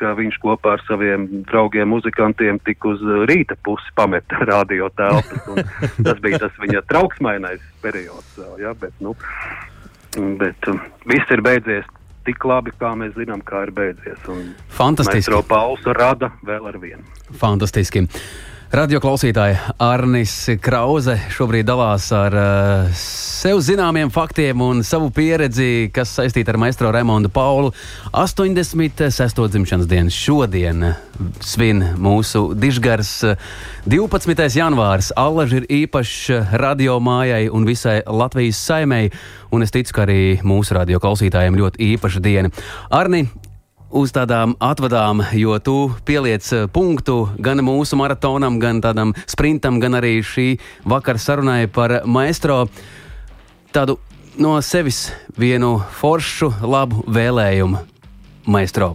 ka 0.00 0.14
viņš 0.18 0.38
kopā 0.42 0.76
ar 0.78 0.84
saviem 0.88 1.26
draugiem 1.48 1.90
muzikantiem 1.92 2.60
tik 2.64 2.84
uz 2.88 3.02
rīta 3.28 3.56
pusi 3.64 3.92
pameta 3.96 4.40
radio 4.52 4.88
telpas. 4.96 5.60
Tas 6.00 6.22
bija 6.24 6.40
tas 6.46 6.56
viņa 6.62 6.84
trauksmainais 6.88 7.60
periods, 7.84 8.40
jā, 8.60 8.72
bet, 8.80 8.96
nu, 9.04 9.14
bet 10.40 10.72
um, 10.72 10.80
viss 11.10 11.34
ir 11.34 11.44
beidzies 11.44 11.86
tik 12.24 12.44
labi, 12.48 12.72
kā 12.80 12.94
mēs 12.96 13.12
zinām, 13.18 13.44
kā 13.44 13.66
ir 13.66 13.74
beidzies. 13.76 14.24
Fantastiski. 14.72 15.20
Maestro 15.20 15.42
Pauls 15.44 15.84
rada 15.98 16.32
vēl 16.46 16.72
ar 16.72 16.80
vienu. 16.80 17.04
Fantastiski. 17.36 18.06
Radio 18.72 18.96
klausītāji 18.96 19.58
Arnis 19.84 20.32
Krause 20.64 21.18
šobrīd 21.34 21.66
dalās 21.68 22.06
ar 22.16 22.36
uh, 22.38 22.94
sev 22.96 23.60
zināmiem 23.60 24.08
faktiem 24.10 24.62
un 24.64 24.80
savu 24.86 25.10
pieredzi, 25.14 25.90
kas 25.92 26.14
saistīta 26.16 26.54
ar 26.54 26.58
maistro 26.62 26.88
Raimondu 26.94 27.28
Paulu. 27.28 27.74
86. 28.16 29.42
dzimšanas 29.52 29.90
dienu 29.90 30.14
šodien 30.14 30.88
svin 31.44 31.84
mūsu 32.00 32.46
dižgars 32.56 33.12
12. 33.84 34.48
janvārs. 34.56 35.12
Allaž 35.12 35.58
ir 35.60 35.68
īpašs 35.82 36.56
radio 36.56 36.96
mājai 37.04 37.50
un 37.52 37.68
visai 37.68 38.00
Latvijas 38.06 38.64
saimei, 38.64 39.12
un 39.52 39.62
es 39.62 39.76
ticu, 39.76 39.92
ka 39.92 40.08
arī 40.08 40.38
mūsu 40.40 40.78
radio 40.78 41.02
klausītājiem 41.04 41.60
ļoti 41.60 41.92
īpaša 41.94 42.24
diena. 42.24 42.50
Arni, 42.88 43.26
uz 43.94 44.10
tādām 44.14 44.56
atvadām, 44.58 45.22
jo 45.38 45.54
tu 45.62 45.76
pieliec 46.06 46.46
eh, 46.52 46.66
punktu 46.66 47.28
gan 47.38 47.62
mūsu 47.62 47.96
maratonam, 47.98 48.58
gan 48.58 48.82
tādam 48.82 49.14
sprintam, 49.30 49.78
gan 49.82 49.94
arī 50.00 50.18
šī 50.26 50.48
vakara 50.82 51.20
sarunai 51.22 51.68
par 51.70 52.00
maestro. 52.04 52.64
Tādu 53.74 53.98
no 54.38 54.56
sevis 54.62 55.06
vienu 55.38 55.76
foršu, 56.00 56.50
labu 56.66 57.04
vēlējumu 57.06 57.80
maestro. 58.50 58.94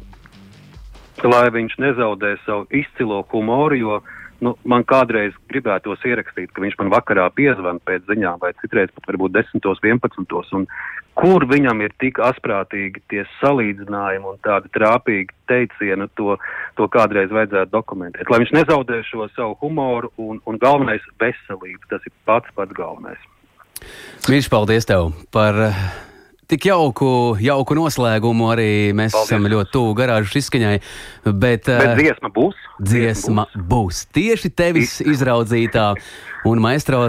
Lai 1.23 1.47
viņš 1.51 1.79
nezaudē 1.79 2.35
savu 2.45 2.67
izcilo 2.71 3.23
humoru, 3.31 3.75
jo 3.79 3.99
nu, 4.45 4.55
man 4.67 4.85
kādreiz 4.87 5.35
gribētos 5.51 6.03
ierakstīt, 6.07 6.51
ka 6.53 6.63
viņš 6.63 6.77
man 6.79 6.91
vakarā 6.93 7.27
piezvanīja 7.35 7.85
pēc 7.87 8.07
ziņām, 8.09 8.39
vai 8.41 8.53
citreiz 8.61 8.91
pat 8.95 9.09
varbūt 9.11 9.35
10, 9.35 9.65
11. 9.65 10.55
Un 10.57 10.67
kur 11.19 11.45
viņam 11.49 11.83
ir 11.83 11.95
tik 12.01 12.21
asprātīgi 12.23 13.03
tie 13.11 13.25
salīdzinājumi 13.39 14.29
un 14.31 14.37
tādi 14.45 14.71
trāpīgi 14.75 15.35
teicieni, 15.51 16.07
to, 16.19 16.37
to 16.79 16.87
kādreiz 16.91 17.33
vajadzētu 17.35 17.73
dokumentēt. 17.73 18.29
Lai 18.31 18.41
viņš 18.43 18.55
nezaudē 18.55 19.01
šo 19.07 19.27
savu 19.35 19.57
humoru 19.63 20.13
un, 20.17 20.39
un 20.47 20.61
galvenais 20.61 21.03
veselību, 21.21 21.83
tas 21.91 22.05
ir 22.07 22.15
pats 22.29 22.55
pats 22.55 22.75
galvenais. 22.77 23.19
Mīļš, 24.27 24.51
paldies 24.51 24.87
tev 24.87 25.11
par 25.31 25.55
tik 26.49 26.69
jauku, 26.69 27.11
jauku 27.43 27.77
noslēgumu. 27.77 28.49
Arī 28.53 28.69
mēs 28.97 29.13
Paldies. 29.15 29.29
esam 29.29 29.49
ļoti 29.53 29.73
tuvu 29.73 29.97
garāžas 29.97 30.39
izskaņai. 30.41 30.77
Bet, 31.25 31.67
bet 31.67 31.69
uh, 31.73 31.93
dziesma 31.99 32.31
būs. 32.35 32.63
Dziesma 32.81 33.45
būs. 33.53 33.67
būs. 33.73 34.01
Tieši 34.17 34.53
tevis 34.53 34.97
izraudzītā 35.05 35.91
un 36.49 36.63
maistro 36.63 37.07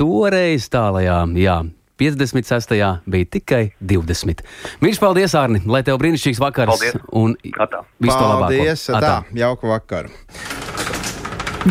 toreiz 0.00 0.68
tālajā. 0.72 1.22
Jā. 1.38 1.62
56. 2.02 2.72
bija 3.06 3.26
tikai 3.30 3.60
20. 3.78 4.40
Mīļš, 4.82 4.98
paldies, 4.98 5.36
Arni! 5.38 5.60
Lai 5.70 5.84
tev 5.86 6.00
brīnišķīgs 6.02 6.40
vakars! 6.42 6.72
Paldies! 6.72 6.96
Un 7.14 7.36
visu 7.38 8.16
to 8.16 8.24
labāko! 8.26 8.48
Paldies! 8.48 8.86
Tā, 8.90 9.12
jauku 9.38 9.70
vakaru! 9.70 10.10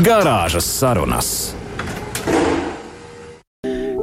Garāžas 0.05 0.69
sarunas! 0.71 1.60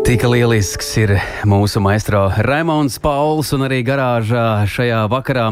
Tik 0.09 0.23
lielisks 0.25 0.87
ir 1.03 1.11
mūsu 1.45 1.83
maistro 1.85 2.33
Raimons 2.47 2.95
Pauls 3.05 3.51
un 3.53 3.61
arī 3.67 3.83
garāžā 3.85 4.65
šajā 4.65 5.03
vakarā. 5.13 5.51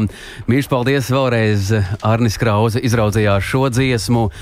Mīļš, 0.49 0.65
paldies 0.71 1.11
vēlreiz 1.13 1.69
Arnis 2.01 2.41
Krause 2.41 2.81
izraudzījās 2.81 3.45
šo 3.45 3.69
dziesmu. 3.69 4.33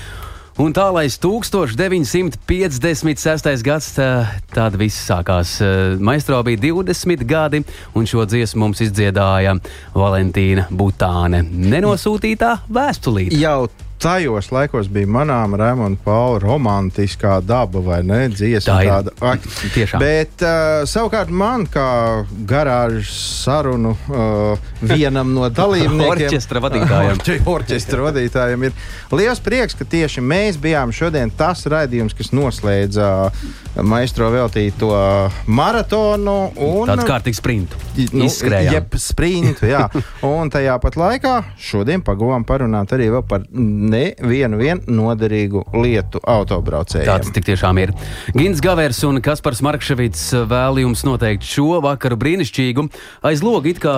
Un 0.64 0.72
tā, 0.72 0.88
lai 0.96 1.12
1956. 1.12 2.40
gads, 3.68 3.92
tā, 3.98 4.24
tāda 4.56 4.80
viss 4.80 5.04
sākās. 5.04 5.60
Maistro 6.00 6.40
bija 6.48 6.64
20 6.64 7.28
gadi, 7.28 7.60
un 7.92 8.08
šo 8.08 8.24
dziesmu 8.24 8.64
mums 8.64 8.80
izdziedāja 8.88 9.52
Valentīna 9.92 10.64
Butāne. 10.72 11.44
Nenosūtītā 11.44 12.64
vēstulīte. 12.72 13.36
Jau 13.36 13.68
tajos 14.02 14.50
laikos 14.52 14.88
bija 14.92 15.08
manāma 15.08 15.58
Raimonda 15.60 15.98
Paula 16.04 16.38
romantiskā 16.42 17.38
daba, 17.44 17.80
vai 17.84 18.02
ne? 18.06 18.18
Dziesma 18.32 18.66
Tā 18.68 18.76
ir. 18.84 18.90
tāda. 18.92 19.14
Ak, 19.32 19.46
Tiešām. 19.74 20.02
Bet 20.02 20.44
uh, 20.44 20.84
savukārt 20.88 21.30
man, 21.32 21.64
kā 21.72 21.86
garāžas 22.48 23.12
sarunu 23.44 23.94
uh, 24.10 24.68
vienam 24.82 25.32
no 25.36 25.48
dalībniekiem, 25.48 26.06
Orķestra 26.10 26.62
vadītājam. 26.64 27.12
Orķe- 27.16 27.38
orķestra 27.56 28.04
vadītājam 28.10 28.68
ir 28.68 28.76
liels 29.16 29.40
prieks, 29.44 29.76
ka 29.78 29.84
tieši 29.88 30.24
mēs 30.24 30.58
bijām 30.62 30.92
šodien 30.94 31.32
tas 31.36 31.64
raidījums, 31.70 32.14
kas 32.16 32.32
noslēdza 32.36 33.10
maistro 33.84 34.30
veltīto 34.32 34.90
maratonu. 35.52 36.36
Un, 36.56 36.88
Tāds 36.88 37.06
kārtīgs 37.08 37.40
sprints. 37.42 37.76
nu. 38.12 38.28
Jeb 38.76 38.94
sprintu, 39.00 39.66
jā. 39.68 39.86
Un 40.26 40.50
tajā 40.52 40.76
pat 40.82 40.96
laikā 41.00 41.34
šodien 41.60 42.02
pagavām 42.06 42.44
parunāt 42.48 42.92
arī 42.96 43.10
vēl 43.12 43.24
par 43.28 43.44
nevienu 43.90 44.58
vien 44.60 44.80
noderīgu 44.90 45.64
lietu 45.76 46.20
autobraucējiem. 46.22 47.08
Tāds 47.08 47.32
tik 47.34 47.46
tiešām 47.48 47.80
ir. 47.82 47.92
Gins 48.36 48.62
Gavers 48.64 49.02
un 49.08 49.20
Kaspars 49.24 49.62
Markevits 49.64 50.28
vēl 50.50 50.82
jums 50.84 51.04
noteikti 51.06 51.48
šo 51.56 51.80
vakaru 51.84 52.18
brīnišķīgu. 52.20 52.88
Aiz 53.26 53.44
loga 53.46 53.70
it 53.72 53.80
kā 53.82 53.96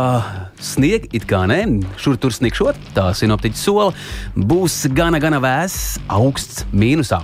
snieg, 0.61 1.09
it 1.17 1.27
kā 1.29 1.45
nē, 1.51 1.63
šur 2.01 2.21
tur 2.21 2.35
snikšot, 2.35 2.93
tā 2.97 3.11
sinoptiķa 3.17 3.61
sola. 3.61 3.91
Būs 4.37 4.85
gana, 4.95 5.21
gana 5.23 5.43
vēss, 5.43 5.99
augsts, 6.07 6.65
mīnusā. 6.73 7.23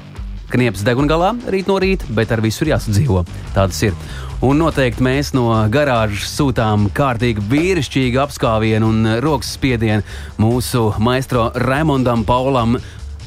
Knieps 0.54 0.84
degungalā 0.86 1.32
rīt 1.50 1.66
no 1.66 1.80
rīta, 1.82 2.06
bet 2.14 2.30
ar 2.30 2.42
visu 2.44 2.62
ir 2.62 2.74
jāsadzīvo. 2.74 3.24
Tāds 3.56 3.80
ir. 3.86 3.96
Un 4.44 4.58
noteikti 4.60 5.00
mēs 5.00 5.30
no 5.32 5.46
garāžas 5.72 6.34
sūtām 6.36 6.90
kārtīgi 6.92 7.40
vīrišķīgu 7.48 8.20
apskāvienu 8.26 8.90
un 8.92 9.08
rokas 9.24 9.54
spiedienu 9.56 10.04
mūsu 10.36 10.90
maistro 11.00 11.46
Raimondam 11.64 12.26
Paulam 12.28 12.76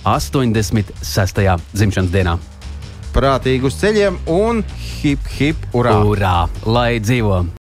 86. 0.06 1.42
dzimšanas 1.74 2.14
dienā. 2.14 2.38
Prātīgi 3.18 3.66
uz 3.66 3.82
ceļiem 3.82 4.22
un 4.30 4.62
hip 5.02 5.26
hip 5.40 5.66
urā! 5.74 5.98
Urā! 6.06 6.36
Lai 6.70 7.00
dzīvo! 7.02 7.48